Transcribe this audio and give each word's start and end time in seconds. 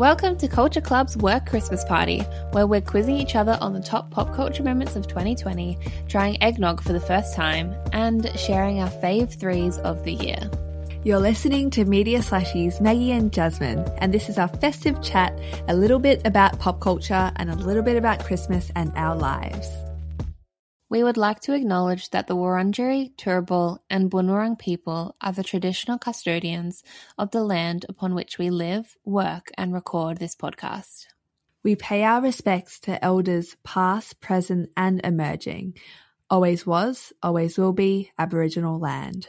Welcome 0.00 0.38
to 0.38 0.48
Culture 0.48 0.80
Club's 0.80 1.14
Work 1.18 1.44
Christmas 1.44 1.84
Party, 1.84 2.20
where 2.52 2.66
we're 2.66 2.80
quizzing 2.80 3.16
each 3.16 3.36
other 3.36 3.58
on 3.60 3.74
the 3.74 3.82
top 3.82 4.10
pop 4.10 4.34
culture 4.34 4.62
moments 4.62 4.96
of 4.96 5.06
2020, 5.06 5.76
trying 6.08 6.42
eggnog 6.42 6.82
for 6.82 6.94
the 6.94 7.00
first 7.00 7.34
time, 7.34 7.76
and 7.92 8.32
sharing 8.34 8.80
our 8.80 8.88
fave 8.88 9.38
threes 9.38 9.76
of 9.80 10.02
the 10.04 10.14
year. 10.14 10.50
You're 11.04 11.18
listening 11.18 11.68
to 11.72 11.84
Media 11.84 12.20
Slashies, 12.20 12.80
Maggie 12.80 13.12
and 13.12 13.30
Jasmine, 13.30 13.86
and 13.98 14.14
this 14.14 14.30
is 14.30 14.38
our 14.38 14.48
festive 14.48 15.02
chat 15.02 15.38
a 15.68 15.76
little 15.76 15.98
bit 15.98 16.26
about 16.26 16.58
pop 16.58 16.80
culture 16.80 17.30
and 17.36 17.50
a 17.50 17.56
little 17.56 17.82
bit 17.82 17.98
about 17.98 18.24
Christmas 18.24 18.72
and 18.74 18.90
our 18.96 19.14
lives. 19.14 19.68
We 20.90 21.04
would 21.04 21.16
like 21.16 21.38
to 21.42 21.54
acknowledge 21.54 22.10
that 22.10 22.26
the 22.26 22.34
Wurundjeri, 22.34 23.14
Turrbal, 23.14 23.78
and 23.88 24.10
Bunurong 24.10 24.58
people 24.58 25.14
are 25.20 25.30
the 25.30 25.44
traditional 25.44 25.98
custodians 25.98 26.82
of 27.16 27.30
the 27.30 27.44
land 27.44 27.86
upon 27.88 28.16
which 28.16 28.38
we 28.38 28.50
live, 28.50 28.96
work, 29.04 29.52
and 29.56 29.72
record 29.72 30.18
this 30.18 30.34
podcast. 30.34 31.06
We 31.62 31.76
pay 31.76 32.02
our 32.02 32.20
respects 32.20 32.80
to 32.80 33.04
elders 33.04 33.56
past, 33.62 34.20
present, 34.20 34.70
and 34.76 35.00
emerging. 35.04 35.76
Always 36.28 36.66
was, 36.66 37.12
always 37.22 37.56
will 37.56 37.72
be 37.72 38.10
Aboriginal 38.18 38.80
land. 38.80 39.28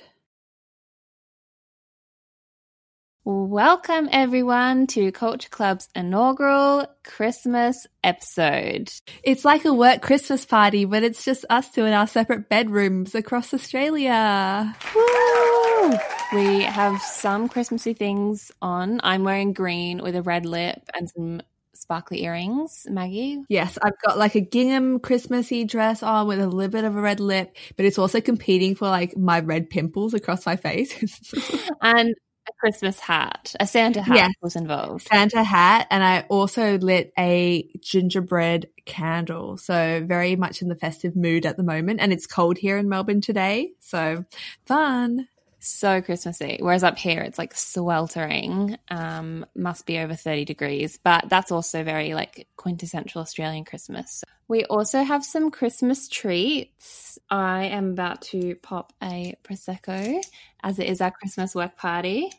Welcome, 3.24 4.10
everyone, 4.12 4.88
to 4.88 5.12
Culture 5.12 5.50
Club's 5.50 5.88
inaugural 5.96 6.88
Christmas 7.04 7.86
episode. 8.04 8.92
It's 9.24 9.46
like 9.46 9.64
a 9.64 9.74
work 9.76 10.02
Christmas 10.02 10.44
party, 10.44 10.86
but 10.86 11.04
it's 11.04 11.24
just 11.24 11.46
us 11.48 11.70
two 11.70 11.86
in 11.86 11.94
our 11.94 12.08
separate 12.08 12.50
bedrooms 12.50 13.14
across 13.14 13.54
Australia. 13.54 14.76
Woo! 14.96 15.92
We 16.34 16.64
have 16.64 17.00
some 17.00 17.48
Christmassy 17.48 17.94
things 17.94 18.52
on. 18.60 19.00
I'm 19.04 19.24
wearing 19.24 19.54
green 19.54 20.02
with 20.02 20.16
a 20.16 20.24
red 20.24 20.48
lip 20.48 20.82
and 20.96 21.08
some 21.08 21.42
sparkly 21.76 22.24
earrings, 22.24 22.88
Maggie. 22.90 23.44
Yes, 23.50 23.78
I've 23.84 24.02
got 24.04 24.18
like 24.18 24.34
a 24.34 24.42
gingham 24.42 25.00
Christmassy 25.00 25.66
dress 25.66 26.02
on 26.02 26.26
with 26.26 26.40
a 26.40 26.48
little 26.48 26.72
bit 26.72 26.86
of 26.86 26.96
a 26.96 27.02
red 27.02 27.20
lip, 27.20 27.56
but 27.76 27.86
it's 27.86 28.00
also 28.00 28.20
competing 28.20 28.74
for 28.74 28.88
like 28.88 29.16
my 29.16 29.42
red 29.42 29.70
pimples 29.70 30.16
across 30.16 30.48
my 30.48 30.56
face. 30.56 31.32
and 31.84 32.16
a 32.52 32.60
Christmas 32.60 33.00
hat, 33.00 33.56
a 33.60 33.68
Santa 33.68 34.02
hat 34.02 34.16
yes. 34.16 34.34
was 34.42 34.56
involved. 34.56 35.08
Santa 35.08 35.44
hat, 35.44 35.88
and 35.90 36.04
I 36.04 36.22
also 36.30 36.78
lit 36.78 37.14
a 37.18 37.70
gingerbread 37.82 38.70
candle. 38.86 39.58
So 39.58 40.04
very 40.06 40.36
much 40.36 40.62
in 40.62 40.68
the 40.68 40.76
festive 40.76 41.16
mood 41.16 41.46
at 41.46 41.58
the 41.58 41.64
moment, 41.64 42.00
and 42.02 42.12
it's 42.14 42.28
cold 42.28 42.58
here 42.58 42.78
in 42.78 42.90
Melbourne 42.90 43.22
today, 43.22 43.72
so 43.80 44.26
fun. 44.66 45.28
So 45.64 46.02
Christmassy. 46.02 46.58
Whereas 46.60 46.84
up 46.84 46.98
here 46.98 47.22
it's 47.22 47.38
like 47.38 47.56
sweltering. 47.56 48.78
Um, 48.90 49.46
must 49.56 49.86
be 49.86 50.00
over 50.00 50.16
30 50.16 50.44
degrees, 50.46 50.98
but 51.04 51.30
that's 51.30 51.52
also 51.52 51.84
very 51.84 52.16
like 52.16 52.48
quintessential 52.58 53.22
Australian 53.22 53.64
Christmas. 53.64 54.24
We 54.48 54.66
also 54.66 55.04
have 55.04 55.24
some 55.24 55.52
Christmas 55.52 56.08
treats. 56.08 57.20
I 57.30 57.66
am 57.66 57.92
about 57.92 58.24
to 58.24 58.56
pop 58.56 58.92
a 59.04 59.36
Prosecco 59.44 60.20
as 60.64 60.80
it 60.80 60.90
is 60.90 61.00
our 61.00 61.12
Christmas 61.12 61.54
work 61.54 61.78
party. 61.78 62.32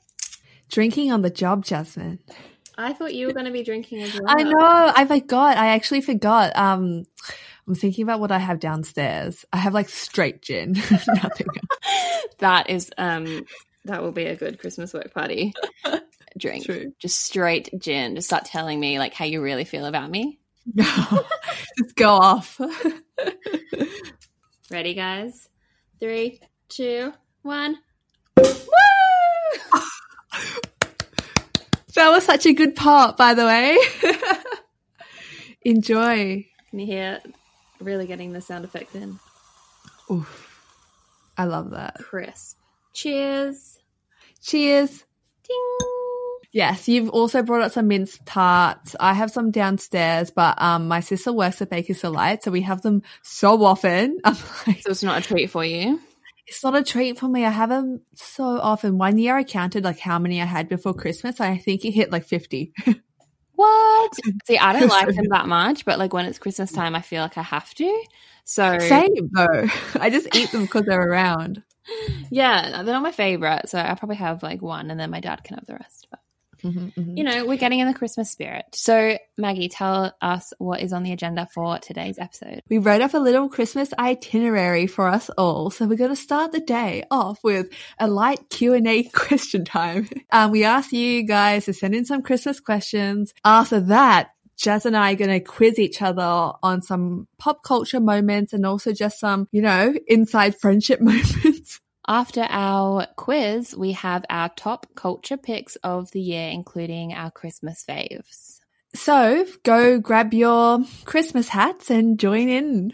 Drinking 0.73 1.13
on 1.13 1.21
the 1.21 1.31
job, 1.31 1.65
Jasmine. 1.67 2.19
I 2.79 2.95
thought 2.95 3.15
you 3.15 3.27
were 3.27 3.35
going 3.35 3.45
to 3.45 3.53
be 3.53 3.63
drinking 3.63 4.03
as 4.03 4.15
well. 4.15 4.25
I 4.27 4.43
know. 4.43 4.93
I 4.97 5.05
forgot. 5.05 5.59
I 5.59 5.75
actually 5.75 6.01
forgot. 6.01 6.57
Um, 6.57 7.05
I'm 7.69 7.75
thinking 7.75 8.03
about 8.03 8.21
what 8.21 8.33
I 8.33 8.39
have 8.39 8.59
downstairs. 8.59 9.45
I 9.53 9.59
have 9.59 9.75
like 9.75 9.91
straight 9.91 10.41
gin, 10.41 10.73
nothing 11.09 11.47
that 12.39 12.71
is 12.71 12.91
um 12.99 13.45
that 13.85 14.03
will 14.03 14.13
be 14.13 14.25
a 14.25 14.35
good 14.35 14.59
Christmas 14.59 14.95
work 14.95 15.13
party 15.13 15.53
drink. 16.39 16.65
True. 16.65 16.93
Just 16.99 17.21
straight 17.21 17.69
gin. 17.79 18.17
Just 18.17 18.29
start 18.29 18.47
telling 18.47 18.81
me 18.81 18.99
like 18.99 19.13
how 19.13 19.27
you 19.27 19.43
really 19.43 19.65
feel 19.65 19.85
about 19.85 20.11
me. 20.11 20.39
No, 20.75 20.85
just 21.79 21.97
go 21.97 22.09
off. 22.09 22.59
Ready, 24.71 24.95
guys? 24.95 25.49
Three, 26.01 26.41
two, 26.69 27.13
one. 27.43 27.79
Woo! 28.39 28.47
That 31.95 32.11
was 32.11 32.25
such 32.25 32.47
a 32.47 32.53
good 32.53 32.75
part, 32.75 33.17
by 33.17 33.35
the 33.35 33.45
way. 33.45 33.79
Enjoy. 35.63 36.47
Can 36.71 36.79
you 36.79 36.87
hear 36.87 37.21
really 37.81 38.07
getting 38.07 38.33
the 38.33 38.41
sound 38.41 38.65
effect 38.65 38.95
in? 38.95 39.19
Oof. 40.11 40.49
I 41.37 41.45
love 41.45 41.71
that. 41.71 41.97
Crisp. 42.03 42.59
Cheers. 42.93 43.79
Cheers. 44.43 45.05
Ding. 45.47 45.89
Yes, 46.53 46.87
you've 46.87 47.09
also 47.09 47.43
brought 47.43 47.63
up 47.63 47.73
some 47.73 47.89
mince 47.89 48.19
tarts. 48.27 48.95
I 49.01 49.15
have 49.15 49.31
some 49.31 49.51
downstairs, 49.51 50.31
but 50.31 50.61
um, 50.61 50.87
my 50.87 51.01
sister 51.01 51.33
works 51.33 51.63
at 51.63 51.71
Baker's 51.71 52.03
Delight, 52.03 52.45
so 52.45 52.51
we 52.51 52.61
have 52.61 52.83
them 52.83 53.03
so 53.23 53.65
often. 53.65 54.19
I'm 54.25 54.37
like, 54.67 54.83
so 54.83 54.91
it's 54.91 55.03
not 55.03 55.19
a 55.19 55.23
treat 55.23 55.49
for 55.49 55.65
you. 55.65 55.99
It's 56.53 56.63
not 56.63 56.77
a 56.77 56.83
treat 56.83 57.19
for 57.19 57.29
me. 57.29 57.47
I 57.47 57.51
have 57.51 57.71
them 57.71 58.03
so 58.13 58.45
often. 58.45 58.99
One 58.99 59.17
year 59.17 59.35
I 59.35 59.43
counted 59.43 59.85
like 59.85 59.99
how 59.99 60.19
many 60.19 60.43
I 60.43 60.45
had 60.45 60.69
before 60.69 60.93
Christmas. 60.93 61.41
I 61.41 61.57
think 61.57 61.83
it 61.87 61.93
hit 61.93 62.13
like 62.13 62.27
fifty. 62.27 62.75
what? 63.55 64.13
See, 64.47 64.59
I 64.59 64.79
don't 64.79 64.91
like 64.91 65.09
them 65.15 65.25
that 65.31 65.49
much, 65.49 65.87
but 65.87 65.99
like 65.99 66.13
when 66.13 66.27
it's 66.27 66.39
Christmas 66.39 66.71
time, 66.71 66.95
I 66.95 67.01
feel 67.01 67.23
like 67.23 67.39
I 67.39 67.43
have 67.43 67.73
to. 67.77 68.05
So 68.45 68.79
same 68.81 69.31
though. 69.35 69.67
I 69.99 70.11
just 70.11 70.37
eat 70.37 70.51
them 70.51 70.67
because 70.67 70.85
they're 70.85 71.01
around. 71.01 71.63
Yeah, 72.31 72.83
they're 72.83 72.95
not 72.95 73.03
my 73.03 73.13
favorite, 73.13 73.71
so 73.71 73.79
I 73.79 73.95
probably 73.95 74.17
have 74.17 74.43
like 74.43 74.61
one, 74.61 74.91
and 74.91 75.01
then 75.01 75.11
my 75.11 75.21
dad 75.21 75.45
can 75.45 75.57
have 75.57 75.65
the 75.65 75.77
rest. 75.77 76.07
But 76.11 76.21
mm-hmm, 76.63 77.01
mm-hmm. 77.01 77.17
you 77.17 77.25
know, 77.25 77.47
we're 77.47 77.57
getting 77.57 77.81
in 77.81 77.87
the 77.87 77.95
Christmas 77.95 78.31
spirit. 78.31 78.65
So 78.73 79.19
Maggie, 79.37 79.69
tell 79.69 80.15
us 80.21 80.53
what 80.59 80.81
is 80.81 80.93
on 80.93 81.03
the 81.03 81.13
agenda 81.13 81.49
for 81.53 81.79
today's 81.79 82.19
episode. 82.19 82.63
We 82.69 82.79
wrote 82.79 83.03
up 83.03 83.15
a 83.15 83.19
little 83.19 83.49
Christmas 83.49 83.91
itinerary 83.99 84.87
for 84.87 85.09
us 85.09 85.31
all, 85.31 85.71
so 85.71 85.87
we're 85.87 85.97
going 85.97 86.11
to 86.11 86.17
start 86.17 86.53
the 86.53 86.61
day 86.61 87.05
off 87.11 87.43
with 87.43 87.69
a 87.99 88.09
light 88.09 88.49
Q 88.51 88.75
and 88.75 88.87
A 88.87 89.03
question 89.15 89.65
time. 89.65 90.09
Um, 90.31 90.51
we 90.51 90.65
asked 90.65 90.93
you 90.93 91.23
guys 91.23 91.67
to 91.67 91.73
send 91.73 91.95
in 91.95 92.05
some 92.05 92.23
Christmas 92.23 92.61
questions. 92.61 93.33
After 93.45 93.81
that, 93.81 94.31
Jazz 94.63 94.87
and 94.87 94.97
I 94.97 95.13
are 95.13 95.17
going 95.17 95.31
to 95.31 95.41
quiz 95.41 95.79
each 95.79 96.03
other 96.03 96.23
on 96.63 96.83
some 96.83 97.27
pop 97.39 97.65
culture 97.65 98.01
moments 98.01 98.53
and 98.53 98.65
also 98.65 98.93
just 98.93 99.19
some, 99.19 99.49
you 99.51 99.61
know, 99.61 99.93
inside 100.07 100.55
friendship 100.61 101.01
moments. 101.03 101.81
After 102.09 102.47
our 102.49 103.07
quiz, 103.17 103.77
we 103.77 103.93
have 103.93 104.25
our 104.29 104.49
top 104.49 104.87
culture 104.97 105.37
picks 105.37 105.77
of 105.77 106.11
the 106.11 106.21
year, 106.21 106.49
including 106.49 107.15
our 107.15 107.31
Christmas 107.31 107.85
faves. 107.89 108.59
So 108.95 109.47
go 109.63 110.01
grab 110.01 110.35
your 110.35 110.81
Christmas 111.05 111.49
hats 111.49 111.91
and 111.91 112.19
join 112.19 112.49
in. 112.49 112.93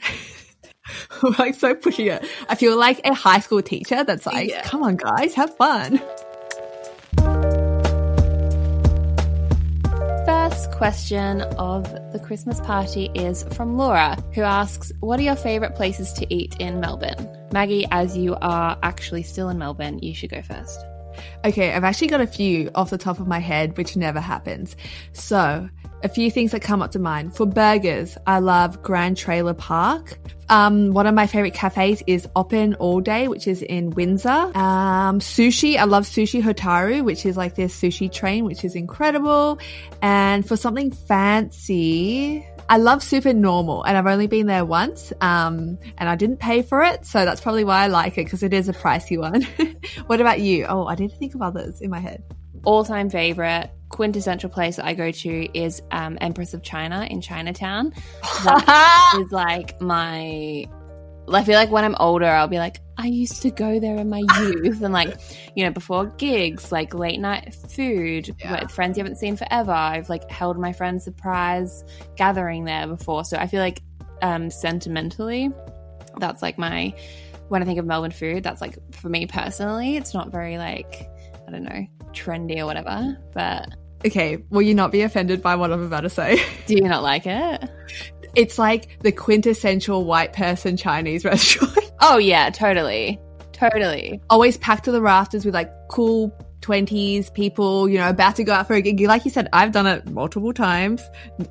like 1.39 1.55
so 1.55 1.75
pushing 1.75 2.07
it. 2.07 2.25
I 2.49 2.55
feel 2.55 2.77
like 2.79 3.01
a 3.05 3.15
high 3.15 3.41
school 3.41 3.63
teacher 3.63 4.05
that's 4.05 4.27
like, 4.27 4.51
yeah. 4.51 4.63
come 4.63 4.83
on 4.83 4.97
guys, 4.97 5.35
have 5.35 5.57
fun. 5.57 6.01
Question 10.67 11.43
of 11.43 11.85
the 12.13 12.19
Christmas 12.19 12.61
party 12.61 13.11
is 13.15 13.45
from 13.55 13.77
Laura, 13.77 14.17
who 14.35 14.43
asks, 14.43 14.93
What 15.01 15.21
are 15.21 15.23
your 15.23 15.37
favourite 15.37 15.75
places 15.75 16.13
to 16.15 16.35
eat 16.35 16.57
in 16.59 16.81
Melbourne? 16.81 17.29
Maggie, 17.53 17.87
as 17.91 18.17
you 18.17 18.37
are 18.43 18.79
actually 18.83 19.23
still 19.23 19.49
in 19.49 19.59
Melbourne, 19.59 19.99
you 20.01 20.15
should 20.15 20.31
go 20.31 20.43
first. 20.43 20.85
Okay, 21.45 21.73
I've 21.73 21.85
actually 21.85 22.09
got 22.09 22.21
a 22.21 22.27
few 22.27 22.71
off 22.75 22.91
the 22.91 22.99
top 22.99 23.21
of 23.21 23.27
my 23.27 23.39
head, 23.39 23.77
which 23.77 23.97
never 23.97 24.21
happens. 24.21 24.77
So, 25.13 25.69
a 26.03 26.09
few 26.09 26.31
things 26.31 26.53
that 26.53 26.61
come 26.61 26.83
up 26.83 26.93
to 26.93 26.99
mind. 26.99 27.35
For 27.35 27.47
burgers, 27.47 28.17
I 28.27 28.39
love 28.39 28.83
Grand 28.83 29.17
Trailer 29.17 29.55
Park. 29.55 30.19
Um, 30.49 30.93
one 30.93 31.07
of 31.07 31.15
my 31.15 31.27
favorite 31.27 31.55
cafes 31.55 32.03
is 32.07 32.27
Open 32.35 32.75
All 32.75 33.01
Day, 33.01 33.29
which 33.29 33.47
is 33.47 33.63
in 33.63 33.91
Windsor. 33.91 34.29
Um, 34.29 35.21
sushi, 35.21 35.77
I 35.77 35.85
love 35.85 36.05
Sushi 36.05 36.43
Hotaru, 36.43 37.05
which 37.05 37.27
is 37.27 37.37
like 37.37 37.55
this 37.55 37.79
sushi 37.79 38.11
train, 38.11 38.45
which 38.45 38.65
is 38.65 38.75
incredible. 38.75 39.59
And 40.01 40.47
for 40.47 40.57
something 40.57 40.91
fancy, 40.91 42.47
I 42.71 42.77
love 42.77 43.03
Super 43.03 43.33
Normal, 43.33 43.83
and 43.83 43.97
I've 43.97 44.07
only 44.07 44.27
been 44.27 44.47
there 44.47 44.65
once, 44.65 45.13
um, 45.23 45.79
and 45.97 46.09
I 46.09 46.17
didn't 46.17 46.37
pay 46.37 46.63
for 46.63 46.83
it, 46.83 47.07
so 47.07 47.25
that's 47.25 47.41
probably 47.41 47.65
why 47.65 47.85
I 47.85 47.87
like 47.87 48.19
it 48.19 48.25
because 48.25 48.43
it 48.43 48.53
is 48.53 48.69
a 48.69 48.75
pricey 48.75 49.19
one. 49.19 49.43
what 50.07 50.21
about 50.21 50.41
you? 50.41 50.67
Oh, 50.67 50.87
I 50.87 50.95
didn't 50.95 51.19
think 51.19 51.35
of 51.35 51.41
others 51.41 51.81
in 51.81 51.91
my 51.91 51.99
head. 51.99 52.23
All 52.65 52.85
time 52.85 53.09
favorite 53.09 53.71
quintessential 53.89 54.51
place 54.51 54.77
that 54.77 54.85
I 54.85 54.95
go 54.95 55.11
to 55.11 55.59
is 55.59 55.83
um, 55.91 56.19
Empress 56.21 56.55
of 56.55 56.63
China 56.63 57.07
in 57.11 57.21
Chinatown. 57.21 57.93
That 58.45 59.21
is 59.25 59.33
like 59.33 59.81
my. 59.81 60.67
I 61.31 61.45
feel 61.45 61.57
like 61.57 61.71
when 61.71 61.85
I'm 61.85 61.97
older, 62.01 62.25
I'll 62.25 62.49
be 62.49 62.59
like, 62.59 62.81
I 62.97 63.07
used 63.07 63.43
to 63.43 63.51
go 63.51 63.79
there 63.79 63.97
in 63.97 64.09
my 64.09 64.23
youth, 64.39 64.81
and 64.83 64.95
like, 64.95 65.15
you 65.55 65.65
know, 65.65 65.71
before 65.71 66.07
gigs, 66.07 66.73
like 66.73 66.95
late 66.95 67.21
night 67.21 67.55
food 67.55 68.35
yeah. 68.39 68.61
with 68.63 68.71
friends 68.71 68.97
you 68.97 69.05
haven't 69.05 69.17
seen 69.19 69.37
forever. 69.37 69.73
I've 69.73 70.09
like 70.09 70.31
held 70.31 70.59
my 70.59 70.73
friend's 70.73 71.05
surprise 71.05 71.85
gathering 72.17 72.65
there 72.65 72.87
before, 72.87 73.25
so 73.25 73.37
I 73.37 73.47
feel 73.47 73.61
like 73.61 73.83
um, 74.23 74.51
sentimentally, 74.51 75.51
that's 76.19 76.43
like 76.43 76.59
my. 76.59 76.95
When 77.49 77.63
I 77.63 77.65
think 77.65 77.79
of 77.79 77.87
Melbourne 77.87 78.11
food, 78.11 78.43
that's 78.43 78.61
like 78.61 78.77
for 78.95 79.09
me 79.09 79.27
personally, 79.27 79.97
it's 79.97 80.13
not 80.13 80.31
very 80.31 80.59
like 80.59 81.09
I 81.49 81.51
don't 81.51 81.65
know 81.65 81.87
trendy 82.13 82.59
or 82.59 82.67
whatever, 82.67 83.17
but 83.33 83.69
Okay, 84.05 84.37
will 84.51 84.63
you 84.63 84.75
not 84.75 84.93
be 84.93 85.03
offended 85.03 85.43
by 85.43 85.57
what 85.57 85.73
I'm 85.73 85.83
about 85.83 86.03
to 86.03 86.11
say? 86.11 86.41
Do 86.67 86.75
you 86.75 86.83
not 86.83 87.03
like 87.03 87.27
it? 87.27 87.69
It's 88.37 88.59
like 88.59 89.01
the 89.01 89.11
quintessential 89.11 90.05
white 90.05 90.33
person 90.33 90.77
Chinese 90.77 91.25
restaurant. 91.25 91.79
Oh 92.01 92.19
yeah, 92.19 92.51
totally. 92.51 93.19
Totally. 93.53 94.21
Always 94.31 94.57
packed 94.59 94.85
to 94.85 94.93
the 94.93 95.01
rafters 95.01 95.45
with 95.45 95.55
like 95.55 95.73
cool 95.89 96.29
20s 96.61 97.33
people, 97.33 97.89
you 97.89 97.99
know, 97.99 98.09
about 98.09 98.37
to 98.37 98.45
go 98.45 98.53
out 98.53 98.67
for 98.67 98.75
a 98.75 98.81
gig. 98.83 99.01
Like 99.01 99.25
you 99.25 99.31
said, 99.31 99.49
I've 99.53 99.73
done 99.73 99.87
it 99.87 100.07
multiple 100.11 100.53
times. 100.53 101.03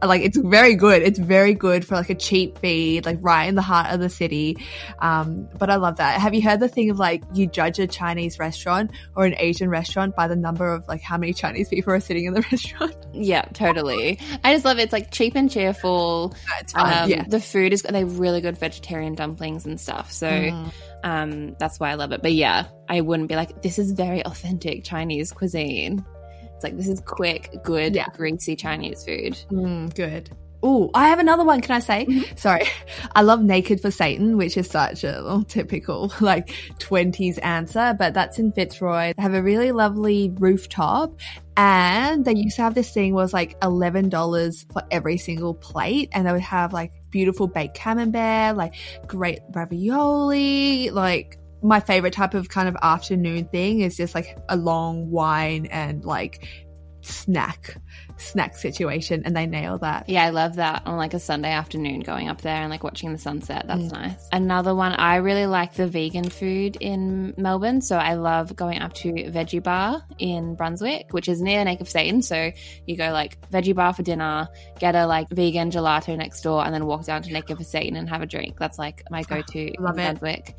Like 0.04 0.22
it's 0.22 0.38
very 0.38 0.76
good. 0.76 1.02
It's 1.02 1.18
very 1.20 1.54
good 1.54 1.86
for 1.86 1.96
like 1.96 2.10
a 2.10 2.16
cheap 2.16 2.60
fee, 2.60 3.02
like 3.04 3.18
right 3.22 3.46
in 3.46 3.56
the 3.56 3.62
heart 3.62 3.94
of 3.94 4.00
the 4.00 4.10
city. 4.10 4.58
Um, 5.00 5.48
but 5.58 5.70
I 5.70 5.76
love 5.76 5.98
that. 5.98 6.20
Have 6.20 6.34
you 6.34 6.42
heard 6.42 6.60
the 6.60 6.68
thing 6.68 6.90
of 6.90 7.00
like 7.00 7.24
you 7.34 7.48
judge 7.48 7.80
a 7.80 7.88
Chinese 7.88 8.38
restaurant 8.38 8.92
or 9.16 9.26
an 9.26 9.36
Asian 9.38 9.70
restaurant 9.70 10.16
by 10.16 10.28
the 10.28 10.36
number 10.36 10.72
of 10.72 10.88
like 10.88 11.02
how 11.02 11.18
many 11.18 11.34
Chinese 11.34 11.70
people 11.70 11.94
are 11.94 12.00
sitting 12.00 12.26
in 12.26 12.34
the 12.34 12.42
restaurant? 12.52 12.96
Yeah, 13.14 13.44
totally. 13.54 14.20
I 14.44 14.54
just 14.54 14.66
love 14.66 14.78
it. 14.78 14.84
It's 14.84 14.94
like 14.94 15.12
cheap 15.12 15.36
and 15.36 15.50
cheerful. 15.50 16.36
Um, 16.76 17.10
yeah. 17.10 17.24
The 17.28 17.40
food 17.40 17.74
is, 17.74 17.82
they 17.84 18.00
have 18.00 18.20
really 18.20 18.42
good 18.42 18.58
vegetarian 18.58 19.16
dumplings 19.16 19.66
and 19.66 19.80
stuff. 19.80 20.12
So, 20.12 20.28
Mm. 20.28 20.72
Um, 21.04 21.56
that's 21.60 21.80
why 21.80 21.92
I 21.92 21.96
love 21.96 22.12
it. 22.12 22.22
But 22.22 22.34
yeah, 22.34 22.68
I 22.90 23.02
wouldn't 23.02 23.30
be 23.30 23.36
like, 23.36 23.62
this 23.62 23.80
is 23.80 23.92
very 23.92 24.24
authentic 24.26 24.84
Chinese 24.84 25.32
cuisine. 25.32 26.06
It's 26.56 26.64
like, 26.64 26.76
this 26.76 26.88
is 26.88 27.00
quick, 27.02 27.52
good, 27.64 27.96
Yeah. 27.96 28.08
greasy 28.16 28.56
Chinese 28.56 29.04
food. 29.06 29.38
Mm, 29.52 29.94
good. 29.94 30.30
Oh, 30.64 30.90
I 30.94 31.10
have 31.10 31.20
another 31.20 31.44
one. 31.44 31.62
Can 31.62 31.76
I 31.76 31.80
say? 31.80 32.06
Mm-hmm. 32.06 32.36
Sorry. 32.36 32.64
I 33.16 33.22
love 33.22 33.42
Naked 33.42 33.82
for 33.82 33.92
Satan, 33.92 34.38
which 34.38 34.58
is 34.58 34.70
such 34.70 35.04
a 35.04 35.22
little 35.22 35.44
typical 35.44 36.12
like 36.22 36.50
20s 36.80 37.40
answer, 37.44 37.96
but 37.98 38.14
that's 38.14 38.40
in 38.40 38.52
Fitzroy. 38.52 39.14
They 39.16 39.22
have 39.22 39.34
a 39.34 39.44
really 39.44 39.72
lovely 39.72 40.34
rooftop 40.38 41.20
and 41.56 42.26
they 42.26 42.36
used 42.36 42.56
to 42.58 42.64
have 42.64 42.76
this 42.76 42.92
thing 42.92 43.14
was 43.14 43.34
like 43.34 43.60
$11 43.62 44.72
for 44.74 44.84
every 44.92 45.18
single 45.18 45.54
plate 45.54 46.10
and 46.12 46.28
they 46.28 46.32
would 46.32 46.42
have 46.42 46.74
like 46.74 46.92
beautiful 47.12 47.48
baked 47.48 47.76
camembert, 47.76 48.58
like 48.58 48.76
great 49.06 49.40
ravioli, 49.54 50.90
like 50.90 51.40
my 51.62 51.80
favorite 51.80 52.14
type 52.14 52.34
of 52.34 52.50
kind 52.50 52.68
of 52.68 52.76
afternoon 52.82 53.46
thing 53.46 53.82
is 53.82 53.98
just 53.98 54.14
like 54.14 54.38
a 54.50 54.56
long 54.56 55.10
wine 55.10 55.66
and 55.68 56.06
like 56.06 56.46
snack 57.02 57.78
snack 58.18 58.56
situation 58.58 59.22
and 59.26 59.36
they 59.36 59.46
nail 59.46 59.78
that 59.78 60.10
Yeah, 60.10 60.24
I 60.24 60.30
love 60.30 60.56
that 60.56 60.84
on 60.86 60.98
like 60.98 61.14
a 61.14 61.20
Sunday 61.20 61.52
afternoon 61.52 62.00
going 62.02 62.30
up 62.30 62.42
there 62.42 62.56
and 62.56 62.70
like 62.70 62.84
watching 62.84 63.12
the 63.14 63.18
sunset. 63.20 63.66
That's 63.68 63.82
Mm. 63.84 63.92
nice. 63.94 64.28
Another 64.32 64.74
one, 64.76 64.94
I 64.94 65.18
really 65.18 65.46
like 65.46 65.74
the 65.74 65.88
vegan 65.88 66.30
food 66.30 66.78
in 66.82 67.34
Melbourne. 67.38 67.82
So 67.82 67.98
I 67.98 68.16
love 68.16 68.56
going 68.56 68.80
up 68.80 68.94
to 68.96 69.12
Veggie 69.14 69.62
Bar 69.62 70.02
in 70.18 70.56
Brunswick, 70.56 71.14
which 71.14 71.28
is 71.28 71.42
near 71.42 71.64
Naked 71.64 71.82
of 71.82 71.90
Satan. 71.90 72.22
So 72.22 72.52
you 72.86 72.98
go 72.98 73.12
like 73.12 73.38
Veggie 73.52 73.76
Bar 73.76 73.94
for 73.94 74.04
dinner, 74.04 74.48
get 74.80 74.96
a 74.96 75.06
like 75.06 75.30
vegan 75.30 75.72
gelato 75.72 76.18
next 76.18 76.42
door, 76.42 76.66
and 76.66 76.74
then 76.74 76.86
walk 76.86 77.06
down 77.06 77.22
to 77.24 77.32
Naked 77.32 77.58
for 77.58 77.64
Satan 77.64 77.96
and 77.96 78.10
have 78.10 78.22
a 78.22 78.26
drink. 78.26 78.58
That's 78.58 78.80
like 78.80 79.04
my 79.10 79.24
go 79.24 79.42
to 79.42 79.60
in 79.60 79.74
it. 80.28 80.54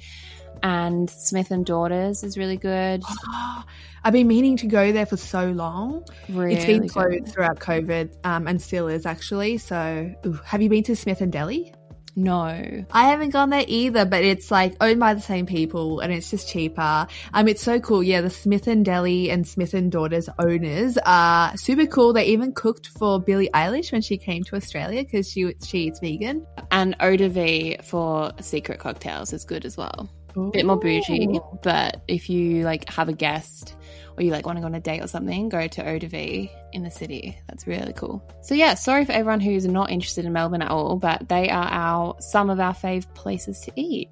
And 0.63 1.09
Smith 1.09 1.51
and 1.51 1.65
Daughters 1.65 2.23
is 2.23 2.37
really 2.39 2.57
good. 2.57 3.03
I've 4.05 4.13
been 4.13 4.29
meaning 4.29 4.57
to 4.59 4.67
go 4.67 4.93
there 4.93 5.07
for 5.07 5.17
so 5.17 5.51
long. 5.51 6.05
Really 6.29 6.55
it's 6.55 6.65
been 6.65 6.83
good. 6.83 6.91
closed 6.91 7.29
throughout 7.29 7.59
COVID 7.59 8.15
um, 8.25 8.47
and 8.47 8.61
still 8.63 8.89
is 8.89 9.07
actually. 9.07 9.59
So, 9.59 10.15
ooh, 10.25 10.41
have 10.45 10.63
you 10.63 10.69
been 10.69 10.85
to 10.85 10.97
Smith 10.97 11.21
and 11.21 11.33
Deli? 11.33 11.73
No. 12.19 12.85
I 12.91 13.05
haven't 13.05 13.31
gone 13.31 13.51
there 13.51 13.65
either, 13.69 14.05
but 14.05 14.25
it's 14.25 14.51
like 14.51 14.75
owned 14.81 14.99
by 14.99 15.15
the 15.15 15.21
same 15.21 15.47
people 15.47 16.01
and 16.01 16.13
it's 16.13 16.29
just 16.29 16.49
cheaper. 16.49 17.07
Um, 17.33 17.47
it's 17.47 17.63
so 17.63 17.79
cool. 17.79 18.03
Yeah, 18.03 18.23
the 18.23 18.31
Smith 18.31 18.67
and 18.67 18.85
Deli 18.85 19.31
and 19.31 19.47
Smith 19.47 19.73
and 19.73 19.91
Daughters 19.91 20.29
owners 20.37 20.99
are 21.07 21.57
super 21.57 21.87
cool. 21.87 22.13
They 22.13 22.27
even 22.27 22.53
cooked 22.53 22.89
for 22.99 23.21
Billie 23.21 23.51
Eilish 23.55 23.93
when 23.93 24.03
she 24.03 24.19
came 24.19 24.43
to 24.45 24.57
Australia 24.57 25.05
because 25.05 25.31
she 25.31 25.55
she 25.65 25.87
eats 25.87 26.01
vegan. 26.01 26.45
And 26.73 26.97
Eau 26.99 27.17
de 27.17 27.29
Vie 27.29 27.77
for 27.85 28.33
secret 28.41 28.81
cocktails 28.81 29.33
is 29.33 29.45
good 29.45 29.65
as 29.65 29.77
well. 29.77 30.11
Bit 30.52 30.67
more 30.67 30.79
bougie, 30.79 31.40
but 31.62 32.02
if 32.08 32.29
you 32.31 32.64
like 32.64 32.88
have 32.88 33.08
a 33.08 33.12
guest 33.12 33.76
or 34.17 34.23
you 34.23 34.31
like 34.31 34.46
want 34.46 34.56
to 34.56 34.61
go 34.61 34.67
on 34.67 34.75
a 34.75 34.81
date 34.81 35.02
or 35.02 35.06
something, 35.06 35.49
go 35.49 35.67
to 35.67 35.88
Eau 35.88 35.99
de 35.99 36.08
Vie 36.08 36.50
in 36.73 36.82
the 36.82 36.90
city. 36.90 37.38
That's 37.49 37.67
really 37.67 37.93
cool. 37.93 38.23
So 38.43 38.55
yeah, 38.55 38.75
sorry 38.75 39.05
for 39.05 39.12
everyone 39.12 39.40
who's 39.40 39.67
not 39.67 39.90
interested 39.90 40.25
in 40.25 40.32
Melbourne 40.32 40.62
at 40.62 40.70
all, 40.70 40.96
but 40.96 41.29
they 41.29 41.50
are 41.50 41.69
our 41.69 42.17
some 42.20 42.50
of 42.50 42.61
our 42.61 42.75
fave 42.75 43.12
places 43.14 43.61
to 43.61 43.73
eat. 43.76 44.11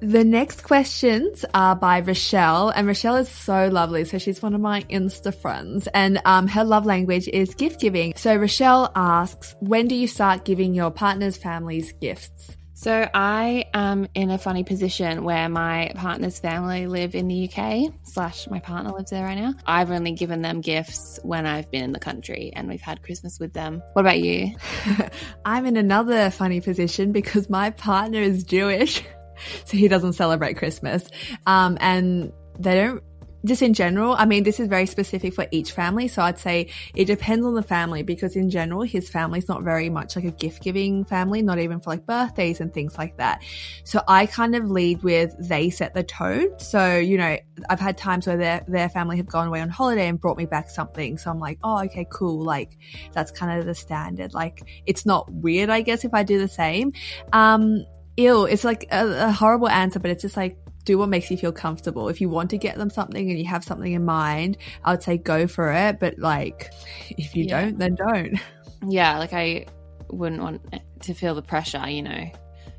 The 0.00 0.24
next 0.24 0.64
questions 0.64 1.44
are 1.54 1.76
by 1.76 2.00
Rochelle, 2.00 2.70
and 2.70 2.88
Rochelle 2.88 3.14
is 3.16 3.28
so 3.28 3.68
lovely. 3.68 4.04
So 4.04 4.18
she's 4.18 4.42
one 4.42 4.52
of 4.52 4.60
my 4.60 4.82
Insta 4.90 5.32
friends, 5.32 5.86
and 5.94 6.20
um, 6.24 6.48
her 6.48 6.64
love 6.64 6.84
language 6.84 7.28
is 7.28 7.54
gift 7.54 7.80
giving. 7.80 8.12
So 8.16 8.34
Rochelle 8.34 8.90
asks, 8.96 9.54
when 9.60 9.86
do 9.86 9.94
you 9.94 10.08
start 10.08 10.44
giving 10.44 10.74
your 10.74 10.90
partner's 10.90 11.36
families 11.36 11.92
gifts? 12.00 12.56
So 12.82 13.08
I 13.14 13.66
am 13.74 14.08
in 14.12 14.30
a 14.30 14.38
funny 14.38 14.64
position 14.64 15.22
where 15.22 15.48
my 15.48 15.92
partner's 15.94 16.40
family 16.40 16.88
live 16.88 17.14
in 17.14 17.28
the 17.28 17.48
UK, 17.48 17.92
slash 18.02 18.48
my 18.48 18.58
partner 18.58 18.90
lives 18.90 19.10
there 19.10 19.22
right 19.22 19.38
now. 19.38 19.54
I've 19.64 19.92
only 19.92 20.10
given 20.10 20.42
them 20.42 20.60
gifts 20.60 21.20
when 21.22 21.46
I've 21.46 21.70
been 21.70 21.84
in 21.84 21.92
the 21.92 22.00
country 22.00 22.52
and 22.52 22.68
we've 22.68 22.80
had 22.80 23.00
Christmas 23.04 23.38
with 23.38 23.52
them. 23.52 23.84
What 23.92 24.00
about 24.00 24.18
you? 24.18 24.56
I'm 25.44 25.64
in 25.66 25.76
another 25.76 26.30
funny 26.30 26.60
position 26.60 27.12
because 27.12 27.48
my 27.48 27.70
partner 27.70 28.18
is 28.18 28.42
Jewish, 28.42 29.00
so 29.64 29.76
he 29.76 29.86
doesn't 29.86 30.14
celebrate 30.14 30.54
Christmas. 30.54 31.08
Um, 31.46 31.78
and 31.80 32.32
they 32.58 32.74
don't, 32.74 33.04
just 33.44 33.62
in 33.62 33.74
general, 33.74 34.14
I 34.16 34.24
mean, 34.24 34.44
this 34.44 34.60
is 34.60 34.68
very 34.68 34.86
specific 34.86 35.34
for 35.34 35.46
each 35.50 35.72
family. 35.72 36.08
So 36.08 36.22
I'd 36.22 36.38
say 36.38 36.68
it 36.94 37.06
depends 37.06 37.44
on 37.44 37.54
the 37.54 37.62
family 37.62 38.02
because 38.02 38.36
in 38.36 38.50
general, 38.50 38.82
his 38.82 39.08
family's 39.08 39.48
not 39.48 39.62
very 39.62 39.90
much 39.90 40.16
like 40.16 40.24
a 40.24 40.30
gift 40.30 40.62
giving 40.62 41.04
family, 41.04 41.42
not 41.42 41.58
even 41.58 41.80
for 41.80 41.90
like 41.90 42.06
birthdays 42.06 42.60
and 42.60 42.72
things 42.72 42.96
like 42.96 43.16
that. 43.16 43.42
So 43.84 44.02
I 44.06 44.26
kind 44.26 44.54
of 44.54 44.70
lead 44.70 45.02
with 45.02 45.34
they 45.38 45.70
set 45.70 45.94
the 45.94 46.02
tone. 46.02 46.58
So, 46.58 46.96
you 46.98 47.18
know, 47.18 47.36
I've 47.68 47.80
had 47.80 47.98
times 47.98 48.26
where 48.26 48.36
their, 48.36 48.64
their 48.68 48.88
family 48.88 49.16
have 49.16 49.26
gone 49.26 49.48
away 49.48 49.60
on 49.60 49.70
holiday 49.70 50.08
and 50.08 50.20
brought 50.20 50.36
me 50.36 50.46
back 50.46 50.70
something. 50.70 51.18
So 51.18 51.30
I'm 51.30 51.40
like, 51.40 51.58
oh, 51.64 51.84
okay, 51.84 52.06
cool. 52.10 52.44
Like 52.44 52.76
that's 53.12 53.30
kind 53.30 53.58
of 53.58 53.66
the 53.66 53.74
standard. 53.74 54.34
Like 54.34 54.62
it's 54.86 55.04
not 55.04 55.30
weird, 55.30 55.70
I 55.70 55.80
guess, 55.80 56.04
if 56.04 56.14
I 56.14 56.22
do 56.22 56.38
the 56.38 56.48
same. 56.48 56.92
Um. 57.32 57.84
It's 58.14 58.62
like 58.62 58.86
a, 58.92 59.28
a 59.28 59.32
horrible 59.32 59.70
answer, 59.70 59.98
but 59.98 60.10
it's 60.10 60.20
just 60.20 60.36
like, 60.36 60.58
do 60.84 60.98
what 60.98 61.08
makes 61.08 61.30
you 61.30 61.36
feel 61.36 61.52
comfortable. 61.52 62.08
If 62.08 62.20
you 62.20 62.28
want 62.28 62.50
to 62.50 62.58
get 62.58 62.76
them 62.76 62.90
something 62.90 63.30
and 63.30 63.38
you 63.38 63.44
have 63.46 63.64
something 63.64 63.92
in 63.92 64.04
mind, 64.04 64.56
I 64.84 64.92
would 64.92 65.02
say 65.02 65.16
go 65.18 65.46
for 65.46 65.72
it. 65.72 66.00
But 66.00 66.18
like, 66.18 66.70
if 67.10 67.36
you 67.36 67.44
Yeah. 67.44 67.62
don't, 67.62 67.78
then 67.78 67.94
don't. 67.94 68.38
Yeah, 68.88 69.18
like 69.18 69.32
I 69.32 69.66
wouldn't 70.08 70.42
want 70.42 70.60
to 71.02 71.14
feel 71.14 71.36
the 71.36 71.42
pressure, 71.42 71.88
you 71.88 72.02
know, 72.02 72.30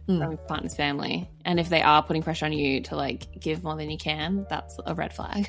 Mm. 0.10 0.20
from 0.20 0.32
your 0.32 0.38
partner's 0.50 0.76
family. 0.76 1.30
And 1.46 1.62
if 1.62 1.70
they 1.70 1.82
are 1.82 2.04
putting 2.04 2.24
pressure 2.24 2.46
on 2.46 2.52
you 2.52 2.82
to 2.82 2.98
like 2.98 3.40
give 3.40 3.64
more 3.64 3.78
than 3.78 3.90
you 3.90 3.98
can, 3.98 4.46
that's 4.50 4.78
a 4.86 4.94
red 4.94 5.14
flag. 5.14 5.48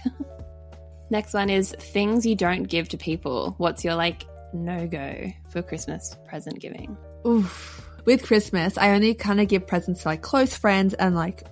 Next 1.10 1.34
one 1.34 1.50
is 1.50 1.72
things 1.72 2.24
you 2.24 2.36
don't 2.36 2.62
give 2.62 2.88
to 2.90 2.96
people. 2.96 3.54
What's 3.58 3.84
your 3.84 3.96
like 3.96 4.24
no 4.52 4.86
go 4.86 5.32
for 5.50 5.60
Christmas 5.60 6.16
present 6.28 6.60
giving? 6.60 6.96
Oof. 7.26 7.84
With 8.04 8.22
Christmas, 8.24 8.78
I 8.78 8.90
only 8.90 9.14
kind 9.14 9.40
of 9.40 9.48
give 9.48 9.66
presents 9.66 10.02
to 10.02 10.08
like 10.08 10.22
close 10.22 10.56
friends 10.56 10.94
and 10.94 11.16
like 11.16 11.42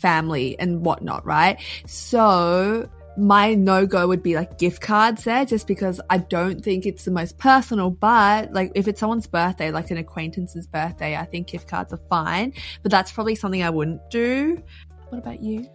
family 0.00 0.58
and 0.58 0.84
whatnot, 0.84 1.24
right? 1.26 1.58
So 1.86 2.88
my 3.16 3.54
no 3.54 3.86
go 3.86 4.06
would 4.08 4.22
be 4.22 4.34
like 4.34 4.58
gift 4.58 4.80
cards 4.80 5.24
there 5.24 5.44
just 5.44 5.66
because 5.66 6.00
I 6.08 6.18
don't 6.18 6.62
think 6.62 6.86
it's 6.86 7.04
the 7.04 7.10
most 7.10 7.38
personal, 7.38 7.90
but 7.90 8.52
like 8.52 8.72
if 8.74 8.88
it's 8.88 9.00
someone's 9.00 9.26
birthday, 9.26 9.70
like 9.70 9.90
an 9.90 9.98
acquaintance's 9.98 10.66
birthday, 10.66 11.16
I 11.16 11.24
think 11.24 11.48
gift 11.48 11.68
cards 11.68 11.92
are 11.92 12.00
fine, 12.08 12.54
but 12.82 12.90
that's 12.90 13.12
probably 13.12 13.34
something 13.34 13.62
I 13.62 13.70
wouldn't 13.70 14.08
do. 14.10 14.62
What 15.08 15.18
about 15.18 15.42
you? 15.42 15.68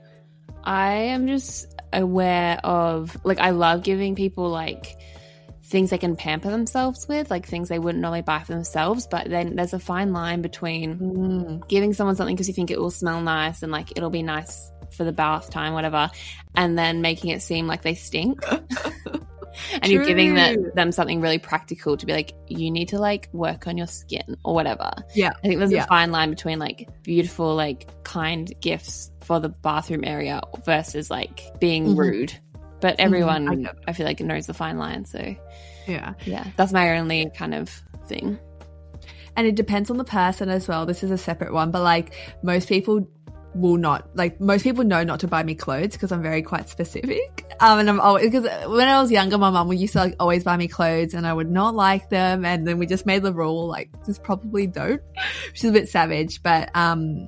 I 0.63 0.94
am 0.94 1.27
just 1.27 1.67
aware 1.94 2.60
of 2.63 3.15
like 3.24 3.39
I 3.39 3.51
love 3.51 3.84
giving 3.84 4.15
people 4.15 4.50
like 4.50 4.98
things 5.67 5.89
they 5.89 5.98
can 5.98 6.15
pamper 6.15 6.50
themselves 6.51 7.07
with, 7.07 7.29
like 7.31 7.45
things 7.48 7.69
they 7.69 7.79
wouldn't 7.79 8.01
normally 8.01 8.22
buy 8.22 8.39
for 8.39 8.53
themselves. 8.53 9.07
But 9.10 9.29
then 9.29 9.55
there's 9.55 9.74
a 9.74 9.79
fine 9.79 10.13
line 10.13 10.41
between 10.41 11.00
Mm. 11.00 11.67
giving 11.67 11.93
someone 11.93 12.15
something 12.15 12.36
because 12.36 12.48
you 12.48 12.53
think 12.53 12.72
it 12.72 12.79
will 12.79 12.91
smell 12.91 13.22
nice 13.22 13.63
and 13.63 13.72
like 13.72 13.91
it'll 13.95 14.10
be 14.12 14.24
nice 14.24 14.72
for 14.91 15.03
the 15.03 15.12
bath 15.12 15.50
time, 15.50 15.74
whatever, 15.74 16.10
and 16.55 16.77
then 16.77 17.01
making 17.01 17.31
it 17.31 17.41
seem 17.41 17.67
like 17.67 17.81
they 17.81 17.95
stink. 17.95 18.39
and 19.81 19.91
you're 19.91 20.05
giving 20.05 20.36
them 20.75 20.91
something 20.91 21.22
really 21.22 21.39
practical 21.39 21.98
to 21.98 22.05
be 22.05 22.13
like, 22.13 22.34
you 22.48 22.69
need 22.72 22.89
to 22.89 23.00
like 23.00 23.29
work 23.34 23.67
on 23.67 23.77
your 23.77 23.88
skin 23.88 24.38
or 24.43 24.53
whatever. 24.53 24.91
Yeah. 25.13 25.31
I 25.43 25.48
think 25.48 25.60
there's 25.60 25.72
Yeah. 25.72 25.84
a 25.86 25.88
fine 25.88 26.12
line 26.12 26.29
between 26.29 26.60
like 26.60 26.88
beautiful, 27.03 27.55
like 27.55 27.88
kind 28.03 28.51
gifts 28.62 29.12
for 29.22 29.39
the 29.39 29.50
bathroom 29.50 30.03
area 30.03 30.41
versus 30.65 31.10
like 31.10 31.41
being 31.60 31.88
Mhm. 31.88 31.98
rude. 31.98 32.34
But 32.86 33.00
everyone, 33.00 33.65
I 33.65 33.72
I, 33.88 33.94
feel 33.94 34.06
like, 34.06 34.20
knows 34.20 34.46
the 34.46 34.54
fine 34.54 34.77
line. 34.77 35.06
So 35.06 35.36
Yeah. 35.88 36.13
yeah, 36.24 36.46
that's 36.56 36.72
my 36.72 37.00
only 37.00 37.32
kind 37.36 37.56
of 37.56 37.68
thing. 38.08 38.38
And 39.36 39.48
it 39.48 39.56
depends 39.56 39.89
on 39.89 39.98
the 39.98 40.04
person 40.04 40.50
as 40.50 40.68
well. 40.68 40.86
This 40.86 41.01
is 41.04 41.10
a 41.10 41.18
separate 41.18 41.51
one, 41.51 41.72
but 41.72 41.82
like 41.82 42.13
most 42.44 42.70
people 42.70 43.10
will 43.56 43.77
not 43.77 44.15
like 44.15 44.39
most 44.39 44.63
people 44.63 44.84
know 44.84 45.04
not 45.04 45.22
to 45.22 45.27
buy 45.27 45.42
me 45.42 45.56
clothes 45.56 45.94
because 45.94 46.12
I'm 46.12 46.22
very 46.22 46.44
quite 46.44 46.70
specific. 46.70 47.44
Um, 47.60 47.80
and 47.80 47.89
I'm 47.89 48.00
always 48.00 48.25
because 48.25 48.44
when 48.70 48.88
I 48.88 49.01
was 49.01 49.10
younger, 49.10 49.39
my 49.39 49.50
mum 49.50 49.68
would 49.70 49.80
used 49.80 49.94
to 49.94 50.00
like 50.00 50.15
always 50.20 50.44
buy 50.44 50.58
me 50.58 50.68
clothes, 50.68 51.15
and 51.15 51.25
I 51.25 51.34
would 51.34 51.50
not 51.50 51.74
like 51.74 52.10
them, 52.10 52.46
and 52.46 52.68
then 52.68 52.77
we 52.77 52.86
just 52.86 53.08
made 53.08 53.24
the 53.24 53.34
rule 53.34 53.68
like 53.68 53.89
just 54.06 54.22
probably 54.22 54.68
don't, 54.68 55.01
which 55.50 55.63
is 55.63 55.70
a 55.72 55.74
bit 55.74 55.89
savage, 55.89 56.44
but 56.44 56.70
um. 56.75 57.25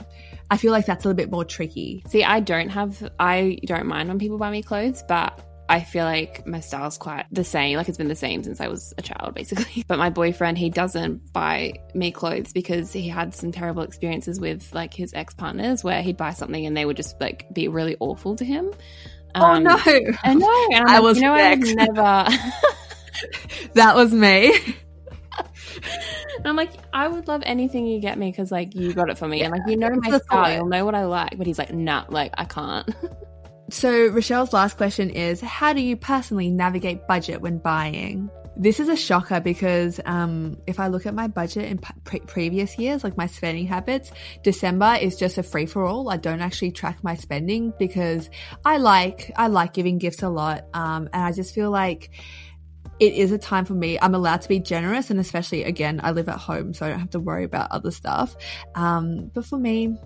I 0.50 0.56
feel 0.56 0.72
like 0.72 0.86
that's 0.86 1.04
a 1.04 1.10
little 1.10 1.18
bit 1.18 1.30
more 1.30 1.44
tricky. 1.44 2.06
See, 2.08 2.24
I 2.24 2.40
don't 2.40 2.70
have, 2.70 3.12
I 3.20 3.60
don't 3.66 3.86
mind 3.86 4.08
when 4.08 4.18
people 4.18 4.38
buy 4.38 4.50
me 4.50 4.64
clothes, 4.64 5.04
but 5.06 5.38
I 5.70 5.82
feel 5.82 6.06
like 6.06 6.48
my 6.48 6.62
style's 6.62 6.98
quite 6.98 7.26
the 7.32 7.44
same. 7.44 7.78
Like 7.78 7.90
it's 7.90 7.98
been 7.98 8.08
the 8.08 8.16
same 8.16 8.44
since 8.44 8.62
I 8.62 8.68
was 8.68 8.94
a 8.98 9.02
child, 9.02 9.34
basically. 9.36 9.84
But 9.88 9.98
my 9.98 10.10
boyfriend, 10.10 10.58
he 10.58 10.70
doesn't 10.70 11.34
buy 11.34 11.74
me 11.94 12.12
clothes 12.12 12.54
because 12.54 12.92
he 12.92 13.08
had 13.08 13.34
some 13.36 13.52
terrible 13.52 13.84
experiences 13.84 14.40
with 14.40 14.74
like 14.74 14.94
his 14.94 15.14
ex 15.14 15.34
partners 15.34 15.84
where 15.84 16.02
he'd 16.02 16.18
buy 16.18 16.32
something 16.32 16.66
and 16.66 16.76
they 16.76 16.86
would 16.86 16.98
just 16.98 17.20
like 17.20 17.48
be 17.54 17.68
really 17.68 17.98
awful 18.00 18.36
to 18.38 18.46
him. 18.46 18.72
Um, 19.36 19.44
oh 19.44 19.60
no! 19.60 19.78
I 20.24 20.34
know. 20.34 20.68
And 20.72 20.84
I'm 20.84 20.88
I 20.88 20.94
like, 20.96 21.04
was 21.04 21.18
you 21.18 21.24
know, 21.24 21.34
I've 21.34 21.60
never. 21.60 22.28
that 23.74 23.96
was 23.96 24.14
me. 24.14 24.54
And 26.38 26.46
I'm 26.48 26.56
like, 26.56 26.72
I 26.94 27.08
would 27.08 27.28
love 27.28 27.42
anything 27.46 27.86
you 27.86 28.00
get 28.00 28.18
me 28.18 28.32
because 28.32 28.52
like 28.52 28.76
you 28.76 28.94
got 28.94 29.10
it 29.10 29.18
for 29.18 29.28
me, 29.28 29.42
and 29.42 29.52
like 29.52 29.62
you 29.68 29.76
know 29.78 29.90
my 29.92 30.18
style, 30.18 30.54
you'll 30.56 30.68
know 30.68 30.86
what 30.86 30.96
I 30.96 31.06
like. 31.06 31.38
But 31.38 31.48
he's 31.48 31.60
like, 31.60 31.74
nah, 31.74 32.06
like 32.10 32.34
I 32.38 32.46
can't. 32.46 32.90
So, 33.70 34.08
Rochelle's 34.08 34.54
last 34.54 34.78
question 34.78 35.10
is 35.10 35.42
How 35.42 35.74
do 35.74 35.82
you 35.82 35.98
personally 35.98 36.50
navigate 36.50 37.06
budget 37.06 37.42
when 37.42 37.58
buying? 37.58 38.30
This 38.56 38.80
is 38.80 38.88
a 38.88 38.96
shocker 38.96 39.40
because 39.40 40.00
um, 40.06 40.58
if 40.66 40.80
I 40.80 40.88
look 40.88 41.06
at 41.06 41.14
my 41.14 41.28
budget 41.28 41.66
in 41.66 41.78
pre- 41.78 42.22
previous 42.22 42.80
years, 42.80 43.04
like 43.04 43.18
my 43.18 43.28
spending 43.28 43.68
habits, 43.68 44.12
December 44.42 44.98
is 45.00 45.16
just 45.16 45.38
a 45.38 45.44
free 45.44 45.68
for 45.68 45.86
all. 45.86 46.10
I 46.10 46.18
don't 46.18 46.42
actually 46.42 46.72
track 46.72 47.04
my 47.04 47.16
spending 47.16 47.72
because 47.78 48.30
I 48.66 48.78
like 48.78 49.32
I 49.36 49.48
like 49.48 49.74
giving 49.74 49.98
gifts 49.98 50.24
a 50.24 50.30
lot, 50.30 50.64
um, 50.74 51.10
and 51.12 51.24
I 51.24 51.34
just 51.34 51.54
feel 51.54 51.70
like 51.70 52.10
it 53.00 53.14
is 53.14 53.32
a 53.32 53.38
time 53.38 53.66
for 53.66 53.74
me. 53.74 54.00
I'm 54.00 54.16
allowed 54.16 54.42
to 54.42 54.50
be 54.50 54.60
generous, 54.60 55.12
and 55.12 55.20
especially 55.20 55.66
again, 55.66 56.00
I 56.02 56.12
live 56.12 56.30
at 56.30 56.38
home, 56.38 56.74
so 56.74 56.86
I 56.86 56.90
don't 56.90 57.00
have 57.00 57.10
to 57.12 57.20
worry 57.20 57.44
about 57.44 57.72
other 57.72 57.92
stuff. 57.92 58.36
Um, 58.76 59.30
but 59.34 59.46
for 59.46 59.60
me, 59.60 59.98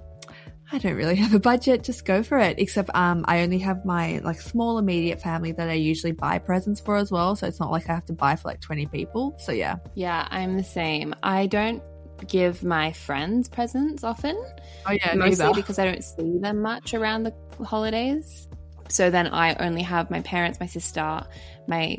I 0.71 0.77
don't 0.77 0.95
really 0.95 1.15
have 1.15 1.33
a 1.33 1.39
budget. 1.39 1.83
Just 1.83 2.05
go 2.05 2.23
for 2.23 2.37
it. 2.39 2.59
Except, 2.59 2.89
um, 2.95 3.25
I 3.27 3.41
only 3.41 3.59
have 3.59 3.85
my 3.85 4.19
like 4.19 4.39
small 4.39 4.77
immediate 4.77 5.21
family 5.21 5.51
that 5.53 5.69
I 5.69 5.73
usually 5.73 6.13
buy 6.13 6.39
presents 6.39 6.79
for 6.79 6.95
as 6.95 7.11
well. 7.11 7.35
So 7.35 7.47
it's 7.47 7.59
not 7.59 7.71
like 7.71 7.89
I 7.89 7.93
have 7.93 8.05
to 8.05 8.13
buy 8.13 8.35
for 8.35 8.47
like 8.47 8.61
20 8.61 8.85
people. 8.87 9.35
So 9.39 9.51
yeah. 9.51 9.77
yeah, 9.95 10.27
I'm 10.31 10.57
the 10.57 10.63
same. 10.63 11.13
I 11.23 11.47
don't 11.47 11.83
give 12.27 12.63
my 12.63 12.91
friends 12.93 13.49
presents 13.49 14.03
often. 14.03 14.41
Oh 14.85 14.91
yeah, 14.91 15.13
mostly 15.15 15.53
because 15.53 15.79
I 15.79 15.85
don't 15.85 16.03
see 16.03 16.37
them 16.39 16.61
much 16.61 16.93
around 16.93 17.23
the 17.23 17.33
holidays. 17.65 18.47
So 18.87 19.09
then 19.09 19.27
I 19.27 19.55
only 19.55 19.81
have 19.83 20.11
my 20.11 20.21
parents, 20.21 20.59
my 20.59 20.65
sister, 20.65 21.25
my 21.67 21.97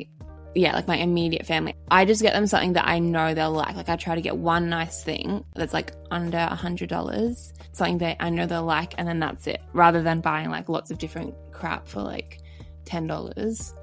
yeah, 0.55 0.73
like 0.73 0.87
my 0.87 0.97
immediate 0.97 1.45
family. 1.45 1.75
I 1.89 2.05
just 2.05 2.21
get 2.21 2.33
them 2.33 2.47
something 2.47 2.73
that 2.73 2.87
I 2.87 2.99
know 2.99 3.33
they'll 3.33 3.51
like. 3.51 3.75
Like 3.75 3.89
I 3.89 3.95
try 3.95 4.15
to 4.15 4.21
get 4.21 4.37
one 4.37 4.69
nice 4.69 5.03
thing 5.03 5.43
that's 5.55 5.73
like 5.73 5.93
under 6.11 6.37
a 6.37 6.55
hundred 6.55 6.89
dollars, 6.89 7.53
something 7.71 7.97
that 7.99 8.17
I 8.19 8.29
know 8.29 8.45
they'll 8.45 8.63
like, 8.63 8.93
and 8.97 9.07
then 9.07 9.19
that's 9.19 9.47
it. 9.47 9.61
Rather 9.73 10.01
than 10.01 10.21
buying 10.21 10.49
like 10.49 10.69
lots 10.69 10.91
of 10.91 10.97
different 10.97 11.33
crap 11.51 11.87
for 11.87 12.01
like 12.01 12.39
ten 12.85 13.07
dollars. 13.07 13.73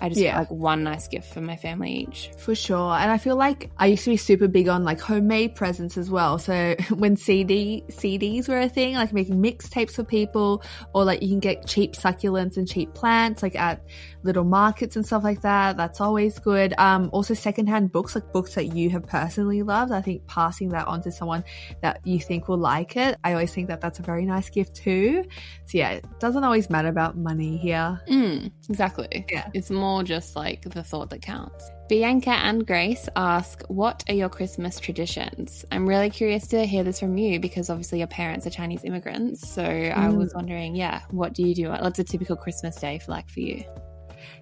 I 0.00 0.08
just 0.08 0.20
Yeah. 0.20 0.32
get 0.32 0.38
like 0.38 0.50
one 0.50 0.82
nice 0.84 1.08
gift 1.08 1.32
for 1.32 1.40
my 1.40 1.56
family 1.56 1.92
each. 2.08 2.30
For 2.38 2.54
sure. 2.54 2.92
And 2.94 3.10
I 3.10 3.18
feel 3.18 3.36
like 3.36 3.70
I 3.78 3.86
used 3.86 4.04
to 4.04 4.10
be 4.10 4.16
super 4.16 4.48
big 4.48 4.68
on 4.68 4.84
like 4.84 5.00
homemade 5.00 5.54
presents 5.54 5.96
as 5.96 6.10
well. 6.10 6.38
So 6.38 6.74
when 6.90 7.16
CD 7.16 7.84
CDs 7.90 8.48
were 8.48 8.58
a 8.58 8.68
thing, 8.68 8.94
like 8.94 9.12
making 9.12 9.42
mixtapes 9.42 9.92
for 9.92 10.04
people, 10.04 10.62
or 10.94 11.04
like 11.04 11.22
you 11.22 11.28
can 11.28 11.40
get 11.40 11.66
cheap 11.66 11.92
succulents 11.94 12.56
and 12.56 12.66
cheap 12.68 12.92
plants 12.94 13.42
like 13.42 13.54
at 13.56 13.82
little 14.22 14.44
markets 14.44 14.96
and 14.96 15.06
stuff 15.06 15.22
like 15.22 15.42
that. 15.42 15.76
That's 15.76 16.00
always 16.00 16.38
good. 16.38 16.74
Um 16.78 17.10
also 17.12 17.34
secondhand 17.34 17.92
books, 17.92 18.14
like 18.14 18.32
books 18.32 18.54
that 18.54 18.74
you 18.74 18.90
have 18.90 19.06
personally 19.06 19.62
loved. 19.62 19.92
I 19.92 20.00
think 20.00 20.26
passing 20.26 20.70
that 20.70 20.86
on 20.88 21.02
to 21.02 21.12
someone 21.12 21.44
that 21.82 22.00
you 22.04 22.18
think 22.18 22.48
will 22.48 22.58
like 22.58 22.96
it. 22.96 23.16
I 23.22 23.32
always 23.32 23.52
think 23.52 23.68
that 23.68 23.80
that's 23.80 23.98
a 23.98 24.02
very 24.02 24.26
nice 24.26 24.50
gift 24.50 24.74
too. 24.74 25.24
So 25.66 25.78
yeah, 25.78 25.90
it 25.90 26.04
doesn't 26.18 26.42
always 26.42 26.68
matter 26.70 26.88
about 26.88 27.16
money 27.16 27.56
here. 27.58 28.00
Mm, 28.08 28.50
exactly. 28.68 29.24
Yeah. 29.30 29.48
It's 29.54 29.70
more 29.70 29.83
just 30.02 30.36
like 30.36 30.62
the 30.62 30.82
thought 30.82 31.10
that 31.10 31.22
counts. 31.22 31.70
Bianca 31.88 32.30
and 32.30 32.66
Grace 32.66 33.08
ask, 33.14 33.62
What 33.68 34.02
are 34.08 34.14
your 34.14 34.28
Christmas 34.30 34.80
traditions? 34.80 35.64
I'm 35.70 35.86
really 35.86 36.10
curious 36.10 36.46
to 36.48 36.64
hear 36.64 36.82
this 36.82 36.98
from 36.98 37.16
you 37.18 37.38
because 37.40 37.68
obviously 37.70 37.98
your 37.98 38.06
parents 38.08 38.46
are 38.46 38.50
Chinese 38.50 38.84
immigrants. 38.84 39.46
So 39.48 39.62
I 39.62 40.08
Mm. 40.08 40.16
was 40.16 40.32
wondering, 40.34 40.74
yeah, 40.74 41.02
what 41.10 41.34
do 41.34 41.46
you 41.46 41.54
do? 41.54 41.68
What's 41.68 41.98
a 41.98 42.04
typical 42.04 42.36
Christmas 42.36 42.76
day 42.76 42.98
for 42.98 43.10
like 43.12 43.28
for 43.28 43.40
you? 43.40 43.64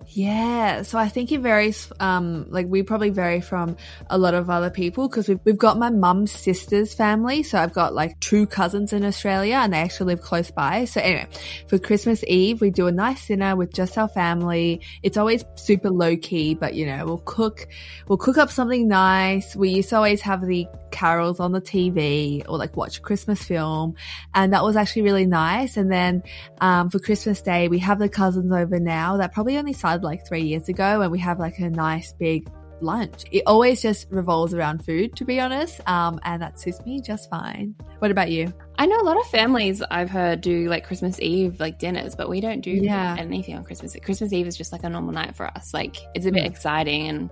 Yeah, 0.08 0.82
so 0.82 0.98
I 0.98 1.08
think 1.08 1.32
it 1.32 1.40
varies. 1.40 1.90
Um, 2.00 2.46
like 2.50 2.66
we 2.66 2.82
probably 2.82 3.10
vary 3.10 3.40
from 3.40 3.76
a 4.10 4.18
lot 4.18 4.34
of 4.34 4.50
other 4.50 4.70
people 4.70 5.08
because 5.08 5.28
we've 5.28 5.38
we've 5.44 5.58
got 5.58 5.78
my 5.78 5.90
mum's 5.90 6.32
sister's 6.32 6.92
family. 6.92 7.42
So 7.42 7.58
I've 7.58 7.72
got 7.72 7.94
like 7.94 8.18
two 8.20 8.46
cousins 8.46 8.92
in 8.92 9.04
Australia, 9.04 9.56
and 9.56 9.72
they 9.72 9.78
actually 9.78 10.14
live 10.14 10.22
close 10.22 10.50
by. 10.50 10.84
So 10.86 11.00
anyway, 11.00 11.28
for 11.68 11.78
Christmas 11.78 12.24
Eve, 12.26 12.60
we 12.60 12.70
do 12.70 12.86
a 12.86 12.92
nice 12.92 13.26
dinner 13.26 13.56
with 13.56 13.72
just 13.72 13.96
our 13.96 14.08
family. 14.08 14.80
It's 15.02 15.16
always 15.16 15.44
super 15.54 15.90
low 15.90 16.16
key, 16.16 16.54
but 16.54 16.74
you 16.74 16.86
know 16.86 17.04
we'll 17.06 17.18
cook, 17.18 17.68
we'll 18.08 18.18
cook 18.18 18.38
up 18.38 18.50
something 18.50 18.88
nice. 18.88 19.54
We 19.54 19.70
used 19.70 19.90
to 19.90 19.96
always 19.96 20.20
have 20.22 20.44
the 20.44 20.66
carols 20.90 21.40
on 21.40 21.52
the 21.52 21.60
TV 21.60 22.44
or 22.48 22.58
like 22.58 22.76
watch 22.76 22.98
a 22.98 23.00
Christmas 23.00 23.42
film, 23.42 23.94
and 24.34 24.52
that 24.52 24.64
was 24.64 24.76
actually 24.76 25.02
really 25.02 25.26
nice. 25.26 25.76
And 25.76 25.90
then 25.90 26.22
um, 26.60 26.90
for 26.90 26.98
Christmas 26.98 27.40
Day, 27.40 27.68
we 27.68 27.78
have 27.78 27.98
the 27.98 28.08
cousins 28.08 28.52
over 28.52 28.80
now. 28.80 29.16
That 29.18 29.32
probably 29.32 29.56
only 29.56 29.72
started 29.72 29.91
like 30.00 30.26
three 30.26 30.42
years 30.42 30.68
ago, 30.68 31.02
and 31.02 31.10
we 31.12 31.18
have 31.18 31.38
like 31.38 31.58
a 31.58 31.68
nice 31.70 32.12
big 32.14 32.48
lunch. 32.80 33.24
It 33.30 33.44
always 33.46 33.80
just 33.80 34.08
revolves 34.10 34.54
around 34.54 34.84
food, 34.84 35.14
to 35.16 35.24
be 35.24 35.38
honest, 35.38 35.80
um, 35.88 36.18
and 36.24 36.42
that 36.42 36.58
suits 36.58 36.84
me 36.84 37.00
just 37.00 37.30
fine. 37.30 37.76
What 38.00 38.10
about 38.10 38.30
you? 38.30 38.52
I 38.78 38.86
know 38.86 38.98
a 39.00 39.04
lot 39.04 39.16
of 39.16 39.26
families 39.26 39.82
I've 39.88 40.10
heard 40.10 40.40
do 40.40 40.68
like 40.68 40.84
Christmas 40.84 41.20
Eve 41.20 41.60
like 41.60 41.78
dinners, 41.78 42.16
but 42.16 42.28
we 42.28 42.40
don't 42.40 42.60
do 42.60 42.72
Yeah. 42.72 43.14
anything 43.18 43.56
on 43.56 43.62
Christmas. 43.64 43.96
Christmas 44.02 44.32
Eve 44.32 44.48
is 44.48 44.56
just 44.56 44.72
like 44.72 44.82
a 44.82 44.88
normal 44.88 45.12
night 45.12 45.36
for 45.36 45.46
us. 45.46 45.72
Like 45.72 45.96
it's 46.14 46.26
a 46.26 46.32
bit 46.32 46.42
Mm. 46.42 46.50
exciting 46.50 47.08
and 47.08 47.30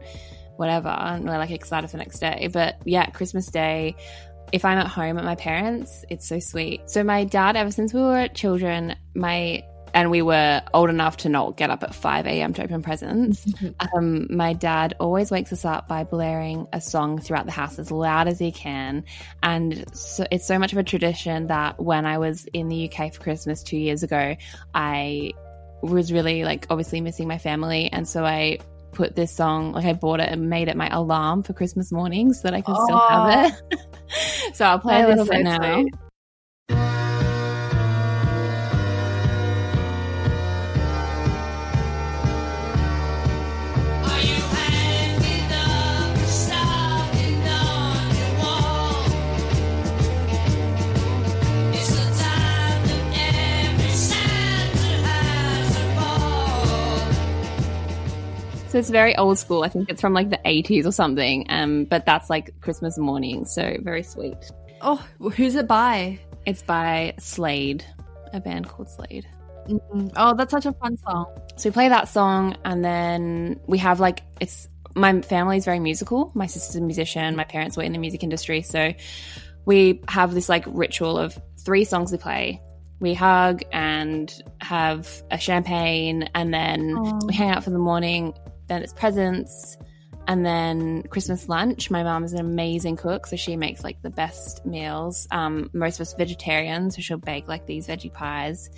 whatever, 0.57 0.89
and 0.89 1.25
we're 1.25 1.39
like 1.39 1.51
excited 1.51 1.91
for 1.91 1.97
the 1.97 2.03
next 2.05 2.19
day. 2.21 2.49
But 2.53 2.77
yeah, 2.85 3.07
Christmas 3.07 3.47
Day. 3.47 3.97
If 4.53 4.65
I'm 4.65 4.79
at 4.79 4.89
home 4.89 5.17
at 5.17 5.25
my 5.25 5.37
parents, 5.37 6.05
it's 6.11 6.27
so 6.29 6.41
sweet. 6.41 6.81
So 6.91 7.05
my 7.05 7.23
dad, 7.23 7.55
ever 7.57 7.71
since 7.71 7.95
we 7.95 8.01
were 8.01 8.27
children, 8.29 8.97
my 9.15 9.63
and 9.95 10.11
we 10.11 10.23
were 10.23 10.63
old 10.75 10.91
enough 10.91 11.19
to 11.19 11.29
not 11.29 11.57
get 11.57 11.71
up 11.71 11.83
at 11.83 11.95
5 11.95 12.27
a.m. 12.27 12.53
to 12.55 12.63
open 12.65 12.83
presents. 12.83 13.45
Um, 13.95 14.27
my 14.35 14.53
dad 14.53 14.95
always 15.01 15.31
wakes 15.31 15.53
us 15.53 15.65
up 15.65 15.89
by 15.89 16.05
blaring 16.05 16.67
a 16.73 16.81
song 16.81 17.21
throughout 17.21 17.47
the 17.47 17.53
house 17.53 17.79
as 17.79 17.91
loud 17.91 18.29
as 18.29 18.39
he 18.39 18.53
can. 18.53 19.05
And 19.43 19.85
so 19.97 20.27
it's 20.31 20.47
so 20.47 20.59
much 20.59 20.73
of 20.73 20.79
a 20.79 20.83
tradition 20.85 21.49
that 21.49 21.83
when 21.83 22.07
I 22.07 22.19
was 22.19 22.47
in 22.53 22.69
the 22.69 22.91
UK 22.91 23.15
for 23.15 23.21
Christmas 23.21 23.63
two 23.63 23.79
years 23.79 24.03
ago, 24.03 24.37
I 24.75 25.33
was 25.83 26.13
really 26.13 26.45
like 26.45 26.67
obviously 26.71 27.01
missing 27.01 27.27
my 27.29 27.39
family. 27.39 27.91
And 27.93 28.07
so 28.07 28.25
I 28.25 28.59
put 28.93 29.15
this 29.15 29.33
song, 29.33 29.73
like 29.73 29.85
I 29.85 29.93
bought 29.93 30.21
it 30.21 30.29
and 30.29 30.51
made 30.51 30.69
it 30.69 30.77
my 30.77 30.89
alarm 30.89 31.43
for 31.43 31.53
Christmas 31.53 31.93
morning 31.93 32.33
so 32.33 32.43
that 32.49 32.55
I 32.55 32.61
could 32.61 32.77
still 32.77 32.99
have 32.99 33.53
it. 33.53 34.55
so 34.55 34.65
I'll 34.67 34.79
play 34.81 35.01
a 35.01 35.07
That 35.07 35.11
is 35.11 35.19
little 35.19 35.27
so 35.27 35.33
bit 35.33 35.45
now. 35.45 35.83
sweet. 35.83 35.95
So 58.71 58.79
it's 58.79 58.89
very 58.89 59.17
old 59.17 59.37
school. 59.37 59.65
I 59.65 59.69
think 59.69 59.91
it's 59.91 60.01
from 60.01 60.15
like 60.15 60.31
the 60.31 60.39
80s 60.47 60.87
or 60.87 60.93
something. 60.93 61.45
Um, 61.49 61.87
but 61.87 62.07
that's 62.07 62.31
like 62.31 62.61
Christmas 62.61 62.97
morning. 62.99 63.45
So 63.45 63.77
very 63.83 64.05
sweet. 64.05 64.37
Oh, 64.81 65.05
who's 65.19 65.57
it 65.57 65.67
by? 65.67 66.21
It's 66.47 66.63
by 66.63 67.15
Slade, 67.19 67.85
a 68.33 68.39
band 68.41 68.69
called 68.69 68.89
Slade. 68.89 69.27
Mm, 69.69 70.13
Oh, 70.15 70.35
that's 70.35 70.53
such 70.53 70.67
a 70.67 70.73
fun 70.73 70.97
song. 70.99 71.27
So 71.57 71.69
we 71.69 71.73
play 71.73 71.89
that 71.89 72.09
song, 72.09 72.57
and 72.65 72.85
then 72.85 73.59
we 73.67 73.79
have 73.79 73.99
like 73.99 74.23
it's 74.41 74.69
my 74.95 75.21
family 75.21 75.57
is 75.57 75.65
very 75.65 75.81
musical. 75.81 76.31
My 76.37 76.47
sister's 76.47 76.77
a 76.77 76.81
musician. 76.81 77.35
My 77.35 77.45
parents 77.45 77.77
were 77.77 77.83
in 77.83 77.93
the 77.93 77.99
music 77.99 78.23
industry, 78.23 78.63
so 78.63 78.95
we 79.65 80.01
have 80.07 80.33
this 80.33 80.49
like 80.49 80.65
ritual 80.69 81.19
of 81.19 81.37
three 81.59 81.85
songs 81.85 82.13
we 82.13 82.19
play. 82.19 82.63
We 83.01 83.15
hug 83.15 83.63
and 83.73 84.33
have 84.61 85.23
a 85.31 85.39
champagne, 85.39 86.29
and 86.35 86.55
then 86.55 86.97
we 87.27 87.35
hang 87.35 87.51
out 87.51 87.65
for 87.65 87.71
the 87.71 87.79
morning. 87.79 88.33
Then 88.71 88.85
it's 88.85 88.93
presents, 88.93 89.77
And 90.29 90.47
then 90.47 91.03
Christmas 91.11 91.49
lunch, 91.49 91.91
my 91.91 92.05
mom 92.05 92.23
is 92.23 92.33
an 92.33 92.39
amazing 92.39 92.95
cook, 92.95 93.27
so 93.27 93.35
she 93.35 93.57
makes 93.57 93.83
like 93.83 94.01
the 94.01 94.11
best 94.11 94.65
meals. 94.65 95.27
Um, 95.33 95.71
most 95.73 95.97
of 95.97 96.03
us 96.03 96.15
vegetarian, 96.15 96.93
so 96.93 97.03
she'll 97.03 97.19
bake 97.19 97.49
like 97.49 97.67
these 97.67 97.89
veggie 97.89 98.13
pies 98.13 98.71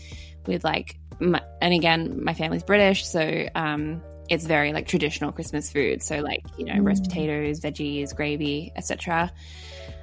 with 0.46 0.64
like, 0.64 0.98
my, 1.20 1.42
and 1.60 1.74
again, 1.74 2.24
my 2.24 2.32
family's 2.32 2.62
British, 2.62 3.06
so 3.06 3.46
um, 3.54 4.00
it's 4.30 4.46
very 4.46 4.72
like 4.72 4.88
traditional 4.88 5.30
Christmas 5.30 5.70
food. 5.70 6.02
So 6.02 6.20
like 6.20 6.42
you 6.56 6.64
know, 6.64 6.78
roast 6.78 7.04
potatoes, 7.04 7.60
veggies, 7.60 8.16
gravy, 8.16 8.72
etc. 8.74 9.30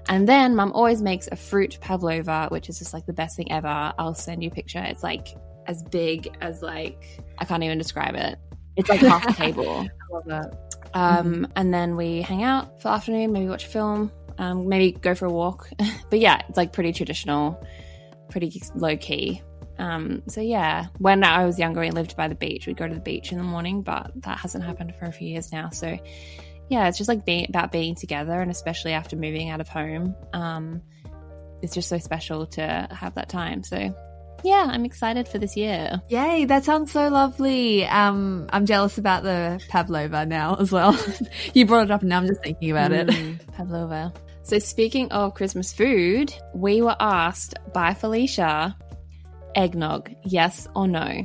And 0.08 0.30
then 0.30 0.56
mum 0.56 0.72
always 0.74 1.02
makes 1.02 1.28
a 1.32 1.36
fruit 1.36 1.80
pavlova, 1.82 2.50
which 2.50 2.70
is 2.70 2.78
just 2.78 2.94
like 2.94 3.08
the 3.08 3.14
best 3.14 3.36
thing 3.38 3.52
ever. 3.52 3.92
I'll 3.98 4.14
send 4.14 4.44
you 4.44 4.52
a 4.52 4.54
picture. 4.54 4.84
It's 4.84 5.02
like 5.02 5.30
as 5.66 5.82
big 5.82 6.38
as 6.42 6.62
like 6.62 7.24
I 7.40 7.46
can't 7.46 7.64
even 7.64 7.80
describe 7.80 8.14
it. 8.14 8.38
It's 8.80 8.90
like 8.90 9.02
half 9.02 9.28
a 9.28 9.34
table. 9.34 9.88
love 10.12 10.26
that. 10.26 10.76
Um, 10.94 11.48
and 11.56 11.74
then 11.74 11.96
we 11.96 12.22
hang 12.22 12.44
out 12.44 12.82
for 12.82 12.88
the 12.88 12.94
afternoon, 12.94 13.34
maybe 13.34 13.48
watch 13.48 13.66
a 13.66 13.68
film, 13.68 14.12
um, 14.38 14.70
maybe 14.70 14.98
go 14.98 15.14
for 15.14 15.26
a 15.26 15.32
walk. 15.32 15.70
but 16.10 16.20
yeah, 16.20 16.42
it's 16.48 16.58
like 16.58 16.72
pretty 16.72 16.94
traditional, 16.94 17.64
pretty 18.30 18.62
low 18.76 18.96
key. 18.98 19.42
Um, 19.78 20.24
so 20.28 20.42
yeah, 20.42 20.88
when 20.98 21.24
I 21.24 21.46
was 21.46 21.60
younger 21.60 21.82
and 21.82 21.94
lived 21.94 22.16
by 22.16 22.28
the 22.28 22.36
beach, 22.36 22.68
we'd 22.68 22.78
go 22.78 22.88
to 22.88 22.94
the 22.94 23.02
beach 23.02 23.32
in 23.32 23.38
the 23.38 23.44
morning, 23.44 23.82
but 23.82 24.12
that 24.24 24.40
hasn't 24.40 24.64
happened 24.64 24.96
for 24.96 25.06
a 25.06 25.12
few 25.12 25.28
years 25.28 25.52
now. 25.52 25.70
So 25.70 25.98
yeah, 26.70 26.88
it's 26.88 26.98
just 26.98 27.08
like 27.08 27.26
being 27.26 27.48
about 27.50 27.72
being 27.72 27.96
together, 27.96 28.40
and 28.40 28.50
especially 28.50 28.94
after 28.94 29.16
moving 29.16 29.50
out 29.50 29.60
of 29.60 29.68
home, 29.68 30.16
um, 30.34 30.82
it's 31.62 31.74
just 31.74 31.90
so 31.90 31.98
special 31.98 32.46
to 32.48 32.88
have 32.92 33.16
that 33.16 33.28
time. 33.28 33.64
So 33.64 33.94
yeah, 34.44 34.68
I'm 34.70 34.86
excited 34.86 35.28
for 35.28 35.38
this 35.38 35.56
year. 35.58 36.02
Yay, 36.10 36.46
that 36.46 36.64
sounds 36.66 36.92
so 36.92 37.08
lovely. 37.10 37.86
Um, 37.86 38.48
I'm 38.52 38.66
jealous 38.66 38.98
about 38.98 39.24
the 39.24 39.62
pavlova 39.70 40.26
now 40.26 40.56
as 40.56 40.72
well. 40.72 40.98
you 41.54 41.66
brought 41.66 41.86
it 41.86 41.92
up 41.92 42.02
and 42.02 42.10
now 42.10 42.18
I'm 42.18 42.28
just 42.28 42.42
thinking 42.44 42.72
about 42.72 42.92
it. 42.92 43.08
Mm, 43.08 43.40
pavlova. 43.54 44.14
So 44.44 44.58
speaking 44.60 45.12
of 45.12 45.36
Christmas 45.36 45.72
food, 45.74 46.34
we 46.56 46.82
were 46.82 46.96
asked 47.00 47.56
by 47.74 47.94
Felicia, 47.94 48.76
eggnog, 49.56 50.12
yes 50.26 50.68
or 50.76 50.88
no? 50.88 51.24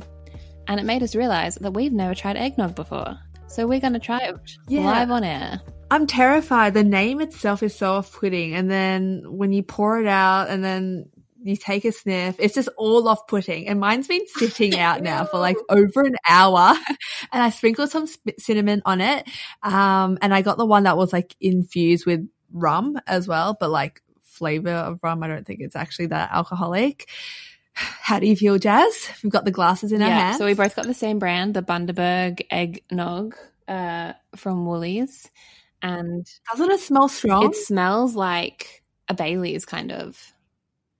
And 0.67 0.79
it 0.79 0.83
made 0.83 1.03
us 1.03 1.15
realize 1.15 1.55
that 1.55 1.71
we've 1.73 1.93
never 1.93 2.15
tried 2.15 2.37
eggnog 2.37 2.75
before. 2.75 3.17
So 3.47 3.67
we're 3.67 3.79
going 3.79 3.93
to 3.93 3.99
try 3.99 4.19
it 4.19 4.35
Yeah. 4.67 4.81
live 4.85 5.11
on 5.11 5.23
air. 5.23 5.61
I'm 5.91 6.07
terrified. 6.07 6.73
The 6.73 6.83
name 6.83 7.21
itself 7.21 7.61
is 7.61 7.75
so 7.75 7.93
off-putting, 7.93 8.55
and 8.55 8.69
then 8.69 9.21
when 9.27 9.51
you 9.53 9.61
pour 9.61 9.99
it 10.01 10.07
out, 10.07 10.49
and 10.49 10.63
then 10.63 11.05
you 11.45 11.55
take 11.55 11.85
a 11.85 11.91
sniff, 11.91 12.35
it's 12.39 12.55
just 12.55 12.69
all 12.77 13.07
off-putting. 13.07 13.67
And 13.67 13.79
mine's 13.79 14.07
been 14.07 14.25
sitting 14.27 14.77
out 14.79 15.01
now 15.01 15.25
for 15.25 15.39
like 15.39 15.57
over 15.69 16.01
an 16.01 16.15
hour, 16.27 16.73
and 17.31 17.43
I 17.43 17.49
sprinkled 17.51 17.91
some 17.91 18.07
cinnamon 18.39 18.81
on 18.85 19.01
it. 19.01 19.27
Um, 19.63 20.17
and 20.21 20.33
I 20.33 20.41
got 20.41 20.57
the 20.57 20.65
one 20.65 20.83
that 20.83 20.97
was 20.97 21.13
like 21.13 21.35
infused 21.39 22.05
with 22.05 22.27
rum 22.51 22.99
as 23.07 23.27
well, 23.27 23.55
but 23.59 23.69
like 23.69 24.01
flavor 24.23 24.71
of 24.71 24.99
rum. 25.03 25.23
I 25.23 25.27
don't 25.27 25.45
think 25.45 25.59
it's 25.61 25.75
actually 25.75 26.07
that 26.07 26.31
alcoholic. 26.31 27.09
How 27.73 28.19
do 28.19 28.27
you 28.27 28.35
feel, 28.35 28.57
Jazz? 28.57 29.09
We've 29.23 29.31
got 29.31 29.45
the 29.45 29.51
glasses 29.51 29.91
in 29.91 30.01
our 30.01 30.07
Yeah, 30.09 30.19
hands. 30.19 30.37
so 30.37 30.45
we 30.45 30.53
both 30.53 30.75
got 30.75 30.85
the 30.87 30.93
same 30.93 31.19
brand, 31.19 31.53
the 31.53 31.61
Bundaberg 31.61 32.41
eggnog 32.49 33.35
uh, 33.67 34.13
from 34.35 34.65
Woolies. 34.65 35.29
And 35.81 36.25
Doesn't 36.51 36.71
it 36.71 36.79
smell 36.79 37.09
strong? 37.09 37.45
it 37.45 37.55
smells 37.55 38.15
like 38.15 38.81
a 39.09 39.13
Bailey's 39.13 39.65
kind 39.65 39.91
of. 39.91 40.33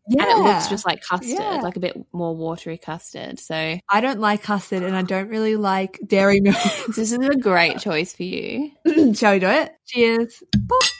Yeah. 0.07 0.23
And 0.23 0.31
it 0.31 0.37
looks 0.43 0.67
just 0.67 0.85
like 0.85 1.01
custard, 1.01 1.29
Yeah. 1.39 1.61
like 1.61 1.75
a 1.75 1.79
bit 1.79 1.97
more 2.13 2.35
watery 2.35 2.77
custard. 2.77 3.39
So 3.39 3.55
I 3.89 4.01
don't 4.01 4.19
like 4.19 4.43
custard, 4.43 4.83
and 4.83 4.95
I 4.95 5.01
don't 5.01 5.29
really 5.29 5.55
like 5.55 5.99
dairy 6.05 6.39
milk. 6.41 6.57
this 6.95 7.11
is 7.11 7.13
a 7.13 7.35
great 7.35 7.79
choice 7.79 8.13
for 8.13 8.23
you. 8.23 8.71
Shall 9.15 9.33
we 9.33 9.39
do 9.39 9.47
it? 9.47 9.71
Cheers. 9.87 10.43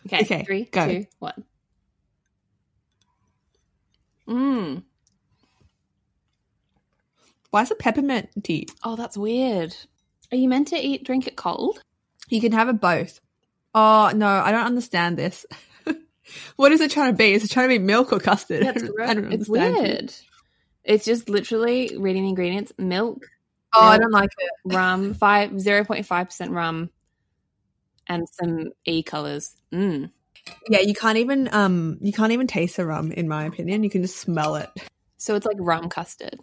Okay, 0.07 0.21
Okay, 0.21 0.43
three, 0.43 0.63
go. 0.65 0.87
two, 0.87 1.05
one. 1.19 1.43
Mmm. 4.27 4.83
Why 7.51 7.61
is 7.61 7.71
it 7.71 7.79
peppermint 7.79 8.29
tea? 8.43 8.67
Oh, 8.83 8.95
that's 8.95 9.17
weird. 9.17 9.75
Are 10.31 10.35
you 10.37 10.49
meant 10.49 10.69
to 10.69 10.75
eat 10.77 11.03
drink 11.03 11.27
it 11.27 11.35
cold? 11.35 11.79
You 12.27 12.41
can 12.41 12.51
have 12.51 12.67
it 12.69 12.81
both. 12.81 13.21
Oh 13.73 14.11
no, 14.15 14.27
I 14.27 14.51
don't 14.51 14.65
understand 14.65 15.17
this. 15.17 15.45
what 16.55 16.71
is 16.71 16.81
it 16.81 16.91
trying 16.91 17.11
to 17.11 17.17
be? 17.17 17.33
Is 17.33 17.43
it 17.43 17.51
trying 17.51 17.69
to 17.69 17.77
be 17.77 17.83
milk 17.83 18.13
or 18.13 18.19
custard? 18.19 18.63
That's 18.63 18.83
It's 19.33 19.49
weird. 19.49 20.13
It's 20.83 21.05
just 21.05 21.29
literally 21.29 21.95
reading 21.97 22.23
the 22.23 22.29
ingredients: 22.29 22.71
milk, 22.77 23.25
Oh, 23.73 23.81
I 23.81 23.97
don't 23.97 24.11
like 24.11 24.31
it. 24.37 24.51
rum, 24.73 25.13
five 25.13 25.59
zero 25.59 25.83
point 25.83 26.05
five 26.05 26.27
percent 26.27 26.51
rum, 26.51 26.89
and 28.07 28.25
some 28.41 28.69
e 28.85 29.03
colors. 29.03 29.55
Mm. 29.73 30.11
Yeah, 30.69 30.81
you 30.81 30.93
can't 30.93 31.17
even 31.17 31.49
um 31.53 31.97
you 32.01 32.13
can't 32.13 32.31
even 32.31 32.47
taste 32.47 32.77
the 32.77 32.85
rum 32.85 33.11
in 33.11 33.27
my 33.27 33.45
opinion. 33.45 33.83
You 33.83 33.89
can 33.89 34.01
just 34.01 34.17
smell 34.17 34.55
it. 34.55 34.69
So 35.17 35.35
it's 35.35 35.45
like 35.45 35.57
rum 35.59 35.89
custard. 35.89 36.39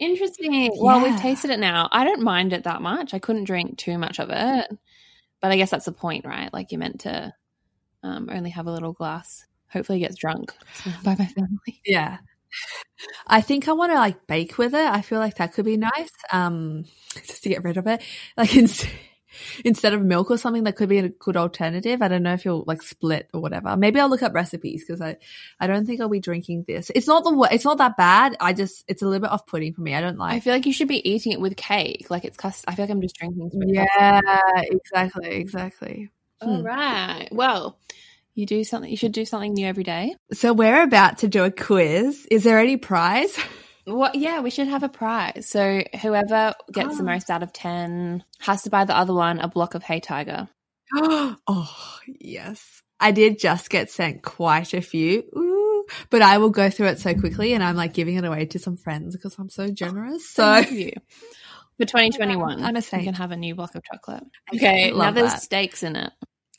Interesting. 0.00 0.72
Well, 0.74 1.02
we've 1.02 1.20
tasted 1.20 1.50
it 1.50 1.60
now. 1.60 1.88
I 1.92 2.02
don't 2.04 2.22
mind 2.22 2.52
it 2.52 2.64
that 2.64 2.82
much. 2.82 3.14
I 3.14 3.20
couldn't 3.20 3.44
drink 3.44 3.78
too 3.78 3.96
much 3.96 4.18
of 4.18 4.28
it, 4.30 4.66
but 5.40 5.52
I 5.52 5.56
guess 5.56 5.70
that's 5.70 5.84
the 5.84 5.92
point, 5.92 6.24
right? 6.24 6.52
Like 6.52 6.72
you're 6.72 6.80
meant 6.80 7.00
to 7.00 7.32
um, 8.04 8.28
only 8.30 8.50
have 8.50 8.66
a 8.66 8.72
little 8.72 8.92
glass. 8.92 9.46
Hopefully, 9.72 9.98
gets 9.98 10.16
drunk 10.16 10.52
by 11.02 11.16
my 11.18 11.26
family. 11.26 11.80
Yeah. 11.84 12.18
I 13.26 13.40
think 13.40 13.66
I 13.66 13.72
want 13.72 13.90
to 13.90 13.96
like 13.96 14.28
bake 14.28 14.58
with 14.58 14.74
it. 14.74 14.86
I 14.86 15.00
feel 15.00 15.18
like 15.18 15.36
that 15.36 15.54
could 15.54 15.64
be 15.64 15.76
nice. 15.76 16.10
Um, 16.30 16.84
just 17.26 17.42
to 17.42 17.48
get 17.48 17.64
rid 17.64 17.76
of 17.76 17.88
it. 17.88 18.00
Like 18.36 18.54
in, 18.56 18.68
instead 19.64 19.92
of 19.92 20.02
milk 20.02 20.30
or 20.30 20.38
something, 20.38 20.62
that 20.64 20.76
could 20.76 20.88
be 20.88 20.98
a 20.98 21.08
good 21.08 21.36
alternative. 21.36 22.00
I 22.00 22.06
don't 22.06 22.22
know 22.22 22.34
if 22.34 22.44
you'll 22.44 22.62
like 22.68 22.82
split 22.82 23.28
or 23.34 23.40
whatever. 23.40 23.76
Maybe 23.76 23.98
I'll 23.98 24.08
look 24.08 24.22
up 24.22 24.34
recipes 24.34 24.84
because 24.86 25.00
I, 25.00 25.16
I 25.58 25.66
don't 25.66 25.84
think 25.86 26.00
I'll 26.00 26.08
be 26.08 26.20
drinking 26.20 26.66
this. 26.68 26.92
It's 26.94 27.08
not 27.08 27.24
the 27.24 27.48
it's 27.50 27.64
not 27.64 27.78
that 27.78 27.96
bad. 27.96 28.36
I 28.38 28.52
just 28.52 28.84
it's 28.86 29.02
a 29.02 29.06
little 29.06 29.22
bit 29.22 29.32
off 29.32 29.46
putting 29.46 29.74
for 29.74 29.80
me. 29.80 29.94
I 29.94 30.00
don't 30.00 30.18
like. 30.18 30.34
I 30.34 30.40
feel 30.40 30.52
like 30.52 30.66
you 30.66 30.72
should 30.72 30.88
be 30.88 31.08
eating 31.08 31.32
it 31.32 31.40
with 31.40 31.56
cake. 31.56 32.06
Like 32.10 32.24
it's 32.24 32.36
cust. 32.36 32.64
I 32.68 32.76
feel 32.76 32.84
like 32.84 32.92
I'm 32.92 33.02
just 33.02 33.16
drinking. 33.16 33.50
Yeah, 33.66 34.20
exactly, 34.70 35.30
exactly. 35.30 36.10
All 36.46 36.56
Hmm. 36.58 36.62
right. 36.62 37.28
Well, 37.32 37.78
you 38.34 38.46
do 38.46 38.64
something. 38.64 38.90
You 38.90 38.96
should 38.96 39.12
do 39.12 39.24
something 39.24 39.54
new 39.54 39.66
every 39.66 39.84
day. 39.84 40.14
So 40.32 40.52
we're 40.52 40.82
about 40.82 41.18
to 41.18 41.28
do 41.28 41.44
a 41.44 41.50
quiz. 41.50 42.26
Is 42.30 42.44
there 42.44 42.58
any 42.58 42.76
prize? 42.76 43.36
What? 43.86 44.14
Yeah, 44.14 44.40
we 44.40 44.48
should 44.48 44.68
have 44.68 44.82
a 44.82 44.88
prize. 44.88 45.46
So 45.46 45.82
whoever 46.00 46.54
gets 46.72 46.96
the 46.96 47.02
Oh. 47.02 47.06
most 47.06 47.28
out 47.28 47.42
of 47.42 47.52
ten 47.52 48.24
has 48.38 48.62
to 48.62 48.70
buy 48.70 48.86
the 48.86 48.96
other 48.96 49.12
one 49.12 49.40
a 49.40 49.46
block 49.48 49.74
of 49.74 49.82
Hey 49.82 50.00
Tiger. 50.00 50.48
oh, 50.96 51.98
yes. 52.06 52.80
I 52.98 53.10
did 53.10 53.38
just 53.38 53.68
get 53.68 53.90
sent 53.90 54.22
quite 54.22 54.72
a 54.72 54.80
few. 54.80 55.24
Ooh, 55.36 55.84
but 56.08 56.22
I 56.22 56.38
will 56.38 56.48
go 56.48 56.70
through 56.70 56.86
it 56.86 56.98
so 56.98 57.12
quickly 57.14 57.52
and 57.52 57.62
I'm 57.62 57.76
like 57.76 57.92
giving 57.92 58.14
it 58.14 58.24
away 58.24 58.46
to 58.46 58.58
some 58.58 58.78
friends 58.78 59.16
because 59.16 59.36
I'm 59.38 59.50
so 59.50 59.68
generous. 59.70 60.26
So 60.30 60.56
you. 60.60 60.92
For 61.78 61.84
2021, 61.86 62.62
I'm 62.64 62.76
a 62.76 62.78
you 62.78 62.80
saint. 62.80 63.04
can 63.04 63.12
have 63.12 63.32
a 63.32 63.36
new 63.36 63.54
block 63.54 63.74
of 63.74 63.82
chocolate. 63.92 64.24
Okay, 64.54 64.92
now 64.92 65.10
there's 65.10 65.32
that. 65.32 65.42
stakes 65.42 65.82
in 65.82 65.96
it. 65.96 66.12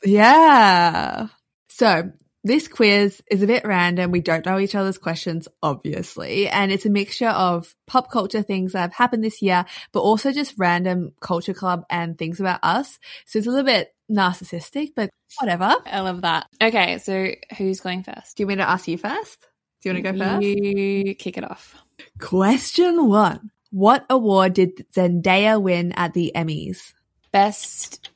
Yeah. 0.04 1.28
So 1.68 2.10
this 2.44 2.68
quiz 2.68 3.20
is 3.28 3.42
a 3.42 3.46
bit 3.46 3.64
random. 3.64 4.12
We 4.12 4.20
don't 4.20 4.46
know 4.46 4.58
each 4.58 4.76
other's 4.76 4.98
questions, 4.98 5.48
obviously. 5.62 6.48
And 6.48 6.70
it's 6.70 6.86
a 6.86 6.90
mixture 6.90 7.28
of 7.28 7.74
pop 7.86 8.10
culture 8.10 8.42
things 8.42 8.72
that 8.72 8.80
have 8.82 8.94
happened 8.94 9.24
this 9.24 9.42
year, 9.42 9.64
but 9.92 10.00
also 10.00 10.32
just 10.32 10.54
random 10.56 11.12
culture 11.20 11.54
club 11.54 11.84
and 11.90 12.16
things 12.16 12.38
about 12.38 12.60
us. 12.62 13.00
So 13.26 13.38
it's 13.38 13.48
a 13.48 13.50
little 13.50 13.66
bit 13.66 13.92
narcissistic, 14.08 14.90
but 14.94 15.10
whatever. 15.40 15.74
I 15.86 16.00
love 16.00 16.22
that. 16.22 16.46
Okay, 16.62 16.98
so 16.98 17.32
who's 17.58 17.80
going 17.80 18.04
first? 18.04 18.36
Do 18.36 18.42
you 18.42 18.46
want 18.46 18.58
me 18.58 18.64
to 18.64 18.70
ask 18.70 18.86
you 18.86 18.96
first? 18.96 19.40
Do 19.82 19.88
you 19.88 19.94
want 19.94 20.04
to 20.04 20.12
go 20.12 20.18
first? 20.18 20.46
You 20.46 21.14
kick 21.16 21.38
it 21.38 21.50
off. 21.50 21.74
Question 22.20 23.08
one. 23.08 23.50
What 23.70 24.06
award 24.08 24.54
did 24.54 24.86
Zendaya 24.94 25.60
win 25.60 25.92
at 25.92 26.14
the 26.14 26.32
Emmys? 26.34 26.92
Best 27.32 28.08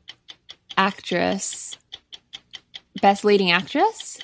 actress. 0.81 1.77
Best 3.03 3.25
leading 3.25 3.51
actress. 3.51 4.19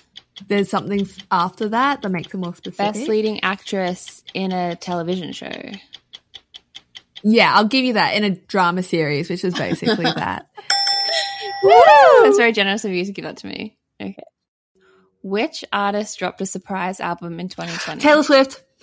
There's 0.49 0.71
something 0.71 1.07
after 1.31 1.69
that 1.69 2.03
that 2.03 2.09
makes 2.09 2.33
it 2.33 2.39
more 2.39 2.55
specific. 2.55 2.95
Best 2.95 3.09
leading 3.09 3.43
actress 3.45 4.25
in 4.35 4.53
a 4.53 4.75
television 4.75 5.33
show. 5.33 5.53
yeah, 7.23 7.55
I'll 7.55 7.69
give 7.69 7.85
you 7.85 7.93
that 7.95 8.15
in 8.15 8.25
a 8.25 8.31
drama 8.31 8.83
series, 8.83 9.29
which 9.29 9.45
is 9.45 9.55
basically 9.55 10.05
that. 10.17 10.47
That's 12.23 12.39
very 12.39 12.53
generous 12.53 12.85
of 12.85 12.93
you 12.93 13.05
to 13.05 13.13
give 13.13 13.25
that 13.25 13.37
to 13.39 13.47
me. 13.47 13.77
Okay. 14.01 14.17
Which 15.23 15.65
artist 15.73 16.19
dropped 16.19 16.41
a 16.41 16.47
surprise 16.47 17.01
album 17.01 17.39
in 17.41 17.49
2020? 17.49 18.01
Taylor 18.01 18.23
Swift. 18.23 18.63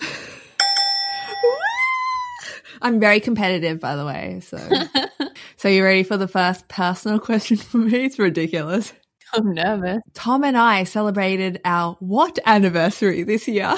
I'm 2.82 3.00
very 3.00 3.20
competitive, 3.20 3.80
by 3.80 3.96
the 3.96 4.04
way. 4.04 4.40
So, 4.42 4.58
so 5.64 5.70
you 5.70 5.82
ready 5.82 6.02
for 6.02 6.18
the 6.18 6.28
first 6.28 6.68
personal 6.68 7.18
question 7.18 7.56
for 7.56 7.78
me? 7.78 8.04
It's 8.04 8.18
ridiculous. 8.18 8.92
I'm 9.32 9.54
nervous. 9.54 10.02
Tom 10.12 10.44
and 10.44 10.58
I 10.58 10.84
celebrated 10.84 11.62
our 11.64 11.96
what 12.00 12.38
anniversary 12.44 13.22
this 13.22 13.48
year? 13.48 13.74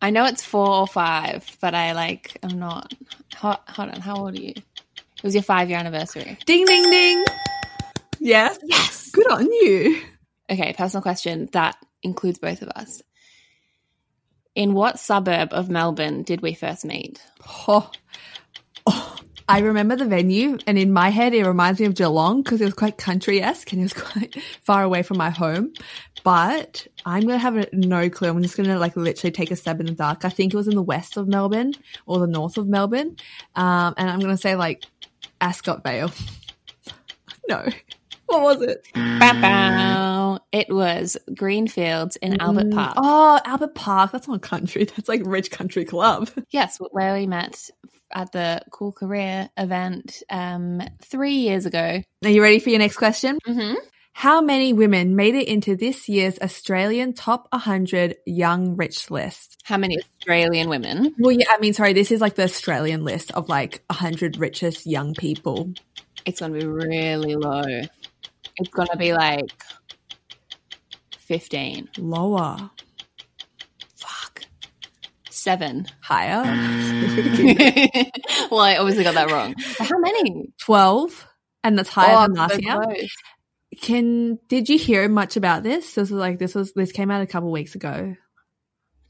I 0.00 0.10
know 0.10 0.26
it's 0.26 0.44
four 0.44 0.68
or 0.68 0.86
five, 0.86 1.44
but 1.60 1.74
I 1.74 1.90
like, 1.90 2.36
I'm 2.44 2.60
not. 2.60 2.94
Hold, 3.34 3.56
hold 3.66 3.90
on, 3.90 4.00
how 4.00 4.14
old 4.14 4.38
are 4.38 4.40
you? 4.40 4.50
It 4.50 5.24
was 5.24 5.34
your 5.34 5.42
five 5.42 5.68
year 5.68 5.80
anniversary. 5.80 6.38
Ding, 6.46 6.66
ding, 6.66 6.84
ding. 6.84 7.24
Yes. 8.20 8.56
Yes. 8.62 9.10
Good 9.10 9.28
on 9.28 9.50
you. 9.50 10.02
Okay, 10.48 10.72
personal 10.78 11.02
question 11.02 11.48
that 11.50 11.74
includes 12.04 12.38
both 12.38 12.62
of 12.62 12.68
us. 12.68 13.02
In 14.54 14.72
what 14.72 15.00
suburb 15.00 15.52
of 15.52 15.68
Melbourne 15.68 16.22
did 16.22 16.42
we 16.42 16.54
first 16.54 16.84
meet? 16.84 17.20
Oh. 17.66 17.90
I 19.48 19.58
remember 19.60 19.96
the 19.96 20.06
venue, 20.06 20.58
and 20.66 20.78
in 20.78 20.92
my 20.92 21.10
head, 21.10 21.34
it 21.34 21.46
reminds 21.46 21.78
me 21.78 21.86
of 21.86 21.94
Geelong 21.94 22.42
because 22.42 22.60
it 22.60 22.64
was 22.64 22.74
quite 22.74 22.96
country 22.96 23.42
esque 23.42 23.72
and 23.72 23.80
it 23.80 23.84
was 23.84 23.92
quite 24.04 24.42
far 24.62 24.82
away 24.82 25.02
from 25.02 25.18
my 25.18 25.30
home. 25.30 25.72
But 26.22 26.86
I'm 27.04 27.22
gonna 27.22 27.38
have 27.38 27.56
a, 27.56 27.68
no 27.72 28.08
clue. 28.08 28.30
I'm 28.30 28.42
just 28.42 28.56
gonna 28.56 28.78
like 28.78 28.96
literally 28.96 29.32
take 29.32 29.50
a 29.50 29.56
stab 29.56 29.80
in 29.80 29.86
the 29.86 29.92
dark. 29.92 30.24
I 30.24 30.30
think 30.30 30.54
it 30.54 30.56
was 30.56 30.68
in 30.68 30.74
the 30.74 30.82
west 30.82 31.18
of 31.18 31.28
Melbourne 31.28 31.74
or 32.06 32.18
the 32.18 32.26
north 32.26 32.56
of 32.56 32.66
Melbourne, 32.66 33.16
um, 33.54 33.94
and 33.98 34.08
I'm 34.08 34.20
gonna 34.20 34.38
say 34.38 34.56
like 34.56 34.84
Ascot 35.40 35.82
Vale. 35.82 36.10
no, 37.48 37.68
what 38.26 38.40
was 38.42 38.62
it? 38.62 38.86
Bow, 38.94 39.40
bow. 39.40 40.38
It 40.52 40.72
was 40.72 41.18
Greenfields 41.34 42.16
in 42.16 42.40
Albert 42.40 42.68
Mm, 42.68 42.74
Park. 42.74 42.94
Oh, 42.96 43.40
Albert 43.44 43.74
Park. 43.74 44.12
That's 44.12 44.26
not 44.28 44.40
country. 44.40 44.84
That's 44.96 45.08
like 45.08 45.22
rich 45.24 45.50
country 45.50 45.84
club. 45.84 46.30
Yes, 46.50 46.78
where 46.90 47.14
we 47.14 47.26
met 47.26 47.70
at 48.14 48.32
the 48.32 48.62
Cool 48.70 48.92
Career 48.92 49.50
event 49.56 50.22
um, 50.30 50.80
three 51.02 51.34
years 51.34 51.66
ago. 51.66 52.02
Are 52.24 52.30
you 52.30 52.42
ready 52.42 52.58
for 52.58 52.70
your 52.70 52.78
next 52.78 52.96
question? 52.96 53.38
Mm-hmm. 53.46 53.74
How 54.16 54.40
many 54.40 54.72
women 54.72 55.16
made 55.16 55.34
it 55.34 55.48
into 55.48 55.74
this 55.74 56.08
year's 56.08 56.38
Australian 56.38 57.14
Top 57.14 57.48
100 57.50 58.14
Young 58.24 58.76
Rich 58.76 59.10
list? 59.10 59.60
How 59.64 59.76
many 59.76 59.98
Australian 59.98 60.68
women? 60.68 61.12
Well, 61.18 61.32
yeah, 61.32 61.46
I 61.50 61.58
mean, 61.58 61.74
sorry, 61.74 61.94
this 61.94 62.12
is 62.12 62.20
like 62.20 62.36
the 62.36 62.44
Australian 62.44 63.02
list 63.02 63.32
of 63.32 63.48
like 63.48 63.82
100 63.88 64.38
richest 64.38 64.86
young 64.86 65.14
people. 65.14 65.72
It's 66.24 66.38
going 66.38 66.52
to 66.52 66.60
be 66.60 66.66
really 66.66 67.34
low. 67.34 67.64
It's 68.56 68.70
going 68.70 68.88
to 68.92 68.96
be 68.96 69.12
like 69.12 69.50
15. 71.18 71.88
Lower. 71.98 72.70
Fuck. 75.44 75.44
Seven. 75.44 75.86
Higher. 76.00 76.42
well, 78.50 78.60
I 78.60 78.76
obviously 78.78 79.04
got 79.04 79.14
that 79.14 79.30
wrong. 79.30 79.54
But 79.78 79.86
how 79.86 79.98
many? 79.98 80.52
12. 80.60 81.26
And 81.62 81.78
that's 81.78 81.88
higher 81.88 82.16
Oh, 82.16 82.22
than 82.22 82.32
last 82.34 82.54
so 82.54 82.60
year. 82.60 82.82
close. 82.82 83.10
Can, 83.82 84.38
did 84.48 84.68
you 84.68 84.78
hear 84.78 85.08
much 85.08 85.36
about 85.36 85.62
this? 85.62 85.94
This 85.94 86.10
was 86.10 86.12
like, 86.12 86.38
this 86.38 86.54
was, 86.54 86.72
this 86.74 86.92
came 86.92 87.10
out 87.10 87.22
a 87.22 87.26
couple 87.26 87.50
weeks 87.50 87.74
ago. 87.74 88.14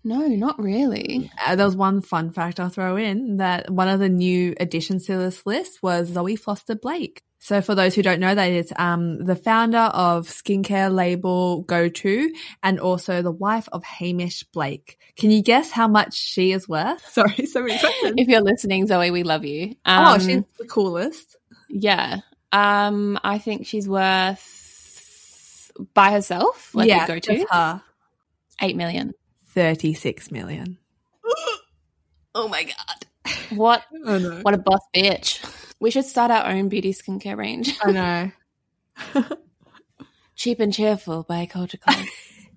No, 0.07 0.27
not 0.27 0.59
really. 0.63 1.31
Uh, 1.45 1.57
there 1.57 1.65
was 1.67 1.77
one 1.77 2.03
fun 2.03 2.31
fact 2.31 2.61
I'll 2.61 2.69
throw 2.69 2.97
in 2.97 3.39
that 3.39 3.71
one 3.71 3.89
of 3.89 4.01
the 4.01 4.09
new 4.11 4.55
additions 4.61 5.07
to 5.07 5.17
this 5.17 5.47
list 5.47 5.83
was 5.83 6.09
Zoe 6.09 6.37
Foster 6.37 6.75
Blake. 6.75 7.23
So 7.39 7.61
for 7.63 7.75
those 7.75 7.95
who 7.95 8.03
don't 8.03 8.21
know, 8.21 8.35
that 8.35 8.51
is 8.53 8.73
um, 8.77 9.23
the 9.25 9.37
founder 9.37 9.79
of 9.79 10.27
skincare 10.29 10.95
label 10.95 11.63
Go 11.63 11.89
To 11.91 12.33
and 12.63 12.81
also 12.81 13.21
the 13.23 13.31
wife 13.31 13.69
of 13.73 13.83
Hamish 13.85 14.45
Blake. 14.45 14.99
Can 15.17 15.31
you 15.31 15.43
guess 15.43 15.71
how 15.71 15.87
much 15.89 16.15
she 16.15 16.53
is 16.53 16.69
worth? 16.69 17.07
Sorry, 17.11 17.45
so 17.47 17.61
many 17.63 17.79
questions. 17.79 18.15
If 18.17 18.29
you're 18.29 18.41
listening, 18.43 18.87
Zoe, 18.87 19.11
we 19.11 19.23
love 19.25 19.45
you. 19.45 19.75
oh, 19.87 20.15
Um, 20.15 20.21
she's 20.21 20.43
the 20.59 20.67
coolest. 20.67 21.37
yeah. 21.69 22.21
Um, 22.53 23.19
I 23.25 23.39
think 23.39 23.67
she's 23.67 23.89
worth 23.89 25.73
by 25.93 26.13
herself. 26.13 26.75
Like 26.75 26.89
yeah, 26.89 27.07
go 27.07 27.19
to 27.19 27.47
her. 27.51 27.83
eight 28.63 28.77
million. 28.77 29.13
36 29.55 30.31
million. 30.31 30.79
Oh 32.37 32.49
my 32.49 32.65
god! 32.65 33.37
What? 33.57 33.85
Oh 34.05 34.19
no. 34.19 34.41
What 34.43 34.55
a 34.55 34.59
boss 34.59 34.81
bitch. 34.93 35.39
We 35.79 35.93
should 35.93 36.05
start 36.05 36.33
our 36.33 36.51
own 36.51 36.69
beauty 36.69 36.93
skincare 36.93 37.37
range. 37.37 37.73
I 37.81 37.93
know. 37.93 38.33
Cheap 40.35 40.59
and 40.59 40.73
cheerful 40.75 41.23
by 41.23 41.47
Culture 41.47 41.77
Club. 41.77 42.05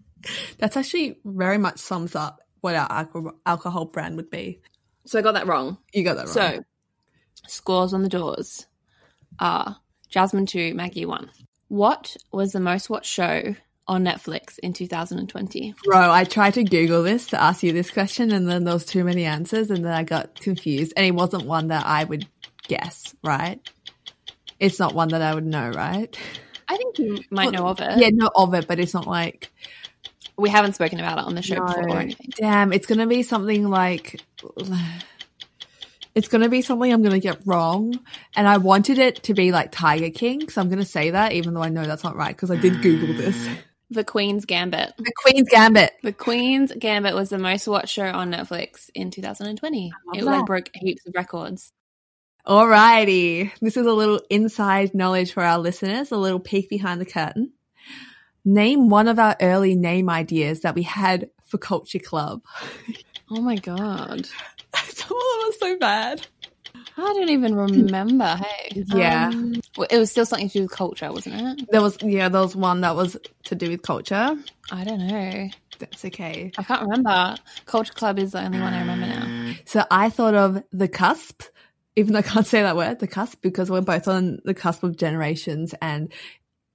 That's 0.58 0.76
actually 0.78 1.20
very 1.24 1.60
much 1.60 1.78
sums 1.78 2.16
up 2.16 2.40
what 2.62 2.74
our 2.74 2.92
alcohol, 2.92 3.34
alcohol 3.46 3.86
brand 3.86 4.16
would 4.16 4.32
be. 4.32 4.62
so 5.06 5.20
I 5.20 5.22
got 5.22 5.34
that 5.34 5.46
wrong. 5.46 5.78
You 5.94 6.04
got 6.04 6.16
that 6.16 6.26
wrong. 6.26 6.34
So 6.34 6.64
scores 7.48 7.94
on 7.94 8.02
the 8.02 8.10
doors 8.10 8.66
are 9.40 9.78
Jasmine 10.10 10.48
two, 10.48 10.74
Maggie 10.74 11.06
one. 11.06 11.30
What 11.68 12.18
was 12.32 12.52
the 12.52 12.60
most 12.60 12.90
watched 12.90 13.12
show 13.12 13.56
on 13.88 14.04
Netflix 14.04 14.60
in 14.60 14.74
2020? 14.74 15.76
Bro, 15.84 16.12
I 16.12 16.24
tried 16.24 16.56
to 16.56 16.64
Google 16.64 17.04
this 17.04 17.28
to 17.28 17.42
ask 17.42 17.64
you 17.64 17.72
this 17.74 17.90
question, 17.90 18.32
and 18.32 18.50
then 18.50 18.64
there 18.64 18.74
was 18.74 18.86
too 18.86 19.04
many 19.04 19.26
answers, 19.26 19.72
and 19.72 19.86
then 19.86 19.94
I 19.94 20.04
got 20.04 20.40
confused. 20.40 20.94
And 20.98 21.06
it 21.06 21.16
wasn't 21.16 21.46
one 21.46 21.68
that 21.68 21.86
I 21.86 22.04
would 22.04 22.28
guess, 22.68 23.16
right? 23.24 23.60
It's 24.60 24.80
not 24.80 24.94
one 24.94 25.10
that 25.10 25.22
I 25.22 25.34
would 25.34 25.46
know, 25.46 25.70
right? 25.70 26.16
I 26.68 26.78
think 26.78 26.98
you 27.00 27.20
might 27.30 27.52
know 27.52 27.68
of 27.68 27.80
it. 27.80 27.98
Yeah, 27.98 28.10
know 28.12 28.30
of 28.36 28.54
it, 28.54 28.68
but 28.68 28.80
it's 28.80 28.94
not 28.94 29.08
like, 29.08 29.52
We 30.38 30.50
haven't 30.50 30.74
spoken 30.74 31.00
about 31.00 31.18
it 31.20 31.26
on 31.26 31.34
the 31.36 31.42
show 31.42 31.56
No. 31.56 31.66
before 31.66 31.90
or 31.90 31.98
anything. 32.00 32.30
damn, 32.38 32.74
it's 32.74 32.86
gonna 32.88 33.08
be 33.08 33.24
something 33.24 33.68
like, 33.70 34.22
it's 36.14 36.28
gonna 36.28 36.50
be 36.50 36.62
something 36.62 36.92
I'm 36.92 37.02
gonna 37.02 37.20
get 37.20 37.40
wrong. 37.46 38.00
And 38.36 38.48
I 38.48 38.58
wanted 38.58 39.00
it 39.00 39.24
to 39.24 39.34
be 39.34 39.52
like 39.52 39.72
Tiger 39.72 40.10
King, 40.10 40.50
so 40.50 40.62
I'm 40.62 40.70
gonna 40.70 40.86
say 40.86 41.12
that, 41.12 41.32
even 41.34 41.54
though 41.54 41.64
I 41.64 41.70
know 41.70 41.86
that's 41.86 42.04
not 42.04 42.16
right 42.16 42.36
because 42.36 42.52
I 42.52 42.58
did 42.58 42.82
Google 42.82 43.16
this. 43.16 43.48
Mm. 43.48 43.58
The 43.90 44.04
Queen's 44.04 44.46
Gambit. 44.46 44.94
The 44.98 45.12
Queen's 45.24 45.50
Gambit. 45.50 45.94
The 46.04 46.12
Queen's 46.12 46.74
Gambit 46.78 47.16
was 47.16 47.30
the 47.30 47.38
most 47.38 47.68
watched 47.68 47.94
show 47.94 48.06
on 48.06 48.32
Netflix 48.32 48.90
in 48.94 49.12
2020. 49.12 49.92
love 50.06 50.18
It 50.18 50.24
like 50.26 50.46
broke 50.46 50.70
heaps 50.74 51.06
of 51.08 51.14
records. 51.16 51.72
Alrighty. 52.46 53.52
This 53.62 53.78
is 53.78 53.86
a 53.86 53.94
little 53.94 54.22
inside 54.30 54.94
knowledge 54.94 55.32
for 55.34 55.44
our 55.44 55.58
listeners, 55.58 56.12
a 56.12 56.18
little 56.18 56.40
peek 56.40 56.70
behind 56.70 57.00
the 57.00 57.06
curtain. 57.06 57.54
Name 58.44 58.90
one 58.90 59.08
of 59.08 59.20
our 59.20 59.36
early 59.42 59.76
name 59.76 60.10
ideas 60.10 60.62
that 60.62 60.76
we 60.76 60.84
had 60.84 61.30
for 61.46 61.58
Culture 61.58 62.00
Club. 62.00 62.42
Oh 63.30 63.42
my 63.42 63.56
god. 63.56 64.26
Some 64.76 65.18
of 65.18 65.24
them 65.40 65.50
are 65.50 65.54
so 65.60 65.78
bad. 65.78 66.28
I 67.00 67.14
don't 67.14 67.30
even 67.30 67.56
remember. 67.56 68.26
Hey. 68.26 68.84
Yeah. 68.88 69.28
Um, 69.28 69.62
well, 69.78 69.88
it 69.92 70.00
was 70.00 70.10
still 70.10 70.26
something 70.26 70.50
to 70.50 70.54
do 70.54 70.62
with 70.64 70.72
culture, 70.72 71.12
wasn't 71.12 71.60
it? 71.60 71.68
There 71.72 71.82
was, 71.82 71.98
yeah, 72.02 72.28
there 72.30 72.42
was 72.42 72.56
one 72.56 72.82
that 72.82 72.96
was 72.96 73.16
to 73.46 73.56
do 73.56 73.70
with 73.70 73.84
culture. 73.84 74.36
I 74.72 74.84
don't 74.84 75.08
know. 75.08 75.50
That's 75.78 76.06
okay. 76.06 76.52
I 76.58 76.64
can't 76.64 76.82
remember. 76.82 77.38
Culture 77.66 77.94
Club 77.94 78.18
is 78.18 78.32
the 78.32 78.44
only 78.44 78.60
one 78.60 78.74
I 78.74 78.80
remember 78.80 79.06
now. 79.06 79.54
So 79.66 79.86
I 79.92 80.10
thought 80.10 80.34
of 80.34 80.64
the 80.72 80.88
cusp, 80.88 81.44
even 81.96 82.14
though 82.14 82.20
I 82.20 82.24
can't 82.24 82.48
say 82.48 82.64
that 82.64 82.76
word, 82.76 83.00
the 83.00 83.08
cusp, 83.08 83.42
because 83.42 83.70
we're 83.70 83.82
both 83.82 84.08
on 84.08 84.40
the 84.44 84.56
cusp 84.56 84.82
of 84.82 84.98
generations 84.98 85.76
and 85.80 86.12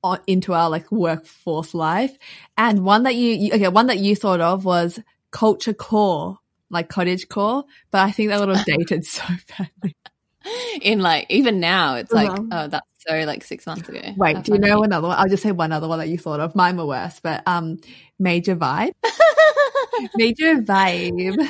on, 0.05 0.21
into 0.29 0.53
our 0.53 0.71
like 0.71 0.91
workforce 0.93 1.75
life. 1.75 2.17
And 2.57 2.85
one 2.85 3.03
that 3.05 3.17
you, 3.17 3.31
you, 3.31 3.53
okay, 3.55 3.69
one 3.69 3.89
that 3.89 3.99
you 3.99 4.15
thought 4.15 4.41
of 4.41 4.65
was 4.65 5.01
culture 5.33 5.75
core, 5.75 6.39
like 6.71 6.89
cottage 6.89 7.29
core, 7.29 7.65
but 7.91 8.03
I 8.03 8.13
think 8.13 8.31
that 8.31 8.39
would 8.39 8.57
have 8.57 8.65
dated 8.67 9.05
so 9.05 9.25
badly. 9.59 9.97
In 10.83 11.01
like, 11.01 11.27
even 11.29 11.61
now, 11.61 11.97
it's 11.97 12.13
like, 12.13 12.31
Uh-huh. 12.31 12.45
oh, 12.53 12.69
that's 12.69 12.87
so 13.09 13.15
like 13.25 13.43
six 13.45 13.67
months 13.67 13.89
ago. 13.89 14.01
Wait, 14.17 14.43
do 14.45 14.53
you 14.53 14.59
know 14.59 14.83
another 14.83 15.09
one? 15.09 15.19
I'll 15.19 15.29
just 15.29 15.43
say 15.43 15.53
one 15.53 15.73
other 15.73 15.89
one 15.89 15.99
that 15.99 16.09
you 16.09 16.19
thought 16.19 16.41
of. 16.41 16.55
Mine 16.55 16.77
were 16.77 16.87
worse, 16.87 17.19
but 17.21 17.43
um, 17.47 17.79
major 18.19 18.55
vibe, 18.57 18.93
major 20.17 20.57
vibe. 20.57 21.47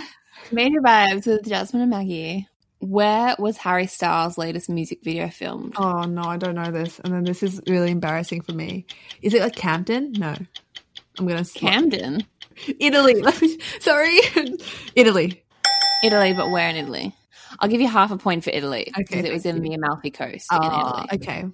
Major 0.51 0.81
vibes 0.81 1.27
with 1.27 1.47
Jasmine 1.49 1.83
and 1.83 1.91
Maggie. 1.91 2.49
Where 2.81 3.37
was 3.39 3.57
Harry 3.59 3.87
Styles' 3.87 4.37
latest 4.37 4.69
music 4.69 5.01
video 5.05 5.29
filmed? 5.29 5.75
Oh 5.77 6.03
no, 6.03 6.23
I 6.23 6.37
don't 6.37 6.55
know 6.57 6.71
this, 6.73 6.99
and 7.01 7.13
then 7.15 7.25
this 7.25 7.43
is 7.43 7.61
really 7.69 7.91
embarrassing 7.91 8.41
for 8.43 8.53
me. 8.53 8.87
Is 9.23 9.35
it 9.35 9.41
like 9.41 9.55
Camden? 9.55 10.13
No, 10.13 10.35
I'm 11.19 11.27
gonna 11.27 11.45
sl- 11.45 11.61
Camden, 11.61 12.27
Italy. 12.81 13.23
Sorry, 13.81 14.19
Italy. 14.97 15.43
Italy, 16.03 16.33
but 16.33 16.51
where 16.51 16.69
in 16.69 16.77
Italy? 16.77 17.15
I'll 17.59 17.69
give 17.69 17.81
you 17.81 17.89
half 17.89 18.11
a 18.11 18.17
point 18.17 18.45
for 18.45 18.51
Italy 18.51 18.89
Okay, 18.89 19.03
because 19.03 19.25
it 19.25 19.33
was 19.33 19.47
in 19.47 19.57
thank 19.57 19.69
the 19.69 19.75
Amalfi 19.75 20.11
Coast 20.11 20.47
in 20.53 20.59
Ah, 20.61 21.05
Italy. 21.05 21.21
okay. 21.23 21.45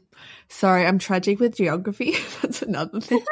Sorry, 0.49 0.87
I'm 0.87 0.99
tragic 0.99 1.41
with 1.41 1.57
geography. 1.57 2.15
That's 2.43 2.63
another 2.63 3.01
thing. 3.01 3.23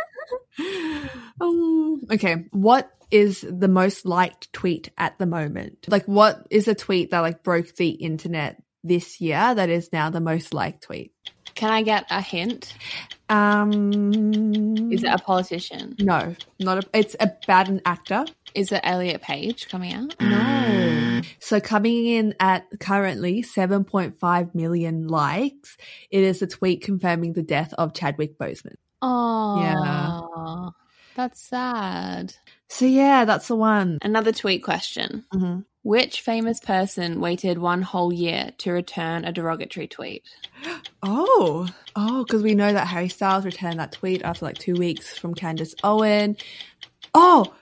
um, 1.41 2.03
okay, 2.11 2.47
what 2.53 2.91
is 3.11 3.45
the 3.49 3.69
most 3.69 4.05
liked 4.07 4.53
tweet 4.53 4.91
at 4.99 5.19
the 5.19 5.27
moment? 5.27 5.87
Like, 5.89 6.07
what 6.07 6.47
is 6.51 6.69
a 6.69 6.75
tweet 6.75 7.11
that 7.13 7.21
like 7.21 7.43
broke 7.43 7.75
the 7.77 7.91
internet 7.91 8.63
this 8.83 9.21
year 9.21 9.55
that 9.55 9.69
is 9.69 9.93
now 9.93 10.11
the 10.11 10.21
most 10.21 10.53
liked 10.55 10.83
tweet? 10.85 11.13
Can 11.55 11.71
I 11.71 11.83
get 11.83 12.05
a 12.11 12.21
hint? 12.21 12.75
Um, 13.31 14.93
Is 14.93 15.03
it 15.03 15.11
a 15.11 15.17
politician? 15.19 15.97
no, 15.99 16.35
not 16.61 16.85
a. 16.85 16.89
It's 16.93 17.17
about 17.19 17.69
an 17.69 17.81
actor. 17.87 18.27
Is 18.55 18.73
it 18.73 18.81
Elliot 18.85 19.23
Page 19.23 19.69
coming 19.69 19.95
out? 19.95 20.15
No. 20.21 21.06
So 21.39 21.61
coming 21.61 22.07
in 22.07 22.35
at 22.41 22.67
currently 22.81 23.43
7.5 23.43 24.55
million 24.55 25.09
likes, 25.09 25.77
it 26.11 26.23
is 26.25 26.43
a 26.43 26.47
tweet 26.47 26.83
confirming 26.83 27.33
the 27.33 27.43
death 27.43 27.73
of 27.75 27.95
Chadwick 27.95 28.39
Boseman. 28.39 28.75
Oh, 29.03 29.61
yeah. 29.61 30.71
that's 31.15 31.41
sad. 31.43 32.35
So 32.69 32.87
yeah, 32.87 33.25
that's 33.25 33.49
the 33.49 33.57
one. 33.57 33.99
Another 34.03 34.33
tweet 34.33 34.63
question. 34.65 35.25
hmm 35.33 35.61
Which 35.83 36.21
famous 36.23 36.59
person 36.61 37.21
waited 37.21 37.59
one 37.59 37.83
whole 37.83 38.13
year 38.13 38.51
to 38.59 38.73
return 38.73 39.25
a 39.25 39.33
derogatory 39.33 39.89
tweet? 39.89 40.25
Oh, 41.09 41.69
oh, 41.95 42.25
because 42.25 42.43
we 42.43 42.55
know 42.57 42.73
that 42.73 42.89
Harry 42.89 43.09
Styles 43.09 43.45
returned 43.45 43.79
that 43.79 43.93
tweet 43.93 44.23
after 44.23 44.45
like 44.47 44.59
two 44.59 44.75
weeks 44.75 45.17
from 45.17 45.35
Candace 45.35 45.75
Owen. 45.85 46.37
Oh, 47.15 47.55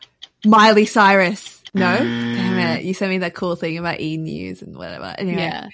Miley 0.47 0.87
Cyrus. 0.87 1.63
No, 1.75 1.97
damn 1.99 2.79
it! 2.79 2.85
You 2.85 2.95
sent 2.95 3.11
me 3.11 3.19
that 3.19 3.35
cool 3.35 3.57
thing 3.57 3.79
about 3.79 4.01
E 4.01 4.17
News 4.17 4.63
and 4.63 4.77
whatever. 4.77 5.15
Anyway, 5.19 5.43
Yeah. 5.43 5.69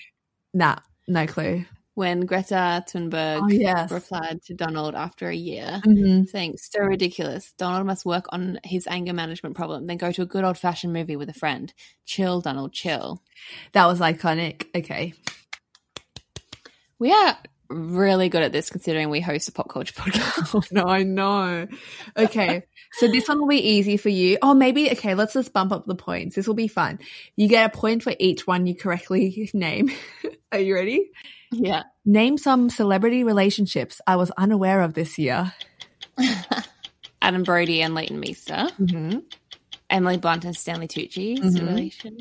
nah, 0.55 0.77
no 1.07 1.27
clue. 1.27 1.65
When 1.95 2.21
Greta 2.25 2.83
Thunberg 2.89 3.41
Oh, 3.43 3.49
yes. 3.51 3.91
replied 3.91 4.41
to 4.45 4.55
Donald 4.55 4.95
after 4.95 5.29
a 5.29 5.35
year, 5.35 5.83
Mhm. 5.85 6.27
saying, 6.31 6.57
So 6.57 6.81
ridiculous. 6.81 7.53
Donald 7.59 7.87
must 7.87 8.07
work 8.07 8.25
on 8.31 8.59
his 8.65 8.87
anger 8.87 9.13
management 9.13 9.55
problem, 9.57 9.87
then 9.87 9.99
go 9.99 10.11
to 10.13 10.23
a 10.23 10.27
good 10.27 10.45
old 10.45 10.57
fashioned 10.57 10.93
movie 10.95 11.17
with 11.17 11.29
a 11.29 11.35
friend. 11.35 11.75
Chill, 12.07 12.41
Donald, 12.41 12.73
chill. 12.73 13.23
That 13.73 13.85
was 13.87 14.01
iconic. 14.01 14.67
Okay, 14.75 15.13
We 16.99 17.13
are 17.13 17.37
really 17.71 18.29
good 18.29 18.43
at 18.43 18.53
this 18.53 18.69
considering 18.69 19.09
we 19.11 19.21
host 19.21 19.49
a 19.49 19.53
pop 19.53 19.69
culture 19.69 19.95
podcast. 19.97 20.55
Oh, 20.55 20.63
no, 20.73 20.85
I 20.89 21.03
know. 21.05 21.67
Okay, 22.17 22.65
so 22.95 23.07
this 23.09 23.29
one 23.29 23.41
will 23.41 23.49
be 23.49 23.57
easy 23.71 23.97
for 23.97 24.09
you. 24.09 24.39
Oh, 24.43 24.53
maybe 24.55 24.91
okay. 24.93 25.15
Let's 25.15 25.33
just 25.35 25.53
bump 25.53 25.73
up 25.73 25.87
the 25.87 25.95
points. 25.95 26.37
This 26.37 26.47
will 26.47 26.55
be 26.55 26.69
fun. 26.69 26.99
You 27.37 27.49
get 27.49 27.73
a 27.73 27.77
point 27.79 28.03
for 28.03 28.13
each 28.19 28.47
one 28.47 28.67
you 28.67 28.75
correctly 28.75 29.49
name. 29.55 29.91
Are 30.53 30.59
you 30.59 30.75
ready? 30.75 31.11
yeah. 31.53 31.85
Name 32.05 32.39
some 32.39 32.71
celebrity 32.71 33.25
relationships 33.25 34.01
I 34.07 34.17
was 34.17 34.31
unaware 34.33 34.83
of 34.83 34.95
this 34.95 35.19
year. 35.19 35.53
Adam 37.23 37.43
Brody 37.43 37.83
and 37.83 37.95
Leighton 37.95 38.19
Meester. 38.21 38.69
Mm-hmm. 38.81 39.19
Emily 39.91 40.17
Blunt 40.17 40.45
and 40.45 40.57
Stanley 40.57 40.89
Tucci's 40.89 41.41
Mhm. 41.41 41.69
relation. 41.69 42.19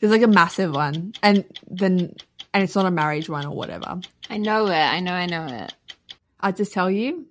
There's 0.00 0.10
like 0.12 0.22
a 0.22 0.26
massive 0.28 0.74
one, 0.74 1.12
and 1.22 1.44
then 1.70 2.14
and 2.54 2.64
it's 2.64 2.74
not 2.74 2.86
a 2.86 2.90
marriage 2.90 3.28
one 3.28 3.44
or 3.46 3.54
whatever. 3.54 4.00
I 4.30 4.38
know 4.38 4.66
it. 4.66 4.72
I 4.72 5.00
know 5.00 5.12
I 5.12 5.26
know 5.26 5.46
it. 5.46 5.74
I 6.40 6.52
just 6.52 6.72
tell 6.72 6.90
you, 6.90 7.26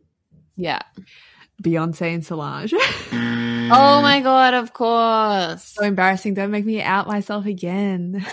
Yeah. 0.55 0.81
Beyonce 1.63 2.13
and 2.13 2.25
Solange. 2.25 2.73
Oh 3.71 4.01
my 4.01 4.21
god, 4.21 4.53
of 4.53 4.71
course. 4.73 5.63
so 5.63 5.83
embarrassing. 5.83 6.33
Don't 6.33 6.51
make 6.51 6.65
me 6.65 6.81
out 6.81 7.05
myself 7.07 7.45
again. 7.45 8.25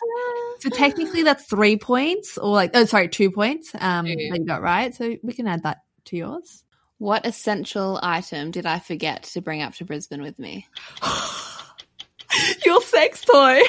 so 0.60 0.68
technically, 0.70 1.22
that's 1.24 1.44
three 1.44 1.76
points, 1.76 2.38
or 2.38 2.50
like 2.50 2.70
oh, 2.74 2.84
sorry, 2.84 3.08
two 3.08 3.30
points. 3.32 3.70
Um, 3.78 4.06
Two. 4.06 4.14
that 4.30 4.38
you 4.38 4.44
got 4.46 4.62
right. 4.62 4.94
So 4.94 5.16
we 5.22 5.32
can 5.32 5.46
add 5.48 5.64
that 5.64 5.78
to 6.06 6.16
yours. 6.16 6.62
What 6.98 7.26
essential 7.26 7.98
item 8.02 8.50
did 8.52 8.64
I 8.66 8.78
forget 8.78 9.24
to 9.34 9.40
bring 9.40 9.60
up 9.62 9.74
to 9.74 9.84
Brisbane 9.84 10.22
with 10.22 10.38
me? 10.38 10.66
Your 12.64 12.80
sex 12.82 13.24
toy. 13.24 13.60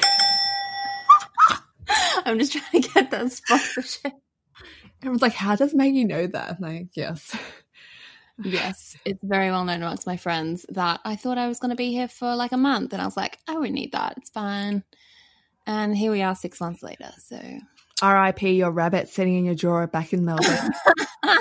I'm 2.24 2.38
just 2.38 2.52
trying 2.52 2.82
to 2.82 2.88
get 2.88 3.10
that 3.10 3.32
sponsorship. 3.32 4.12
Everyone's 5.02 5.22
like, 5.22 5.32
how 5.32 5.56
does 5.56 5.74
Maggie 5.74 6.04
know 6.04 6.26
that? 6.26 6.50
I'm 6.50 6.56
like, 6.60 6.88
yes. 6.94 7.36
Yes, 8.42 8.96
it's 9.04 9.22
very 9.22 9.50
well 9.50 9.66
known 9.66 9.82
amongst 9.82 10.06
my 10.06 10.16
friends 10.16 10.64
that 10.70 11.00
I 11.04 11.14
thought 11.16 11.36
I 11.36 11.46
was 11.46 11.60
going 11.60 11.72
to 11.72 11.76
be 11.76 11.92
here 11.92 12.08
for 12.08 12.34
like 12.34 12.52
a 12.52 12.56
month, 12.56 12.94
and 12.94 13.02
I 13.02 13.04
was 13.04 13.14
like, 13.14 13.38
I 13.46 13.58
wouldn't 13.58 13.74
need 13.74 13.92
that. 13.92 14.14
It's 14.16 14.30
fine. 14.30 14.82
And 15.66 15.94
here 15.94 16.10
we 16.10 16.22
are, 16.22 16.34
six 16.34 16.58
months 16.58 16.82
later. 16.82 17.10
So 17.18 17.38
R.I.P. 18.00 18.52
Your 18.52 18.70
rabbit 18.70 19.10
sitting 19.10 19.36
in 19.36 19.44
your 19.44 19.54
drawer 19.54 19.86
back 19.88 20.14
in 20.14 20.24
Melbourne. 20.24 20.70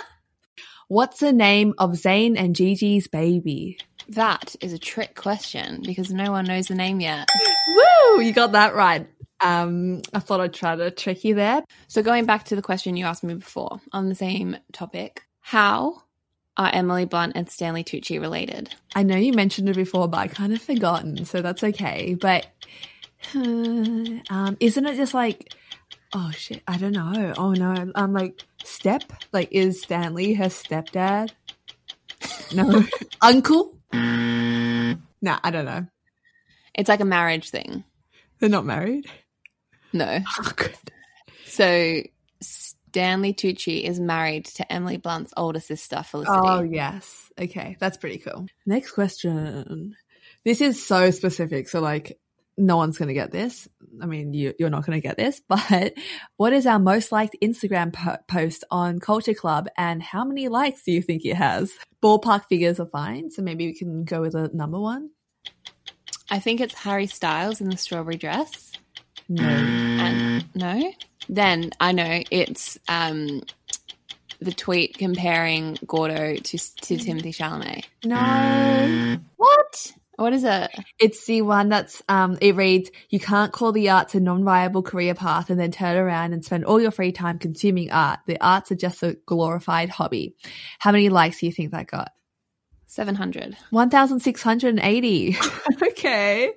What's 0.89 1.21
the 1.21 1.31
name 1.31 1.73
of 1.77 1.91
Zayn 1.91 2.37
and 2.37 2.53
Gigi's 2.53 3.07
baby? 3.07 3.77
that 4.09 4.55
is 4.61 4.73
a 4.73 4.79
trick 4.79 5.15
question 5.15 5.81
because 5.85 6.11
no 6.11 6.31
one 6.31 6.45
knows 6.45 6.67
the 6.67 6.75
name 6.75 6.99
yet. 6.99 7.27
Woo! 7.67 8.21
You 8.21 8.33
got 8.33 8.53
that 8.53 8.75
right. 8.75 9.07
Um, 9.41 10.01
I 10.13 10.19
thought 10.19 10.41
I'd 10.41 10.53
try 10.53 10.75
to 10.75 10.91
trick 10.91 11.23
you 11.23 11.35
there. 11.35 11.63
So 11.87 12.03
going 12.03 12.25
back 12.25 12.45
to 12.45 12.55
the 12.55 12.61
question 12.61 12.97
you 12.97 13.05
asked 13.05 13.23
me 13.23 13.35
before 13.35 13.79
on 13.93 14.09
the 14.09 14.15
same 14.15 14.57
topic, 14.73 15.23
how 15.39 16.03
are 16.57 16.69
Emily 16.73 17.05
Blunt 17.05 17.33
and 17.35 17.49
Stanley 17.49 17.83
Tucci 17.83 18.19
related? 18.19 18.69
I 18.95 19.03
know 19.03 19.15
you 19.15 19.33
mentioned 19.33 19.69
it 19.69 19.75
before, 19.75 20.07
but 20.07 20.17
I 20.17 20.27
kind 20.27 20.53
of 20.53 20.61
forgotten, 20.61 21.25
so 21.25 21.41
that's 21.41 21.63
okay. 21.63 22.15
But 22.19 22.47
um, 23.33 24.57
isn't 24.59 24.85
it 24.85 24.95
just 24.97 25.13
like, 25.13 25.53
oh 26.13 26.31
shit, 26.31 26.61
I 26.67 26.77
don't 26.77 26.91
know. 26.91 27.33
Oh 27.37 27.53
no, 27.53 27.91
I'm 27.95 28.13
like 28.13 28.43
step. 28.63 29.03
Like, 29.31 29.49
is 29.51 29.81
Stanley 29.81 30.33
her 30.33 30.45
stepdad? 30.45 31.31
No, 32.53 32.83
uncle. 33.21 33.75
Nah, 33.93 35.39
I 35.43 35.51
don't 35.51 35.65
know. 35.65 35.85
It's 36.73 36.89
like 36.89 36.99
a 36.99 37.05
marriage 37.05 37.49
thing. 37.49 37.83
They're 38.39 38.49
not 38.49 38.65
married. 38.65 39.09
No. 39.93 40.19
Oh. 40.39 40.67
So 41.45 42.01
Stanley 42.41 43.33
Tucci 43.33 43.83
is 43.83 43.99
married 43.99 44.45
to 44.45 44.71
Emily 44.71 44.97
Blunt's 44.97 45.33
older 45.35 45.59
sister, 45.59 46.03
Felicity. 46.03 46.37
Oh 46.39 46.61
yes. 46.61 47.31
Okay, 47.39 47.75
that's 47.79 47.97
pretty 47.97 48.19
cool. 48.19 48.47
Next 48.65 48.91
question. 48.91 49.95
This 50.45 50.61
is 50.61 50.85
so 50.85 51.11
specific, 51.11 51.67
so 51.67 51.81
like 51.81 52.17
no 52.57 52.77
one's 52.77 52.97
going 52.97 53.07
to 53.07 53.13
get 53.13 53.31
this. 53.31 53.67
I 54.01 54.05
mean, 54.05 54.33
you, 54.33 54.53
you're 54.59 54.69
not 54.69 54.85
going 54.85 54.99
to 55.01 55.07
get 55.07 55.17
this, 55.17 55.41
but 55.47 55.93
what 56.37 56.53
is 56.53 56.67
our 56.67 56.79
most 56.79 57.11
liked 57.11 57.37
Instagram 57.41 57.93
po- 57.93 58.17
post 58.27 58.63
on 58.69 58.99
Culture 58.99 59.33
Club 59.33 59.67
and 59.77 60.03
how 60.03 60.25
many 60.25 60.49
likes 60.49 60.83
do 60.83 60.91
you 60.91 61.01
think 61.01 61.25
it 61.25 61.35
has? 61.35 61.73
Ballpark 62.03 62.45
figures 62.45 62.79
are 62.79 62.87
fine, 62.87 63.31
so 63.31 63.41
maybe 63.41 63.65
we 63.65 63.73
can 63.73 64.03
go 64.03 64.21
with 64.21 64.35
a 64.35 64.49
number 64.53 64.79
one. 64.79 65.09
I 66.29 66.39
think 66.39 66.61
it's 66.61 66.75
Harry 66.75 67.07
Styles 67.07 67.59
in 67.59 67.69
the 67.69 67.77
strawberry 67.77 68.17
dress. 68.17 68.71
No. 69.29 69.43
And 69.43 70.45
no? 70.55 70.91
Then 71.29 71.71
I 71.79 71.91
know 71.91 72.23
it's 72.31 72.79
um 72.87 73.43
the 74.41 74.51
tweet 74.51 74.97
comparing 74.97 75.77
Gordo 75.85 76.35
to 76.35 76.57
to 76.57 76.95
Timothée 76.95 77.35
Chalamet. 77.35 77.85
No. 78.03 79.17
What? 79.37 79.93
What 80.15 80.33
is 80.33 80.43
it? 80.43 80.71
It's 80.99 81.25
the 81.25 81.43
one 81.43 81.69
that's 81.69 82.01
um 82.09 82.39
it 82.41 82.55
reads 82.55 82.89
you 83.09 83.19
can't 83.19 83.53
call 83.53 83.71
the 83.71 83.89
arts 83.89 84.15
a 84.15 84.19
non-viable 84.19 84.81
career 84.81 85.13
path 85.13 85.49
and 85.51 85.59
then 85.59 85.71
turn 85.71 85.95
around 85.95 86.33
and 86.33 86.43
spend 86.43 86.65
all 86.65 86.81
your 86.81 86.91
free 86.91 87.11
time 87.11 87.37
consuming 87.37 87.91
art. 87.91 88.19
The 88.25 88.41
arts 88.41 88.71
are 88.71 88.75
just 88.75 89.03
a 89.03 89.17
glorified 89.25 89.89
hobby. 89.89 90.35
How 90.79 90.91
many 90.91 91.09
likes 91.09 91.39
do 91.39 91.45
you 91.45 91.51
think 91.51 91.71
that 91.71 91.87
got? 91.87 92.11
700. 92.87 93.55
1680. 93.69 95.37
okay. 95.99 96.53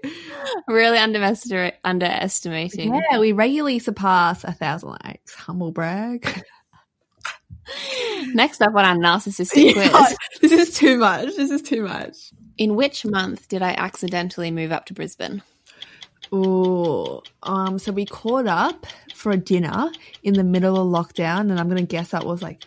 Really 0.69 0.99
underestimate, 0.99 1.75
underestimating. 1.85 2.95
Yeah, 2.95 3.19
we 3.19 3.33
regularly 3.33 3.79
surpass 3.79 4.45
a 4.45 4.53
thousand 4.53 4.97
likes. 5.05 5.35
Humble 5.35 5.73
brag. 5.73 6.45
Next 8.35 8.61
up 8.61 8.75
on 8.75 8.85
our 8.85 8.97
narcissistic 8.97 9.75
Yeah, 9.75 9.89
quiz. 9.89 10.17
this 10.41 10.53
is 10.53 10.75
too 10.77 10.99
much. 10.99 11.37
This 11.37 11.51
is 11.51 11.63
too 11.63 11.83
much. 11.83 12.17
In 12.59 12.77
which 12.77 13.05
month 13.05 13.49
did 13.49 13.63
I 13.63 13.73
accidentally 13.73 14.51
move 14.51 14.73
up 14.73 14.87
to 14.87 14.95
Brisbane? 14.95 15.43
Ooh, 16.35 17.21
um, 17.43 17.79
so 17.79 17.93
we 17.93 18.07
caught 18.07 18.47
up 18.47 18.87
for 19.15 19.33
a 19.33 19.37
dinner 19.37 19.91
in 20.23 20.35
the 20.35 20.45
middle 20.45 20.77
of 20.77 21.07
lockdown, 21.07 21.51
and 21.51 21.61
I'm 21.61 21.69
gonna 21.69 21.83
guess 21.83 22.11
that 22.11 22.25
was 22.25 22.41
like, 22.41 22.65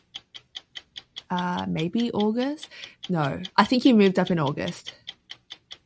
uh, 1.32 1.66
maybe 1.68 2.12
August. 2.12 2.70
No, 3.10 3.42
I 3.58 3.64
think 3.64 3.86
you 3.86 3.96
moved 3.96 4.20
up 4.20 4.30
in 4.30 4.40
August. 4.40 4.94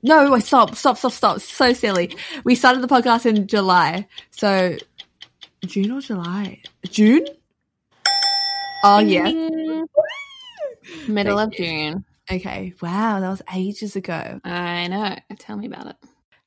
No, 0.01 0.31
wait, 0.31 0.43
stop, 0.43 0.75
stop, 0.75 0.97
stop, 0.97 1.11
stop. 1.11 1.41
So 1.41 1.73
silly. 1.73 2.15
We 2.43 2.55
started 2.55 2.81
the 2.81 2.87
podcast 2.87 3.25
in 3.25 3.47
July, 3.47 4.07
so 4.31 4.77
June 5.65 5.91
or 5.91 6.01
July? 6.01 6.61
June? 6.89 7.25
Oh 8.83 8.99
yeah. 8.99 9.23
Middle 11.07 11.37
Thank 11.37 11.53
of 11.53 11.57
June. 11.57 12.05
Okay. 12.31 12.73
Wow, 12.81 13.19
that 13.19 13.29
was 13.29 13.41
ages 13.53 13.95
ago. 13.95 14.39
I 14.43 14.87
know. 14.87 15.15
Tell 15.37 15.57
me 15.57 15.67
about 15.67 15.87
it. 15.87 15.95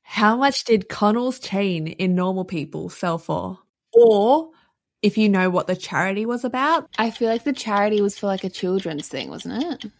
How 0.01 0.37
much 0.37 0.63
did 0.63 0.89
Connell's 0.89 1.39
chain 1.39 1.87
in 1.87 2.15
Normal 2.15 2.45
People 2.45 2.89
sell 2.89 3.17
for? 3.17 3.59
Or 3.93 4.49
if 5.01 5.17
you 5.17 5.29
know 5.29 5.49
what 5.49 5.67
the 5.67 5.75
charity 5.75 6.25
was 6.25 6.43
about, 6.43 6.89
I 6.97 7.11
feel 7.11 7.29
like 7.29 7.43
the 7.43 7.53
charity 7.53 8.01
was 8.01 8.17
for 8.17 8.27
like 8.27 8.43
a 8.43 8.49
children's 8.49 9.07
thing, 9.07 9.29
wasn't 9.29 9.63
it? 9.63 9.91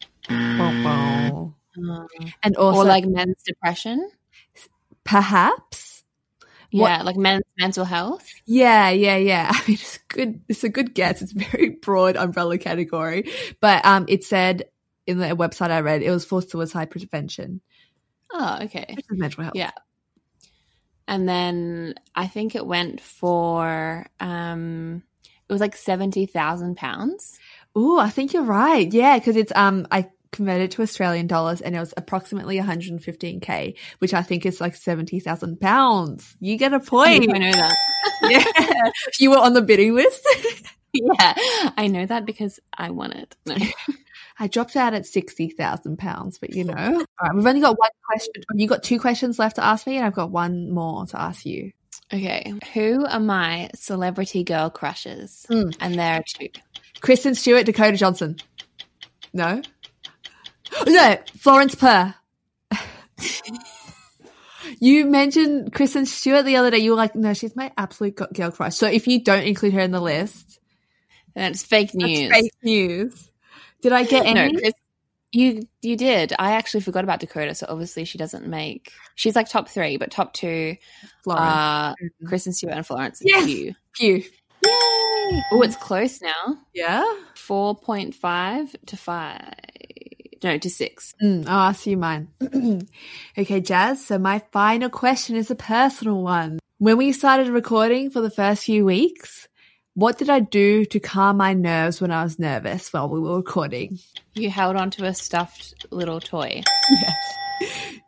And 1.76 2.56
also 2.58 2.82
or 2.82 2.86
like 2.86 3.06
men's 3.06 3.42
depression. 3.46 4.10
perhaps, 5.04 6.04
What- 6.72 6.90
Yeah, 6.90 7.04
like 7.04 7.16
men's 7.18 7.44
mental 7.58 7.86
health. 7.86 8.28
yeah, 8.46 8.90
yeah, 8.90 9.18
yeah. 9.18 9.50
I 9.54 9.62
mean, 9.68 9.78
it's 9.80 9.98
good. 10.08 10.42
It's 10.48 10.64
a 10.64 10.70
good 10.70 10.94
guess. 10.94 11.22
It's 11.22 11.32
a 11.34 11.40
very 11.40 11.70
broad 11.70 12.16
umbrella 12.16 12.58
category, 12.58 13.32
but 13.60 13.86
um, 13.86 14.06
it 14.08 14.24
said 14.24 14.64
in 15.06 15.18
the 15.18 15.28
website 15.36 15.72
I 15.72 15.82
read 15.82 16.02
it 16.02 16.10
was 16.12 16.26
for 16.26 16.42
suicide 16.42 16.90
prevention, 16.90 17.62
Oh, 18.32 18.60
okay. 18.64 18.96
mental 19.12 19.44
health. 19.44 19.56
Yeah. 19.56 19.72
And 21.08 21.28
then 21.28 21.96
I 22.16 22.28
think 22.28 22.56
it 22.56 22.66
went 22.66 23.02
for 23.02 24.06
um 24.22 25.04
it 25.50 25.52
was 25.52 25.60
like 25.60 25.76
seventy 25.76 26.26
thousand 26.26 26.78
pounds. 26.78 27.38
Ooh, 27.78 28.00
I 28.00 28.10
think 28.10 28.32
you're 28.34 28.44
right. 28.44 28.92
Yeah, 28.92 29.18
because 29.20 29.36
it's 29.36 29.52
um, 29.56 29.86
I 29.92 30.10
converted 30.34 30.72
to 30.72 30.82
Australian 30.82 31.28
dollars 31.28 31.62
and 31.62 31.76
it 31.76 31.80
was 31.80 31.94
approximately 31.96 32.58
115k, 32.58 33.78
which 34.00 34.14
I 34.14 34.22
think 34.22 34.46
is 34.46 34.60
like 34.60 34.76
70,000 34.76 35.62
pounds. 35.62 36.36
You 36.42 36.58
get 36.58 36.74
a 36.74 36.80
point. 36.80 37.34
I 37.34 37.38
know 37.38 37.52
that. 37.52 37.76
yeah. 38.24 38.92
You 39.20 39.30
were 39.30 39.38
on 39.38 39.54
the 39.54 39.62
bidding 39.62 39.96
list. 39.96 40.28
yeah, 40.94 41.34
I 41.78 41.88
know 41.88 42.06
that 42.06 42.26
because 42.26 42.60
I 42.78 42.90
won 42.90 43.14
it. 43.14 43.36
No. 43.46 43.56
I 44.40 44.48
dropped 44.48 44.76
out 44.76 44.96
at 44.96 45.06
60,000 45.06 45.98
pounds, 45.98 46.40
but 46.40 46.50
you 46.50 46.64
know, 46.64 46.74
all 46.74 47.06
right, 47.22 47.36
we've 47.36 47.46
only 47.46 47.62
got 47.62 47.78
one 47.78 47.90
question. 48.10 48.44
You've 48.56 48.70
got 48.70 48.84
two 48.84 49.00
questions 49.00 49.38
left 49.38 49.58
to 49.58 49.64
ask 49.64 49.86
me 49.86 49.98
and 49.98 50.06
I've 50.06 50.16
got 50.16 50.32
one 50.32 50.72
more 50.72 51.06
to 51.06 51.22
ask 51.22 51.46
you. 51.46 51.72
Okay, 52.12 52.54
who 52.74 53.06
are 53.06 53.20
my 53.20 53.70
celebrity 53.76 54.44
girl 54.44 54.70
crushes? 54.70 55.46
Mm. 55.50 55.76
And 55.80 55.96
there 55.96 56.16
are 56.16 56.24
two. 56.28 56.50
Kristen 57.00 57.36
Stewart, 57.36 57.66
Dakota 57.66 57.98
Johnson. 57.98 58.38
No? 59.34 59.62
No, 60.88 61.18
Florence 61.40 61.76
Purr. 61.76 62.14
you 64.80 65.06
mentioned 65.06 65.74
Kristen 65.74 66.06
Stewart 66.06 66.46
the 66.46 66.56
other 66.58 66.72
day. 66.72 66.78
You 66.80 66.92
were 66.92 66.98
like, 66.98 67.16
no, 67.16 67.34
she's 67.34 67.56
my 67.56 67.72
absolute 67.78 68.16
girl 68.34 68.52
crush. 68.52 68.76
So 68.76 68.88
if 68.88 69.08
you 69.08 69.24
don't 69.24 69.44
include 69.44 69.74
her 69.74 69.80
in 69.82 69.92
the 69.92 70.02
list, 70.02 70.60
That's 71.36 71.64
fake 71.64 71.92
that's 71.94 71.96
news. 71.96 72.32
fake 72.32 72.52
news. 72.64 73.32
Did 73.82 73.92
I 73.94 74.04
get 74.04 74.26
No, 74.26 74.42
any? 74.42 74.58
Chris, 74.60 74.74
you 75.32 75.68
you 75.82 75.96
did. 75.98 76.34
I 76.38 76.54
actually 76.54 76.82
forgot 76.82 77.04
about 77.04 77.20
Dakota, 77.20 77.56
so 77.56 77.66
obviously 77.68 78.06
she 78.06 78.18
doesn't 78.18 78.48
make. 78.48 78.92
She's 79.16 79.36
like 79.36 79.50
top 79.50 79.68
three, 79.68 79.98
but 79.98 80.12
top 80.12 80.34
two 80.34 80.76
Florence. 81.24 81.44
are 81.46 81.96
mm-hmm. 82.02 82.28
Kristen 82.28 82.54
Stewart 82.54 82.76
and 82.76 82.86
Florence 82.86 83.20
Yes. 83.24 83.46
Pugh. 83.46 83.74
Pugh. 83.94 84.24
Yay! 84.66 85.42
Oh, 85.52 85.62
it's 85.64 85.76
close 85.76 86.22
now. 86.22 86.58
Yeah? 86.74 87.04
Four 87.36 87.76
point 87.76 88.14
five 88.16 88.74
to 88.88 88.96
five. 88.98 89.54
No, 90.44 90.58
to 90.58 90.70
six. 90.70 91.14
Mm, 91.24 91.48
I'll 91.48 91.70
ask 91.70 91.86
you 91.88 91.96
mine. 91.98 92.28
okay, 93.38 93.62
Jas. 93.62 94.06
So 94.06 94.18
my 94.18 94.40
final 94.52 94.90
question 94.90 95.36
is 95.36 95.50
a 95.50 95.56
personal 95.56 96.22
one. 96.22 96.60
When 96.80 96.98
we 96.98 97.14
started 97.14 97.48
recording 97.50 98.10
for 98.10 98.20
the 98.22 98.30
first 98.30 98.64
few 98.66 98.84
weeks, 98.86 99.48
what 99.94 100.18
did 100.18 100.30
I 100.30 100.40
do 100.42 100.86
to 100.86 101.00
calm 101.00 101.38
my 101.38 101.54
nerves 101.54 102.02
when 102.02 102.12
I 102.12 102.24
was 102.24 102.40
nervous 102.40 102.92
while 102.92 103.08
we 103.10 103.20
were 103.20 103.38
recording? 103.38 104.00
You 104.34 104.50
held 104.50 104.76
onto 104.76 105.06
a 105.06 105.14
stuffed 105.14 105.86
little 105.92 106.20
toy. 106.20 106.64
Yes. 106.92 108.00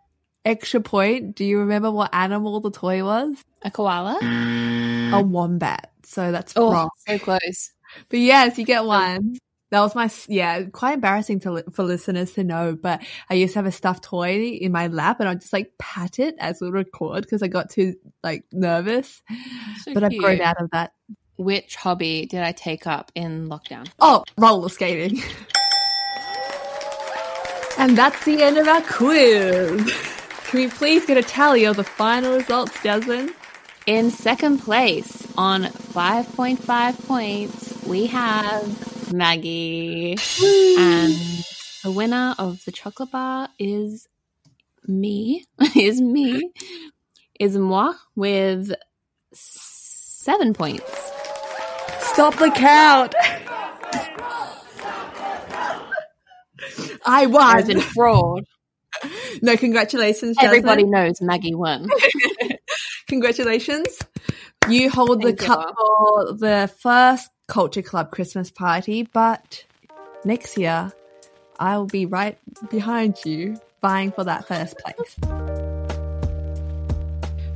Extra 0.43 0.79
point. 0.81 1.35
Do 1.35 1.43
you 1.45 1.59
remember 1.59 1.89
what 1.89 2.13
animal 2.13 2.59
the 2.59 2.69
toy 2.69 3.03
was? 3.03 3.35
A 3.63 3.71
koala. 3.71 4.19
A 4.21 5.21
wombat. 5.21 5.89
So 6.03 6.31
that's 6.31 6.53
Oh, 6.55 6.71
wrong. 6.71 6.89
so 7.07 7.17
close. 7.17 7.71
But 8.09 8.19
yes, 8.19 8.57
you 8.59 8.65
get 8.65 8.83
one. 8.83 9.37
That 9.71 9.81
was 9.81 9.95
my 9.95 10.09
yeah, 10.27 10.63
quite 10.63 10.93
embarrassing 10.93 11.39
to 11.41 11.63
for 11.71 11.83
listeners 11.83 12.33
to 12.33 12.43
know. 12.43 12.77
But 12.79 13.01
I 13.29 13.33
used 13.33 13.53
to 13.53 13.59
have 13.59 13.65
a 13.65 13.71
stuffed 13.71 14.03
toy 14.03 14.57
in 14.61 14.71
my 14.71 14.87
lap, 14.87 15.19
and 15.19 15.27
I'd 15.27 15.41
just 15.41 15.53
like 15.53 15.71
pat 15.79 16.19
it 16.19 16.35
as 16.39 16.61
we 16.61 16.69
record 16.69 17.23
because 17.23 17.41
I 17.41 17.47
got 17.47 17.69
too 17.69 17.95
like 18.23 18.45
nervous. 18.51 19.23
So 19.83 19.93
but 19.93 20.03
I've 20.03 20.17
grown 20.17 20.41
out 20.41 20.61
of 20.61 20.69
that. 20.71 20.93
Which 21.37 21.75
hobby 21.75 22.27
did 22.27 22.41
I 22.41 22.53
take 22.53 22.87
up 22.87 23.11
in 23.15 23.49
lockdown? 23.49 23.89
Oh, 23.99 24.23
roller 24.37 24.69
skating. 24.69 25.21
and 27.77 27.97
that's 27.97 28.23
the 28.23 28.41
end 28.41 28.57
of 28.57 28.67
our 28.67 28.81
quiz. 28.81 29.93
Can 30.45 30.59
we 30.59 30.67
please 30.69 31.05
get 31.05 31.17
a 31.17 31.23
tally 31.23 31.65
of 31.65 31.75
the 31.75 31.83
final 31.83 32.37
results, 32.37 32.81
Jasmine? 32.81 33.33
In 33.85 34.11
second 34.11 34.59
place 34.59 35.27
on 35.37 35.63
5.5 35.63 37.07
points, 37.07 37.83
we 37.85 38.05
have 38.07 38.94
Maggie. 39.13 40.17
And 40.77 41.13
the 41.83 41.91
winner 41.91 42.35
of 42.37 42.63
the 42.65 42.71
chocolate 42.71 43.11
bar 43.11 43.49
is 43.59 44.07
me. 44.87 45.45
is 45.75 46.01
me. 46.01 46.51
Is 47.39 47.57
moi 47.57 47.93
with 48.15 48.73
seven 49.33 50.53
points. 50.53 51.11
Stop 51.99 52.35
the 52.37 52.51
count. 52.51 53.13
I 57.05 57.27
As 57.59 57.69
in 57.69 57.81
fraud. 57.81 58.45
No, 59.41 59.57
congratulations, 59.57 60.37
Jasmine. 60.37 60.59
Everybody 60.59 60.83
knows 60.85 61.21
Maggie 61.21 61.55
won. 61.55 61.87
Congratulations. 63.07 63.99
You 64.69 64.89
hold 64.89 65.21
the 65.21 65.33
Thank 65.35 65.41
you. 65.41 65.47
cup 65.47 65.75
for 65.77 66.33
the 66.33 66.71
first 66.79 67.29
Culture 67.47 67.81
Club 67.81 68.11
Christmas 68.11 68.51
party, 68.51 69.03
but 69.03 69.63
next 70.23 70.57
year 70.57 70.91
I 71.59 71.77
will 71.77 71.85
be 71.85 72.05
right 72.05 72.37
behind 72.69 73.17
you 73.25 73.57
vying 73.81 74.11
for 74.11 74.23
that 74.23 74.47
first 74.47 74.77
place. 74.79 75.15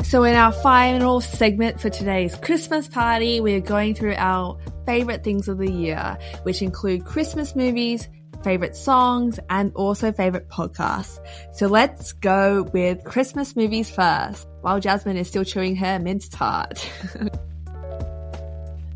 So, 0.03 0.23
in 0.23 0.35
our 0.35 0.51
final 0.51 1.21
segment 1.21 1.79
for 1.79 1.89
today's 1.89 2.35
Christmas 2.35 2.87
party, 2.87 3.41
we 3.41 3.53
are 3.53 3.59
going 3.59 3.93
through 3.93 4.15
our 4.17 4.57
favorite 4.85 5.23
things 5.23 5.47
of 5.47 5.59
the 5.59 5.71
year, 5.71 6.17
which 6.43 6.63
include 6.63 7.05
Christmas 7.05 7.55
movies, 7.55 8.07
favorite 8.43 8.75
songs, 8.75 9.39
and 9.51 9.71
also 9.75 10.11
favorite 10.11 10.49
podcasts. 10.49 11.19
So, 11.53 11.67
let's 11.67 12.13
go 12.13 12.63
with 12.73 13.03
Christmas 13.03 13.55
movies 13.55 13.89
first, 13.91 14.47
while 14.61 14.79
Jasmine 14.79 15.17
is 15.17 15.27
still 15.27 15.43
chewing 15.43 15.75
her 15.75 15.99
mince 15.99 16.27
tart. 16.27 16.89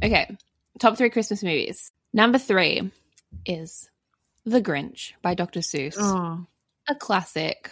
Okay, 0.03 0.35
top 0.83 0.97
three 0.97 1.09
Christmas 1.09 1.41
movies. 1.41 1.91
Number 2.13 2.37
three 2.37 2.91
is 3.45 3.89
The 4.45 4.61
Grinch 4.61 5.13
by 5.21 5.33
Dr. 5.33 5.61
Seuss. 5.61 5.95
oh, 5.97 6.45
a 6.89 6.95
classic. 6.95 7.71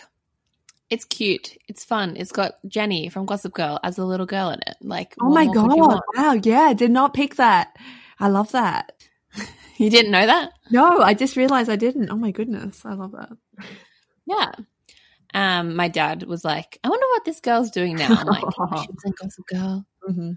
It's 0.89 1.03
cute. 1.03 1.57
It's 1.67 1.83
fun. 1.83 2.15
It's 2.15 2.31
got 2.31 2.53
Jenny 2.67 3.09
from 3.09 3.25
Gossip 3.25 3.53
Girl 3.53 3.79
as 3.83 3.97
a 3.97 4.05
little 4.05 4.25
girl 4.25 4.49
in 4.49 4.59
it. 4.65 4.77
Like, 4.81 5.13
oh 5.21 5.29
my 5.29 5.45
more 5.45 5.53
could 5.53 5.75
you 5.75 5.87
god! 5.87 6.01
Wow, 6.15 6.39
yeah, 6.41 6.61
I 6.61 6.73
did 6.73 6.91
not 6.91 7.13
pick 7.13 7.35
that. 7.35 7.75
I 8.19 8.29
love 8.29 8.51
that. 8.53 8.93
You 9.77 9.89
didn't 9.89 10.11
know 10.11 10.27
that? 10.27 10.51
No, 10.69 11.01
I 11.01 11.15
just 11.15 11.35
realized 11.35 11.67
I 11.67 11.75
didn't. 11.75 12.11
Oh 12.11 12.15
my 12.15 12.29
goodness, 12.29 12.85
I 12.85 12.93
love 12.93 13.13
that. 13.13 13.31
Yeah. 14.27 14.51
Um, 15.33 15.75
my 15.75 15.87
dad 15.87 16.21
was 16.21 16.45
like, 16.45 16.77
"I 16.83 16.89
wonder 16.89 17.07
what 17.07 17.25
this 17.25 17.39
girl's 17.39 17.71
doing 17.71 17.95
now." 17.95 18.09
I'm 18.09 18.27
like, 18.27 18.43
"She 18.43 18.59
was 18.59 18.97
in 19.05 19.13
Gossip 19.19 19.47
Girl." 19.47 19.85
Mm-hmm. 20.07 20.31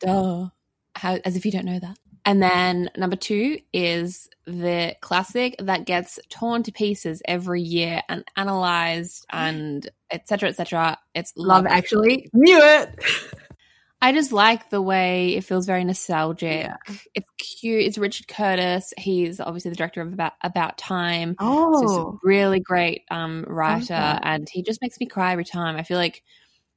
Duh. 0.00 0.48
How, 0.94 1.18
as 1.24 1.34
if 1.34 1.46
you 1.46 1.52
don't 1.52 1.64
know 1.64 1.78
that. 1.78 1.96
And 2.24 2.42
then 2.42 2.90
number 2.96 3.16
two 3.16 3.58
is 3.72 4.28
the 4.46 4.94
classic 5.00 5.56
that 5.58 5.86
gets 5.86 6.18
torn 6.28 6.62
to 6.64 6.72
pieces 6.72 7.22
every 7.24 7.62
year 7.62 8.02
and 8.08 8.24
analyzed 8.36 9.24
and 9.30 9.88
etc. 10.10 10.48
etc. 10.50 10.98
It's 11.14 11.32
Love 11.36 11.64
Love 11.64 11.72
Actually, 11.72 12.28
knew 12.32 12.58
it. 12.60 12.94
I 14.02 14.12
just 14.12 14.32
like 14.32 14.70
the 14.70 14.80
way 14.80 15.36
it 15.36 15.44
feels 15.44 15.66
very 15.66 15.84
nostalgic. 15.84 16.64
Yeah. 16.64 16.76
It's 17.14 17.28
cute. 17.38 17.82
It's 17.84 17.98
Richard 17.98 18.28
Curtis. 18.28 18.94
He's 18.96 19.40
obviously 19.40 19.70
the 19.70 19.76
director 19.76 20.00
of 20.00 20.12
About 20.12 20.32
About 20.42 20.78
Time. 20.78 21.36
So 21.38 21.80
he's 21.82 21.90
a 21.90 21.94
Oh, 22.00 22.18
really 22.22 22.60
great 22.60 23.02
um, 23.10 23.44
writer, 23.46 23.88
that. 23.88 24.22
and 24.24 24.48
he 24.50 24.62
just 24.62 24.80
makes 24.80 24.98
me 24.98 25.04
cry 25.06 25.32
every 25.32 25.44
time. 25.44 25.76
I 25.76 25.82
feel 25.82 25.98
like 25.98 26.22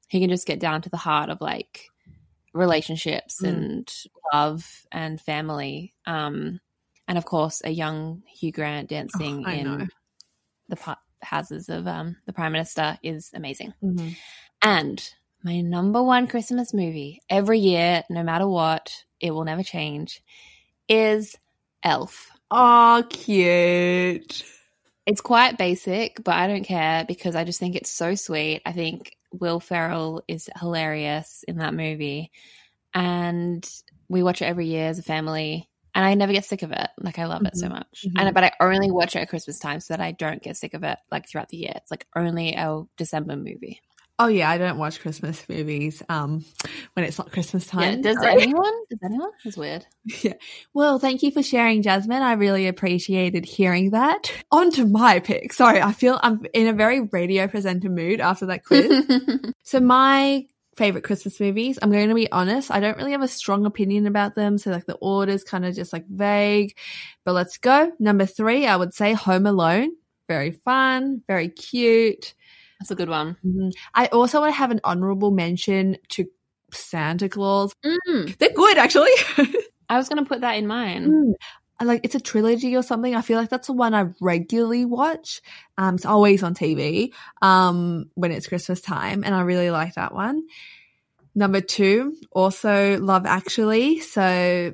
he 0.09 0.19
can 0.19 0.29
just 0.29 0.45
get 0.45 0.59
down 0.59 0.81
to 0.81 0.89
the 0.89 0.97
heart 0.97 1.29
of 1.29 1.39
like 1.39 1.87
relationships 2.53 3.41
Mm. 3.41 3.47
and 3.49 3.93
love 4.33 4.85
and 4.91 5.19
family. 5.19 5.93
Um, 6.05 6.59
and 7.07 7.17
of 7.17 7.25
course, 7.25 7.61
a 7.65 7.69
young 7.69 8.23
Hugh 8.27 8.51
Grant 8.51 8.89
dancing 8.89 9.43
Oh, 9.45 9.49
I 9.49 9.61
know. 9.61 9.73
in 9.79 9.89
the 10.69 10.75
pa- 10.75 10.99
houses 11.21 11.69
of 11.69 11.87
um, 11.87 12.17
the 12.25 12.33
Prime 12.33 12.51
Minister 12.51 12.97
is 13.03 13.31
amazing. 13.33 13.73
Mhm. 13.83 14.15
And 14.61 15.13
my 15.43 15.59
number 15.61 16.01
one 16.01 16.27
Christmas 16.27 16.73
movie 16.73 17.21
every 17.29 17.59
year, 17.59 18.03
no 18.09 18.23
matter 18.23 18.47
what, 18.47 19.03
it 19.19 19.31
will 19.31 19.43
never 19.43 19.63
change, 19.63 20.21
is 20.87 21.37
Elf. 21.83 22.29
oh, 22.51 23.03
cute. 23.09 24.43
It's 25.05 25.21
quite 25.21 25.57
basic, 25.57 26.23
but 26.23 26.35
I 26.35 26.47
don't 26.47 26.63
care 26.63 27.03
because 27.05 27.35
I 27.35 27.43
just 27.43 27.59
think 27.59 27.75
it's 27.75 27.89
so 27.91 28.15
sweet. 28.15 28.61
I 28.65 28.71
think 28.71 29.17
Will 29.33 29.59
Ferrell 29.59 30.23
is 30.27 30.49
hilarious 30.59 31.43
in 31.47 31.57
that 31.57 31.73
movie. 31.73 32.31
And 32.93 33.67
we 34.09 34.23
watch 34.23 34.41
it 34.41 34.45
every 34.45 34.67
year 34.67 34.87
as 34.89 34.99
a 34.99 35.03
family. 35.03 35.69
And 35.95 36.05
I 36.05 36.15
never 36.15 36.33
get 36.33 36.45
sick 36.45 36.63
of 36.63 36.71
it. 36.71 36.89
Like 36.99 37.19
I 37.19 37.25
love 37.25 37.45
it 37.45 37.57
so 37.57 37.67
Mhm. 37.67 37.71
much. 37.71 38.05
Mhm. 38.05 38.13
And 38.17 38.33
but 38.33 38.43
I 38.43 38.51
only 38.59 38.91
watch 38.91 39.15
it 39.15 39.19
at 39.19 39.29
Christmas 39.29 39.59
time 39.59 39.79
so 39.79 39.93
that 39.93 40.01
I 40.01 40.11
don't 40.11 40.41
get 40.41 40.57
sick 40.57 40.73
of 40.73 40.83
it 40.83 40.97
like 41.11 41.27
throughout 41.29 41.49
the 41.49 41.57
year. 41.57 41.73
It's 41.75 41.91
like 41.91 42.07
only 42.15 42.53
a 42.55 42.83
December 42.97 43.35
movie. 43.35 43.81
Oh 44.19 44.27
yeah, 44.27 44.49
I 44.49 44.57
don't 44.57 44.77
watch 44.77 44.99
Christmas 45.01 45.43
movies 45.49 46.03
um 46.07 46.45
when 46.93 47.05
it's 47.05 47.17
not 47.17 47.31
Christmas 47.31 47.65
Yeah, 47.73 47.91
time. 47.91 48.01
does 48.01 48.15
Sorry. 48.17 48.43
anyone? 48.43 48.73
Does 48.89 48.99
anyone? 49.03 49.31
It's 49.43 49.57
weird. 49.57 49.85
Yeah. 50.23 50.33
Well, 50.73 50.99
thank 50.99 51.23
you 51.23 51.31
for 51.31 51.41
sharing, 51.41 51.81
Jasmine. 51.81 52.21
I 52.21 52.33
really 52.33 52.67
appreciated 52.67 53.45
hearing 53.45 53.91
that. 53.91 54.31
On 54.51 54.69
to 54.71 54.85
my 54.85 55.19
pick. 55.19 55.53
Sorry, 55.53 55.81
I 55.81 55.93
feel 55.93 56.19
I'm 56.21 56.45
in 56.53 56.67
a 56.67 56.73
very 56.73 57.01
radio 57.01 57.47
presenter 57.47 57.89
mood 57.89 58.19
after 58.19 58.45
that 58.47 58.65
quiz. 58.65 59.05
so 59.63 59.79
my 59.79 60.45
favorite 60.75 61.03
Christmas 61.03 61.39
movies, 61.39 61.79
I'm 61.81 61.91
going 61.91 62.09
to 62.09 62.15
be 62.15 62.31
honest, 62.31 62.71
I 62.71 62.79
don't 62.79 62.97
really 62.97 63.11
have 63.11 63.21
a 63.21 63.27
strong 63.27 63.65
opinion 63.65 64.07
about 64.07 64.35
them. 64.35 64.57
So 64.57 64.71
like 64.71 64.85
the 64.85 64.95
order's 64.95 65.43
kind 65.43 65.65
of 65.65 65.75
just 65.75 65.93
like 65.93 66.05
vague. 66.07 66.75
But 67.25 67.33
let's 67.33 67.57
go. 67.57 67.91
Number 67.99 68.25
three, 68.25 68.65
I 68.67 68.75
would 68.75 68.93
say 68.93 69.13
Home 69.13 69.45
Alone 69.45 69.91
Very 70.27 70.51
fun, 70.51 71.21
very 71.27 71.49
cute. 71.49 72.33
That's 72.79 72.91
a 72.91 72.95
good 72.95 73.09
one. 73.09 73.37
Mhm. 73.45 73.71
I 73.93 74.07
also 74.07 74.39
want 74.41 74.53
to 74.53 74.57
have 74.57 74.71
an 74.71 74.81
honorable 74.83 75.31
mention 75.31 75.97
to 76.09 76.25
Santa 76.71 77.29
Claus. 77.29 77.73
Mm, 77.85 78.37
They're 78.37 78.49
good, 78.53 78.77
actually. 78.77 79.11
I 79.89 79.97
was 79.97 80.09
going 80.09 80.23
to 80.23 80.27
put 80.27 80.41
that 80.41 80.53
in 80.57 80.65
mine. 80.67 81.09
Mm. 81.09 81.33
Like 81.85 82.01
it's 82.03 82.15
a 82.15 82.19
trilogy 82.19 82.75
or 82.77 82.83
something. 82.83 83.13
I 83.13 83.21
feel 83.21 83.37
like 83.37 83.49
that's 83.49 83.67
the 83.67 83.73
one 83.73 83.93
I 83.93 84.05
regularly 84.21 84.85
watch. 84.85 85.41
Um, 85.77 85.95
it's 85.95 86.05
always 86.05 86.41
on 86.41 86.53
TV. 86.53 87.11
Um, 87.41 88.09
when 88.15 88.31
it's 88.31 88.47
Christmas 88.47 88.79
time, 88.79 89.23
and 89.25 89.35
I 89.35 89.41
really 89.41 89.69
like 89.69 89.95
that 89.95 90.13
one. 90.13 90.43
Number 91.35 91.61
two, 91.61 92.15
also 92.31 92.99
Love 92.99 93.25
Actually. 93.25 93.99
So 93.99 94.73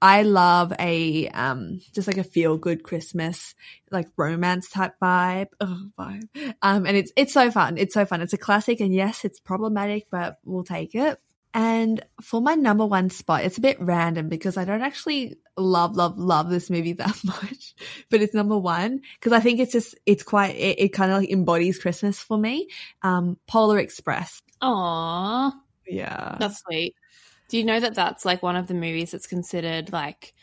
I 0.00 0.22
love 0.22 0.72
a 0.78 1.28
um 1.28 1.80
just 1.94 2.06
like 2.06 2.18
a 2.18 2.24
feel 2.24 2.56
good 2.56 2.82
Christmas 2.84 3.54
like 3.90 4.08
romance 4.16 4.70
type 4.70 4.94
vibe. 5.02 5.48
Oh, 5.60 5.82
vibe. 5.98 6.28
Um, 6.62 6.86
and 6.86 6.96
it's 6.96 7.12
it's 7.16 7.32
so 7.32 7.50
fun. 7.50 7.78
It's 7.78 7.94
so 7.94 8.04
fun. 8.04 8.20
It's 8.20 8.32
a 8.32 8.38
classic, 8.38 8.80
and 8.80 8.94
yes, 8.94 9.24
it's 9.24 9.40
problematic, 9.40 10.06
but 10.10 10.38
we'll 10.44 10.64
take 10.64 10.94
it. 10.94 11.18
And 11.54 12.04
for 12.22 12.40
my 12.42 12.54
number 12.54 12.84
one 12.86 13.10
spot, 13.10 13.42
it's 13.44 13.58
a 13.58 13.62
bit 13.62 13.80
random 13.80 14.28
because 14.28 14.56
I 14.56 14.64
don't 14.66 14.82
actually 14.82 15.38
love, 15.56 15.96
love, 15.96 16.18
love 16.18 16.50
this 16.50 16.68
movie 16.70 16.92
that 16.94 17.16
much, 17.24 17.74
but 18.10 18.20
it's 18.20 18.34
number 18.34 18.56
one 18.56 19.00
because 19.18 19.32
I 19.32 19.40
think 19.40 19.58
it's 19.58 19.72
just, 19.72 19.94
it's 20.04 20.22
quite, 20.22 20.54
it, 20.56 20.78
it 20.78 20.88
kind 20.90 21.10
of 21.10 21.18
like 21.20 21.30
embodies 21.30 21.78
Christmas 21.78 22.20
for 22.20 22.36
me. 22.38 22.68
Um, 23.02 23.38
Polar 23.48 23.78
Express. 23.78 24.42
Aw, 24.60 25.52
Yeah. 25.86 26.36
that's 26.38 26.60
sweet. 26.60 26.94
Do 27.48 27.58
you 27.58 27.64
know 27.64 27.80
that 27.80 27.94
that's 27.94 28.24
like 28.24 28.42
one 28.42 28.56
of 28.56 28.66
the 28.66 28.74
movies 28.74 29.10
that's 29.10 29.26
considered 29.26 29.92
like 29.92 30.34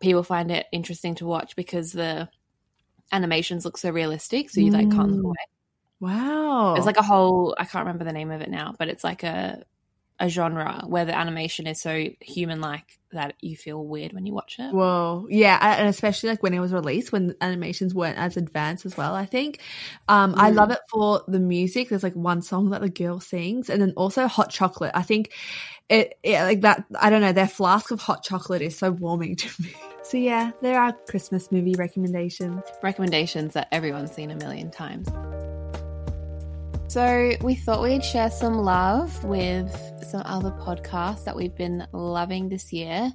people 0.00 0.22
find 0.22 0.50
it 0.50 0.66
interesting 0.72 1.14
to 1.16 1.26
watch 1.26 1.56
because 1.56 1.92
the 1.92 2.28
animations 3.12 3.64
look 3.64 3.76
so 3.76 3.90
realistic, 3.90 4.50
so 4.50 4.60
you 4.60 4.70
like 4.70 4.90
can't 4.90 5.10
look 5.10 5.20
Mm. 5.20 5.24
away. 5.24 5.36
Wow. 6.00 6.74
It's 6.76 6.86
like 6.86 6.96
a 6.98 7.02
whole 7.02 7.54
I 7.58 7.64
can't 7.64 7.84
remember 7.86 8.04
the 8.04 8.12
name 8.12 8.30
of 8.30 8.40
it 8.40 8.50
now, 8.50 8.74
but 8.78 8.88
it's 8.88 9.04
like 9.04 9.22
a 9.22 9.62
a 10.20 10.28
genre 10.28 10.84
where 10.86 11.04
the 11.04 11.16
animation 11.16 11.66
is 11.66 11.80
so 11.80 12.06
human 12.20 12.60
like 12.60 12.84
that 13.12 13.34
you 13.40 13.56
feel 13.56 13.84
weird 13.84 14.12
when 14.12 14.26
you 14.26 14.32
watch 14.32 14.56
it. 14.58 14.72
Well, 14.72 15.26
Yeah. 15.28 15.58
And 15.78 15.88
especially 15.88 16.30
like 16.30 16.42
when 16.42 16.54
it 16.54 16.60
was 16.60 16.72
released, 16.72 17.12
when 17.12 17.34
animations 17.40 17.94
weren't 17.94 18.18
as 18.18 18.36
advanced 18.36 18.86
as 18.86 18.96
well, 18.96 19.14
I 19.14 19.26
think. 19.26 19.60
Um, 20.08 20.34
I 20.36 20.50
Mm. 20.50 20.54
love 20.56 20.70
it 20.70 20.78
for 20.90 21.22
the 21.26 21.40
music. 21.40 21.88
There's 21.88 22.02
like 22.02 22.14
one 22.14 22.42
song 22.42 22.70
that 22.70 22.80
the 22.80 22.88
girl 22.88 23.20
sings 23.20 23.70
and 23.70 23.80
then 23.82 23.92
also 23.96 24.26
hot 24.26 24.50
chocolate. 24.50 24.92
I 24.94 25.02
think 25.02 25.32
it, 25.88 26.14
yeah, 26.24 26.44
like 26.44 26.62
that, 26.62 26.84
I 26.98 27.10
don't 27.10 27.20
know, 27.20 27.32
their 27.32 27.48
flask 27.48 27.90
of 27.90 28.00
hot 28.00 28.24
chocolate 28.24 28.62
is 28.62 28.78
so 28.78 28.90
warming 28.90 29.36
to 29.36 29.62
me. 29.62 29.72
So 30.06 30.18
yeah, 30.18 30.50
there 30.60 30.78
are 30.78 30.92
Christmas 31.08 31.50
movie 31.50 31.76
recommendations. 31.78 32.62
Recommendations 32.82 33.54
that 33.54 33.68
everyone's 33.72 34.12
seen 34.12 34.30
a 34.30 34.36
million 34.36 34.70
times. 34.70 35.08
So 36.88 37.32
we 37.40 37.56
thought 37.56 37.82
we'd 37.82 38.04
share 38.04 38.30
some 38.30 38.58
love 38.58 39.24
with 39.24 39.68
some 40.08 40.22
other 40.24 40.52
podcasts 40.52 41.24
that 41.24 41.34
we've 41.34 41.54
been 41.54 41.86
loving 41.92 42.48
this 42.48 42.72
year. 42.72 43.12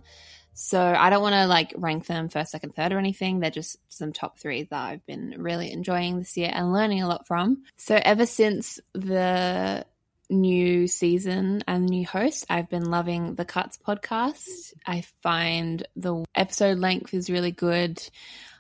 So 0.54 0.82
I 0.82 1.10
don't 1.10 1.22
want 1.22 1.36
to 1.36 1.46
like 1.48 1.74
rank 1.78 2.06
them 2.06 2.28
first, 2.28 2.52
second, 2.52 2.76
third 2.76 2.92
or 2.92 2.98
anything. 2.98 3.40
They're 3.40 3.50
just 3.50 3.78
some 3.88 4.12
top 4.12 4.38
three 4.38 4.64
that 4.64 4.82
I've 4.82 5.06
been 5.06 5.36
really 5.38 5.72
enjoying 5.72 6.20
this 6.20 6.36
year 6.36 6.52
and 6.54 6.74
learning 6.74 7.02
a 7.02 7.08
lot 7.08 7.26
from. 7.26 7.64
So 7.78 7.98
ever 8.04 8.26
since 8.26 8.82
the 8.92 9.86
new 10.30 10.88
season 10.88 11.64
and 11.66 11.86
new 11.86 12.06
host, 12.06 12.46
I've 12.50 12.70
been 12.70 12.92
loving 12.92 13.36
the 13.36 13.46
Cuts 13.46 13.78
podcast. 13.78 14.74
I 14.86 15.06
find 15.24 15.88
the 15.96 16.26
episode 16.36 16.80
length 16.80 17.14
is 17.14 17.30
really 17.30 17.52
good. 17.52 18.02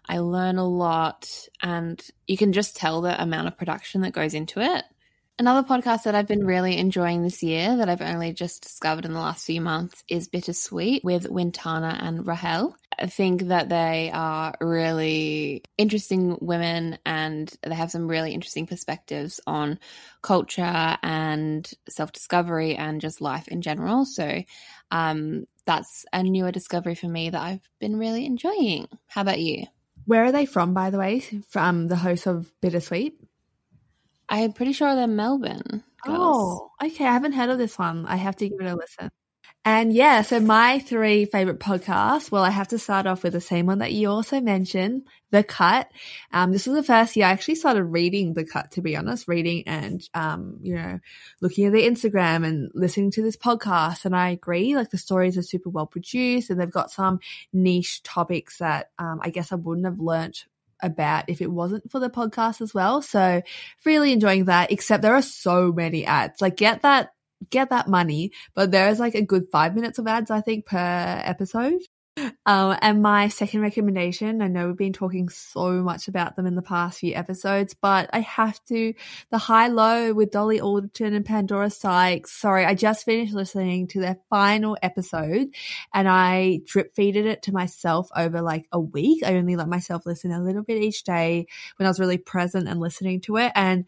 I 0.07 0.19
learn 0.19 0.57
a 0.57 0.67
lot 0.67 1.29
and 1.61 2.01
you 2.25 2.37
can 2.37 2.53
just 2.53 2.77
tell 2.77 3.01
the 3.01 3.21
amount 3.21 3.47
of 3.47 3.57
production 3.57 4.01
that 4.01 4.13
goes 4.13 4.33
into 4.33 4.61
it. 4.61 4.83
Another 5.39 5.65
podcast 5.65 6.03
that 6.03 6.15
I've 6.15 6.27
been 6.27 6.45
really 6.45 6.75
enjoying 6.75 7.23
this 7.23 7.41
year 7.41 7.77
that 7.77 7.87
I've 7.87 8.01
only 8.01 8.33
just 8.33 8.61
discovered 8.61 9.05
in 9.05 9.13
the 9.13 9.21
last 9.21 9.45
few 9.45 9.61
months 9.61 10.03
is 10.09 10.27
Bittersweet 10.27 11.01
with 11.01 11.29
Wintana 11.29 11.97
and 12.03 12.27
Rahel. 12.27 12.75
I 12.99 13.05
think 13.05 13.43
that 13.43 13.69
they 13.69 14.11
are 14.13 14.53
really 14.59 15.63
interesting 15.77 16.37
women 16.41 16.97
and 17.05 17.49
they 17.63 17.73
have 17.73 17.89
some 17.89 18.09
really 18.09 18.33
interesting 18.33 18.67
perspectives 18.67 19.39
on 19.47 19.79
culture 20.21 20.97
and 21.01 21.71
self 21.87 22.11
discovery 22.11 22.75
and 22.75 22.99
just 22.99 23.21
life 23.21 23.47
in 23.47 23.61
general. 23.61 24.03
So 24.03 24.43
um, 24.91 25.45
that's 25.65 26.03
a 26.11 26.21
newer 26.21 26.51
discovery 26.51 26.95
for 26.95 27.07
me 27.07 27.29
that 27.29 27.41
I've 27.41 27.69
been 27.79 27.95
really 27.95 28.25
enjoying. 28.25 28.89
How 29.07 29.21
about 29.21 29.39
you? 29.39 29.67
Where 30.03 30.25
are 30.25 30.33
they 30.33 30.45
from, 30.45 30.73
by 30.73 30.89
the 30.89 30.99
way? 30.99 31.21
From 31.47 31.87
the 31.87 31.95
host 31.95 32.27
of 32.27 32.51
Bittersweet? 32.61 33.13
I'm 34.29 34.53
pretty 34.53 34.73
sure 34.73 34.95
they're 34.95 35.07
Melbourne. 35.07 35.83
Girls. 36.03 36.17
Oh, 36.17 36.71
okay. 36.83 37.05
I 37.05 37.13
haven't 37.13 37.33
heard 37.33 37.49
of 37.49 37.57
this 37.57 37.77
one. 37.77 38.05
I 38.05 38.15
have 38.15 38.35
to 38.37 38.49
give 38.49 38.59
it 38.61 38.67
a 38.67 38.75
listen. 38.75 39.09
And 39.65 39.91
yeah, 39.91 40.21
so 40.21 40.39
my 40.39 40.79
three 40.79 41.25
favorite 41.25 41.59
podcasts. 41.59 42.31
Well, 42.31 42.43
I 42.43 42.49
have 42.49 42.69
to 42.69 42.79
start 42.79 43.05
off 43.05 43.23
with 43.23 43.33
the 43.33 43.41
same 43.41 43.65
one 43.65 43.79
that 43.79 43.91
you 43.91 44.09
also 44.09 44.39
mentioned, 44.39 45.05
The 45.31 45.43
Cut. 45.43 45.91
Um, 46.31 46.51
this 46.53 46.65
was 46.65 46.77
the 46.77 46.83
first 46.83 47.15
year 47.15 47.25
I 47.25 47.31
actually 47.31 47.55
started 47.55 47.83
reading 47.83 48.33
The 48.33 48.45
Cut, 48.45 48.71
to 48.71 48.81
be 48.81 48.95
honest, 48.95 49.27
reading 49.27 49.63
and, 49.67 50.01
um, 50.13 50.59
you 50.61 50.75
know, 50.75 50.99
looking 51.41 51.65
at 51.65 51.73
the 51.73 51.85
Instagram 51.85 52.47
and 52.47 52.71
listening 52.73 53.11
to 53.11 53.21
this 53.21 53.35
podcast. 53.35 54.05
And 54.05 54.15
I 54.15 54.29
agree, 54.29 54.77
like 54.77 54.91
the 54.91 54.97
stories 54.97 55.37
are 55.37 55.43
super 55.43 55.69
well 55.69 55.87
produced 55.87 56.49
and 56.49 56.59
they've 56.59 56.71
got 56.71 56.89
some 56.89 57.19
niche 57.51 58.01
topics 58.03 58.59
that, 58.59 58.91
um, 58.97 59.19
I 59.21 59.29
guess 59.29 59.51
I 59.51 59.55
wouldn't 59.55 59.85
have 59.85 59.99
learnt 59.99 60.45
about 60.81 61.25
if 61.29 61.41
it 61.41 61.51
wasn't 61.51 61.89
for 61.91 61.99
the 61.99 62.09
podcast 62.09 62.61
as 62.61 62.73
well. 62.73 63.01
So 63.01 63.41
really 63.85 64.11
enjoying 64.13 64.45
that, 64.45 64.71
except 64.71 65.01
there 65.01 65.15
are 65.15 65.21
so 65.21 65.71
many 65.71 66.05
ads. 66.05 66.41
Like 66.41 66.57
get 66.57 66.81
that 66.83 67.11
get 67.49 67.69
that 67.69 67.87
money, 67.87 68.31
but 68.53 68.71
there 68.71 68.89
is 68.89 68.99
like 68.99 69.15
a 69.15 69.21
good 69.21 69.47
five 69.51 69.75
minutes 69.75 69.99
of 69.99 70.07
ads, 70.07 70.31
I 70.31 70.41
think, 70.41 70.65
per 70.65 71.21
episode. 71.23 71.81
Um, 72.45 72.77
and 72.81 73.01
my 73.01 73.27
second 73.27 73.61
recommendation, 73.61 74.41
I 74.41 74.47
know 74.47 74.67
we've 74.67 74.77
been 74.77 74.93
talking 74.93 75.29
so 75.29 75.71
much 75.83 76.07
about 76.07 76.35
them 76.35 76.45
in 76.45 76.55
the 76.55 76.61
past 76.61 76.99
few 76.99 77.13
episodes, 77.13 77.75
but 77.79 78.09
I 78.13 78.21
have 78.21 78.63
to, 78.65 78.93
the 79.29 79.37
high 79.37 79.67
low 79.67 80.13
with 80.13 80.31
Dolly 80.31 80.59
Alderton 80.59 81.13
and 81.13 81.25
Pandora 81.25 81.69
Sykes. 81.69 82.31
Sorry, 82.31 82.65
I 82.65 82.73
just 82.73 83.05
finished 83.05 83.33
listening 83.33 83.87
to 83.89 83.99
their 83.99 84.17
final 84.29 84.77
episode 84.81 85.49
and 85.93 86.07
I 86.07 86.61
drip 86.65 86.95
feeded 86.95 87.25
it 87.25 87.43
to 87.43 87.51
myself 87.51 88.09
over 88.15 88.41
like 88.41 88.67
a 88.71 88.79
week. 88.79 89.23
I 89.23 89.35
only 89.35 89.55
let 89.55 89.67
myself 89.67 90.05
listen 90.05 90.31
a 90.31 90.43
little 90.43 90.63
bit 90.63 90.81
each 90.81 91.03
day 91.03 91.47
when 91.77 91.85
I 91.85 91.89
was 91.89 91.99
really 91.99 92.17
present 92.17 92.67
and 92.67 92.79
listening 92.79 93.21
to 93.21 93.37
it. 93.37 93.51
And 93.55 93.85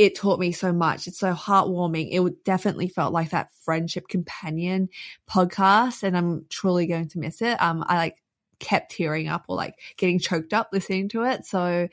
it 0.00 0.14
taught 0.14 0.40
me 0.40 0.50
so 0.50 0.72
much. 0.72 1.06
It's 1.06 1.18
so 1.18 1.34
heartwarming. 1.34 2.08
It 2.10 2.42
definitely 2.42 2.88
felt 2.88 3.12
like 3.12 3.30
that 3.30 3.50
friendship 3.60 4.08
companion 4.08 4.88
podcast, 5.28 6.02
and 6.02 6.16
I'm 6.16 6.46
truly 6.48 6.86
going 6.86 7.08
to 7.08 7.18
miss 7.18 7.42
it. 7.42 7.60
Um, 7.60 7.84
I 7.86 7.96
like 7.96 8.16
kept 8.60 8.92
tearing 8.92 9.28
up 9.28 9.44
or 9.46 9.56
like 9.56 9.74
getting 9.98 10.18
choked 10.18 10.54
up 10.54 10.70
listening 10.72 11.10
to 11.10 11.24
it. 11.24 11.44
So 11.44 11.86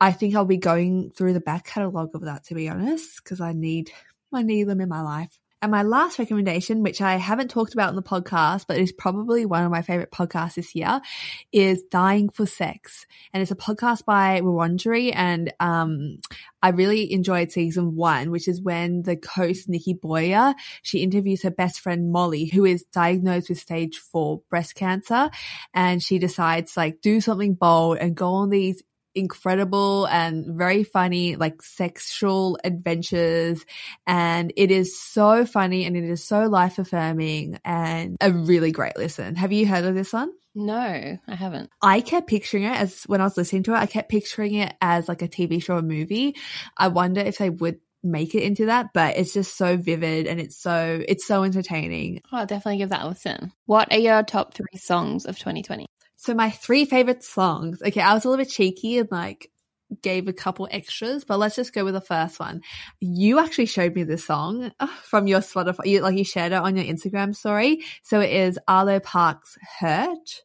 I 0.00 0.12
think 0.12 0.34
I'll 0.34 0.46
be 0.46 0.56
going 0.56 1.10
through 1.10 1.34
the 1.34 1.40
back 1.40 1.66
catalogue 1.66 2.14
of 2.14 2.22
that 2.22 2.44
to 2.44 2.54
be 2.54 2.70
honest, 2.70 3.22
because 3.22 3.42
I 3.42 3.52
need 3.52 3.90
I 4.32 4.42
need 4.42 4.64
them 4.64 4.80
in 4.80 4.88
my 4.88 5.02
life. 5.02 5.38
And 5.66 5.72
my 5.72 5.82
last 5.82 6.20
recommendation, 6.20 6.84
which 6.84 7.00
I 7.00 7.16
haven't 7.16 7.50
talked 7.50 7.74
about 7.74 7.90
in 7.90 7.96
the 7.96 8.02
podcast, 8.02 8.66
but 8.68 8.78
is 8.78 8.92
probably 8.92 9.44
one 9.44 9.64
of 9.64 9.70
my 9.72 9.82
favorite 9.82 10.12
podcasts 10.12 10.54
this 10.54 10.76
year, 10.76 11.00
is 11.50 11.82
Dying 11.90 12.28
for 12.28 12.46
Sex. 12.46 13.04
And 13.32 13.42
it's 13.42 13.50
a 13.50 13.56
podcast 13.56 14.04
by 14.04 14.42
Wondery. 14.42 15.10
And 15.12 15.52
um, 15.58 16.18
I 16.62 16.68
really 16.68 17.12
enjoyed 17.12 17.50
season 17.50 17.96
one, 17.96 18.30
which 18.30 18.46
is 18.46 18.62
when 18.62 19.02
the 19.02 19.18
host, 19.28 19.68
Nikki 19.68 19.92
Boyer, 19.92 20.54
she 20.82 21.02
interviews 21.02 21.42
her 21.42 21.50
best 21.50 21.80
friend, 21.80 22.12
Molly, 22.12 22.44
who 22.46 22.64
is 22.64 22.84
diagnosed 22.92 23.48
with 23.48 23.58
stage 23.58 23.98
four 23.98 24.42
breast 24.48 24.76
cancer. 24.76 25.30
And 25.74 26.00
she 26.00 26.20
decides, 26.20 26.76
like, 26.76 27.00
do 27.00 27.20
something 27.20 27.54
bold 27.54 27.98
and 27.98 28.14
go 28.14 28.34
on 28.34 28.50
these 28.50 28.84
incredible 29.16 30.06
and 30.06 30.46
very 30.56 30.84
funny 30.84 31.36
like 31.36 31.62
sexual 31.62 32.58
adventures 32.62 33.64
and 34.06 34.52
it 34.56 34.70
is 34.70 35.00
so 35.00 35.46
funny 35.46 35.86
and 35.86 35.96
it 35.96 36.04
is 36.04 36.22
so 36.22 36.46
life 36.46 36.78
affirming 36.78 37.58
and 37.64 38.16
a 38.20 38.30
really 38.30 38.72
great 38.72 38.96
listen. 38.96 39.34
Have 39.36 39.52
you 39.52 39.66
heard 39.66 39.84
of 39.84 39.94
this 39.94 40.12
one? 40.12 40.32
No, 40.54 41.18
I 41.26 41.34
haven't. 41.34 41.70
I 41.82 42.00
kept 42.00 42.28
picturing 42.28 42.64
it 42.64 42.78
as 42.78 43.02
when 43.04 43.20
I 43.20 43.24
was 43.24 43.36
listening 43.36 43.62
to 43.64 43.72
it, 43.74 43.78
I 43.78 43.86
kept 43.86 44.10
picturing 44.10 44.54
it 44.54 44.74
as 44.80 45.08
like 45.08 45.22
a 45.22 45.28
TV 45.28 45.62
show 45.62 45.76
or 45.76 45.82
movie. 45.82 46.36
I 46.76 46.88
wonder 46.88 47.20
if 47.20 47.38
they 47.38 47.50
would 47.50 47.80
make 48.02 48.34
it 48.34 48.42
into 48.42 48.66
that, 48.66 48.92
but 48.94 49.16
it's 49.16 49.34
just 49.34 49.56
so 49.56 49.76
vivid 49.76 50.26
and 50.26 50.40
it's 50.40 50.56
so 50.56 51.02
it's 51.06 51.26
so 51.26 51.42
entertaining. 51.42 52.22
Oh, 52.32 52.38
I'll 52.38 52.46
definitely 52.46 52.78
give 52.78 52.90
that 52.90 53.04
a 53.04 53.08
listen. 53.08 53.52
What 53.66 53.92
are 53.92 53.98
your 53.98 54.22
top 54.22 54.54
three 54.54 54.78
songs 54.78 55.26
of 55.26 55.38
2020? 55.38 55.86
So 56.16 56.34
my 56.34 56.50
three 56.50 56.84
favorite 56.84 57.22
songs. 57.22 57.82
Okay, 57.82 58.00
I 58.00 58.14
was 58.14 58.24
a 58.24 58.28
little 58.28 58.44
bit 58.44 58.50
cheeky 58.50 58.98
and 58.98 59.10
like 59.10 59.50
gave 60.02 60.28
a 60.28 60.32
couple 60.32 60.68
extras, 60.70 61.24
but 61.24 61.38
let's 61.38 61.56
just 61.56 61.72
go 61.72 61.84
with 61.84 61.94
the 61.94 62.00
first 62.00 62.40
one. 62.40 62.62
You 63.00 63.38
actually 63.38 63.66
showed 63.66 63.94
me 63.94 64.02
this 64.02 64.24
song 64.24 64.72
uh, 64.80 64.86
from 65.04 65.26
your 65.26 65.40
Spotify, 65.40 65.86
you, 65.86 66.00
like 66.00 66.16
you 66.16 66.24
shared 66.24 66.52
it 66.52 66.56
on 66.56 66.76
your 66.76 66.84
Instagram 66.84 67.36
story. 67.36 67.82
So 68.02 68.20
it 68.20 68.30
is 68.30 68.58
Arlo 68.66 68.98
Parks 69.00 69.56
Hurt. 69.78 70.42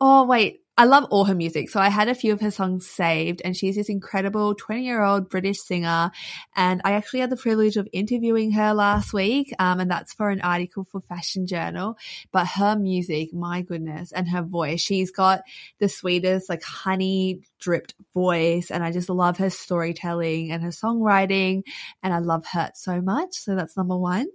Oh 0.00 0.24
wait, 0.24 0.60
I 0.80 0.84
love 0.84 1.04
all 1.10 1.26
her 1.26 1.34
music. 1.34 1.68
So 1.68 1.78
I 1.78 1.90
had 1.90 2.08
a 2.08 2.14
few 2.14 2.32
of 2.32 2.40
her 2.40 2.50
songs 2.50 2.86
saved 2.86 3.42
and 3.44 3.54
she's 3.54 3.76
this 3.76 3.90
incredible 3.90 4.54
20 4.54 4.82
year 4.82 5.02
old 5.02 5.28
British 5.28 5.60
singer. 5.60 6.10
And 6.56 6.80
I 6.86 6.92
actually 6.92 7.20
had 7.20 7.28
the 7.28 7.36
privilege 7.36 7.76
of 7.76 7.86
interviewing 7.92 8.52
her 8.52 8.72
last 8.72 9.12
week. 9.12 9.52
Um, 9.58 9.80
and 9.80 9.90
that's 9.90 10.14
for 10.14 10.30
an 10.30 10.40
article 10.40 10.84
for 10.84 11.02
Fashion 11.02 11.46
Journal. 11.46 11.98
But 12.32 12.46
her 12.46 12.76
music, 12.76 13.34
my 13.34 13.60
goodness, 13.60 14.10
and 14.10 14.26
her 14.30 14.40
voice, 14.40 14.80
she's 14.80 15.10
got 15.10 15.42
the 15.80 15.88
sweetest, 15.90 16.48
like 16.48 16.62
honey 16.62 17.42
dripped 17.58 17.92
voice. 18.14 18.70
And 18.70 18.82
I 18.82 18.90
just 18.90 19.10
love 19.10 19.36
her 19.36 19.50
storytelling 19.50 20.50
and 20.50 20.62
her 20.62 20.70
songwriting. 20.70 21.60
And 22.02 22.14
I 22.14 22.20
love 22.20 22.46
her 22.52 22.70
so 22.74 23.02
much. 23.02 23.34
So 23.34 23.54
that's 23.54 23.76
number 23.76 23.98
one. 23.98 24.28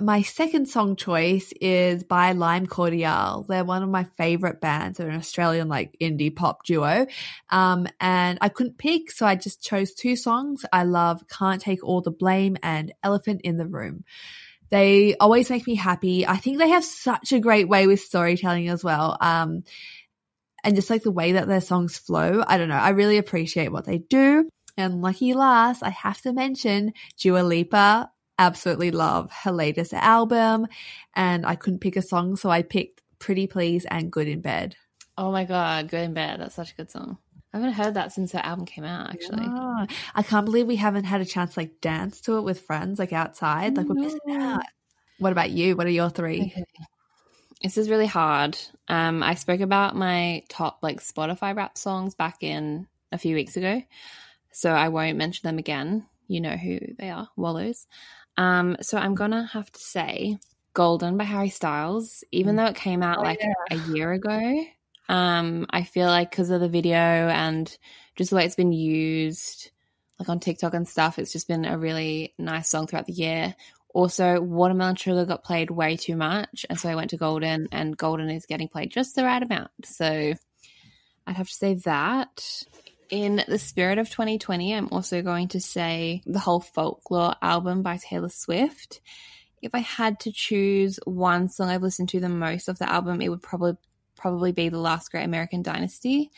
My 0.00 0.22
second 0.22 0.66
song 0.66 0.96
choice 0.96 1.52
is 1.60 2.04
by 2.04 2.32
Lime 2.32 2.66
Cordiale. 2.66 3.44
They're 3.46 3.64
one 3.64 3.82
of 3.82 3.90
my 3.90 4.04
favorite 4.04 4.58
bands. 4.58 4.96
They're 4.96 5.10
an 5.10 5.16
Australian 5.16 5.68
like 5.68 5.94
indie 6.00 6.34
pop 6.34 6.64
duo. 6.64 7.06
Um, 7.50 7.86
and 8.00 8.38
I 8.40 8.48
couldn't 8.48 8.78
pick, 8.78 9.10
so 9.10 9.26
I 9.26 9.34
just 9.34 9.62
chose 9.62 9.92
two 9.92 10.16
songs. 10.16 10.64
I 10.72 10.84
love 10.84 11.28
Can't 11.28 11.60
Take 11.60 11.84
All 11.84 12.00
the 12.00 12.10
Blame 12.10 12.56
and 12.62 12.92
Elephant 13.02 13.42
in 13.44 13.58
the 13.58 13.66
Room. 13.66 14.04
They 14.70 15.16
always 15.16 15.50
make 15.50 15.66
me 15.66 15.74
happy. 15.74 16.26
I 16.26 16.38
think 16.38 16.58
they 16.58 16.70
have 16.70 16.84
such 16.84 17.32
a 17.32 17.40
great 17.40 17.68
way 17.68 17.86
with 17.86 18.00
storytelling 18.00 18.68
as 18.68 18.82
well. 18.82 19.18
Um, 19.20 19.64
and 20.64 20.76
just 20.76 20.88
like 20.88 21.02
the 21.02 21.10
way 21.10 21.32
that 21.32 21.46
their 21.46 21.60
songs 21.60 21.98
flow. 21.98 22.42
I 22.46 22.56
don't 22.56 22.68
know. 22.68 22.74
I 22.74 22.90
really 22.90 23.18
appreciate 23.18 23.70
what 23.70 23.84
they 23.84 23.98
do. 23.98 24.48
And 24.78 25.02
lucky 25.02 25.34
last, 25.34 25.82
I 25.82 25.90
have 25.90 26.22
to 26.22 26.32
mention 26.32 26.94
Dua 27.18 27.40
Lipa 27.40 28.10
absolutely 28.40 28.90
love 28.90 29.30
her 29.30 29.52
latest 29.52 29.92
album 29.92 30.66
and 31.14 31.44
I 31.46 31.54
couldn't 31.54 31.80
pick 31.80 31.96
a 31.96 32.02
song, 32.02 32.36
so 32.36 32.50
I 32.50 32.62
picked 32.62 33.02
Pretty 33.18 33.46
Please 33.46 33.84
and 33.84 34.10
Good 34.10 34.26
in 34.26 34.40
Bed. 34.40 34.74
Oh 35.16 35.30
my 35.30 35.44
god, 35.44 35.88
Good 35.88 36.04
in 36.04 36.14
Bed. 36.14 36.40
That's 36.40 36.54
such 36.54 36.72
a 36.72 36.74
good 36.74 36.90
song. 36.90 37.18
I 37.52 37.58
haven't 37.58 37.74
heard 37.74 37.94
that 37.94 38.12
since 38.12 38.32
her 38.32 38.40
album 38.42 38.64
came 38.64 38.84
out, 38.84 39.10
actually. 39.10 39.44
Yeah. 39.44 39.86
I 40.14 40.22
can't 40.22 40.46
believe 40.46 40.66
we 40.66 40.76
haven't 40.76 41.04
had 41.04 41.20
a 41.20 41.24
chance 41.24 41.54
to 41.54 41.60
like 41.60 41.80
dance 41.80 42.20
to 42.22 42.38
it 42.38 42.42
with 42.42 42.60
friends, 42.60 42.98
like 42.98 43.12
outside. 43.12 43.76
Like 43.76 43.86
we're 43.86 43.96
missing 43.96 44.20
out. 44.30 44.62
What 45.18 45.32
about 45.32 45.50
you? 45.50 45.76
What 45.76 45.86
are 45.86 45.90
your 45.90 46.10
three? 46.10 46.40
Okay. 46.40 46.64
This 47.62 47.76
is 47.76 47.90
really 47.90 48.06
hard. 48.06 48.56
Um, 48.88 49.22
I 49.22 49.34
spoke 49.34 49.60
about 49.60 49.94
my 49.94 50.44
top 50.48 50.78
like 50.82 51.02
Spotify 51.02 51.54
rap 51.54 51.76
songs 51.76 52.14
back 52.14 52.42
in 52.42 52.86
a 53.12 53.18
few 53.18 53.34
weeks 53.34 53.56
ago, 53.56 53.82
so 54.52 54.70
I 54.70 54.88
won't 54.88 55.18
mention 55.18 55.46
them 55.46 55.58
again. 55.58 56.06
You 56.28 56.40
know 56.40 56.56
who 56.56 56.78
they 56.98 57.10
are, 57.10 57.28
Wallows. 57.36 57.86
Um, 58.40 58.76
so 58.80 58.96
I'm 58.96 59.14
gonna 59.14 59.44
have 59.52 59.70
to 59.70 59.80
say 59.80 60.38
"Golden" 60.72 61.18
by 61.18 61.24
Harry 61.24 61.50
Styles, 61.50 62.24
even 62.32 62.56
though 62.56 62.64
it 62.64 62.74
came 62.74 63.02
out 63.02 63.18
Oh, 63.18 63.22
like 63.22 63.40
yeah. 63.42 63.52
a 63.70 63.76
year 63.92 64.12
ago. 64.12 64.64
Um, 65.10 65.66
I 65.68 65.82
feel 65.82 66.06
like 66.06 66.30
because 66.30 66.48
of 66.48 66.60
the 66.62 66.68
video 66.68 66.96
and 66.96 67.76
just 68.16 68.30
the 68.30 68.36
way 68.36 68.46
it's 68.46 68.56
been 68.56 68.72
used, 68.72 69.70
like 70.18 70.30
on 70.30 70.40
TikTok 70.40 70.72
and 70.72 70.88
stuff, 70.88 71.18
it's 71.18 71.32
just 71.32 71.48
been 71.48 71.66
a 71.66 71.76
really 71.76 72.32
nice 72.38 72.70
song 72.70 72.86
throughout 72.86 73.06
the 73.06 73.12
year. 73.12 73.54
Also, 73.92 74.40
Watermelon 74.40 74.96
Sugar 74.96 75.26
got 75.26 75.44
played 75.44 75.70
way 75.70 75.96
too 75.98 76.16
much, 76.16 76.64
and 76.70 76.80
so 76.80 76.88
I 76.88 76.94
went 76.94 77.10
to 77.10 77.18
Golden, 77.18 77.68
and 77.72 77.94
Golden 77.94 78.30
is 78.30 78.46
getting 78.46 78.68
played 78.68 78.90
just 78.90 79.16
the 79.16 79.24
right 79.24 79.42
amount. 79.42 79.72
So 79.84 80.32
I'd 81.26 81.36
have 81.36 81.48
to 81.48 81.54
say 81.54 81.74
that. 81.84 82.62
In 83.10 83.42
the 83.48 83.58
spirit 83.58 83.98
of 83.98 84.08
2020, 84.08 84.72
I'm 84.72 84.88
also 84.92 85.20
going 85.20 85.48
to 85.48 85.60
say 85.60 86.22
the 86.26 86.38
whole 86.38 86.60
Folklore 86.60 87.34
album 87.42 87.82
by 87.82 87.96
Taylor 87.96 88.28
Swift. 88.28 89.00
If 89.60 89.74
I 89.74 89.80
had 89.80 90.20
to 90.20 90.32
choose 90.32 91.00
one 91.04 91.48
song 91.48 91.68
I've 91.68 91.82
listened 91.82 92.08
to 92.10 92.20
the 92.20 92.28
most 92.28 92.68
of 92.68 92.78
the 92.78 92.90
album, 92.90 93.20
it 93.20 93.28
would 93.28 93.42
probably 93.42 93.76
probably 94.16 94.52
be 94.52 94.68
The 94.68 94.78
Last 94.78 95.10
Great 95.10 95.24
American 95.24 95.62
Dynasty. 95.62 96.30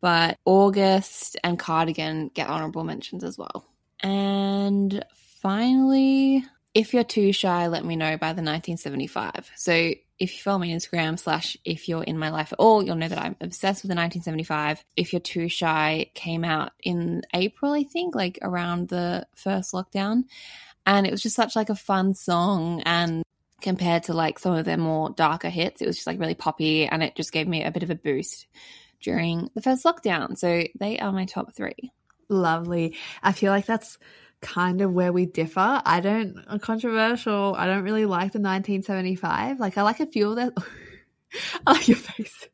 But 0.00 0.38
August 0.44 1.36
and 1.44 1.58
Cardigan 1.58 2.30
get 2.32 2.48
honorable 2.48 2.84
mentions 2.84 3.22
as 3.22 3.38
well. 3.38 3.66
And 4.00 5.04
finally, 5.40 6.44
if 6.74 6.94
you're 6.94 7.04
too 7.04 7.32
shy, 7.32 7.66
let 7.66 7.84
me 7.84 7.96
know 7.96 8.16
by 8.16 8.32
the 8.32 8.42
1975. 8.42 9.50
So 9.56 9.92
if 10.20 10.34
you 10.34 10.42
follow 10.42 10.58
me 10.58 10.72
on 10.72 10.78
Instagram 10.78 11.18
slash 11.18 11.56
if 11.64 11.88
you're 11.88 12.04
in 12.04 12.18
my 12.18 12.28
life 12.28 12.52
at 12.52 12.58
all, 12.58 12.82
you'll 12.82 12.96
know 12.96 13.08
that 13.08 13.18
I'm 13.18 13.36
obsessed 13.40 13.82
with 13.82 13.88
the 13.88 13.96
1975. 13.96 14.84
If 14.94 15.12
you're 15.12 15.20
too 15.20 15.48
shy 15.48 16.10
came 16.14 16.44
out 16.44 16.72
in 16.82 17.22
April, 17.32 17.72
I 17.72 17.84
think, 17.84 18.14
like 18.14 18.38
around 18.42 18.88
the 18.88 19.26
first 19.34 19.72
lockdown. 19.72 20.24
And 20.86 21.06
it 21.06 21.10
was 21.10 21.22
just 21.22 21.36
such 21.36 21.56
like 21.56 21.70
a 21.70 21.74
fun 21.74 22.14
song 22.14 22.82
and 22.84 23.24
compared 23.62 24.04
to 24.04 24.14
like 24.14 24.38
some 24.38 24.54
of 24.54 24.66
their 24.66 24.76
more 24.76 25.10
darker 25.10 25.48
hits, 25.48 25.80
it 25.80 25.86
was 25.86 25.96
just 25.96 26.06
like 26.06 26.20
really 26.20 26.34
poppy 26.34 26.86
and 26.86 27.02
it 27.02 27.16
just 27.16 27.32
gave 27.32 27.48
me 27.48 27.64
a 27.64 27.70
bit 27.70 27.82
of 27.82 27.90
a 27.90 27.94
boost 27.94 28.46
during 29.00 29.50
the 29.54 29.62
first 29.62 29.84
lockdown. 29.84 30.36
So 30.36 30.64
they 30.78 30.98
are 30.98 31.12
my 31.12 31.24
top 31.24 31.54
three. 31.54 31.92
Lovely. 32.28 32.96
I 33.22 33.32
feel 33.32 33.52
like 33.52 33.66
that's 33.66 33.98
kind 34.40 34.80
of 34.80 34.92
where 34.92 35.12
we 35.12 35.26
differ. 35.26 35.82
I 35.84 36.00
don't 36.00 36.60
controversial. 36.60 37.54
I 37.56 37.66
don't 37.66 37.84
really 37.84 38.06
like 38.06 38.32
the 38.32 38.40
1975. 38.40 39.60
Like 39.60 39.78
I 39.78 39.82
like 39.82 40.00
a 40.00 40.06
few 40.06 40.30
of 40.30 40.36
their 40.36 40.52
I 41.66 41.72
like 41.72 41.88
your 41.88 41.96
face. 41.96 42.48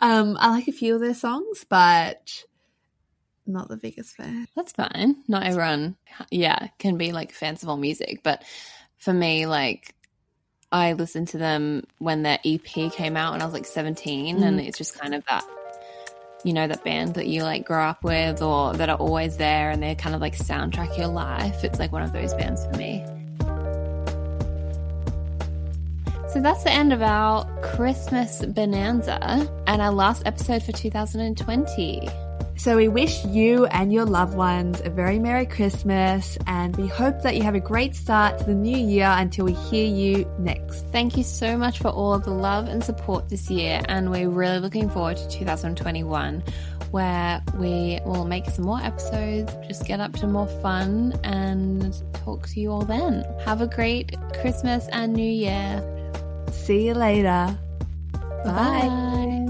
Um 0.00 0.36
I 0.40 0.50
like 0.50 0.68
a 0.68 0.72
few 0.72 0.94
of 0.94 1.00
their 1.00 1.14
songs, 1.14 1.64
but 1.68 2.44
not 3.46 3.68
the 3.68 3.76
biggest 3.76 4.16
fan. 4.16 4.46
That's 4.54 4.72
fine. 4.72 5.16
Not 5.28 5.44
everyone, 5.44 5.96
yeah, 6.30 6.68
can 6.78 6.96
be 6.96 7.12
like 7.12 7.32
fans 7.32 7.62
of 7.62 7.68
all 7.68 7.76
music. 7.76 8.20
But 8.22 8.44
for 8.96 9.12
me, 9.12 9.46
like, 9.46 9.94
I 10.70 10.94
listened 10.94 11.28
to 11.28 11.38
them 11.38 11.84
when 11.98 12.22
their 12.22 12.38
EP 12.44 12.62
came 12.64 13.16
out 13.16 13.32
when 13.32 13.42
I 13.42 13.44
was 13.44 13.52
like 13.52 13.66
17, 13.66 14.42
and 14.42 14.60
it's 14.60 14.78
just 14.78 14.98
kind 14.98 15.14
of 15.14 15.24
that, 15.28 15.44
you 16.44 16.52
know, 16.52 16.66
that 16.66 16.84
band 16.84 17.14
that 17.14 17.26
you 17.26 17.42
like 17.42 17.64
grow 17.64 17.84
up 17.84 18.02
with 18.02 18.42
or 18.42 18.72
that 18.74 18.88
are 18.88 18.96
always 18.96 19.36
there 19.36 19.70
and 19.70 19.82
they're 19.82 19.94
kind 19.94 20.14
of 20.14 20.20
like 20.20 20.36
soundtrack 20.36 20.96
your 20.98 21.08
life. 21.08 21.64
It's 21.64 21.78
like 21.78 21.92
one 21.92 22.02
of 22.02 22.12
those 22.12 22.34
bands 22.34 22.64
for 22.66 22.76
me. 22.76 23.04
So 26.32 26.40
that's 26.40 26.64
the 26.64 26.72
end 26.72 26.94
of 26.94 27.02
our 27.02 27.44
Christmas 27.60 28.42
bonanza 28.42 29.50
and 29.66 29.82
our 29.82 29.92
last 29.92 30.22
episode 30.24 30.62
for 30.62 30.72
2020. 30.72 32.08
So 32.62 32.76
we 32.76 32.86
wish 32.86 33.24
you 33.24 33.66
and 33.66 33.92
your 33.92 34.04
loved 34.04 34.36
ones 34.36 34.80
a 34.84 34.88
very 34.88 35.18
Merry 35.18 35.46
Christmas 35.46 36.38
and 36.46 36.76
we 36.76 36.86
hope 36.86 37.20
that 37.22 37.34
you 37.34 37.42
have 37.42 37.56
a 37.56 37.60
great 37.60 37.96
start 37.96 38.38
to 38.38 38.44
the 38.44 38.54
new 38.54 38.78
year 38.78 39.08
until 39.08 39.46
we 39.46 39.52
hear 39.52 39.84
you 39.84 40.32
next. 40.38 40.86
Thank 40.92 41.16
you 41.16 41.24
so 41.24 41.58
much 41.58 41.80
for 41.80 41.88
all 41.88 42.14
of 42.14 42.22
the 42.22 42.30
love 42.30 42.68
and 42.68 42.84
support 42.84 43.28
this 43.28 43.50
year, 43.50 43.82
and 43.88 44.12
we're 44.12 44.30
really 44.30 44.60
looking 44.60 44.88
forward 44.88 45.16
to 45.16 45.28
2021, 45.28 46.44
where 46.92 47.42
we 47.56 47.98
will 48.04 48.26
make 48.26 48.48
some 48.48 48.64
more 48.64 48.80
episodes, 48.80 49.52
just 49.66 49.84
get 49.84 49.98
up 49.98 50.12
to 50.12 50.28
more 50.28 50.46
fun, 50.62 51.18
and 51.24 52.00
talk 52.12 52.46
to 52.50 52.60
you 52.60 52.70
all 52.70 52.84
then. 52.84 53.24
Have 53.44 53.60
a 53.60 53.66
great 53.66 54.16
Christmas 54.40 54.86
and 54.92 55.14
New 55.14 55.28
Year. 55.28 55.82
See 56.52 56.86
you 56.86 56.94
later. 56.94 57.58
Bye. 58.44 59.41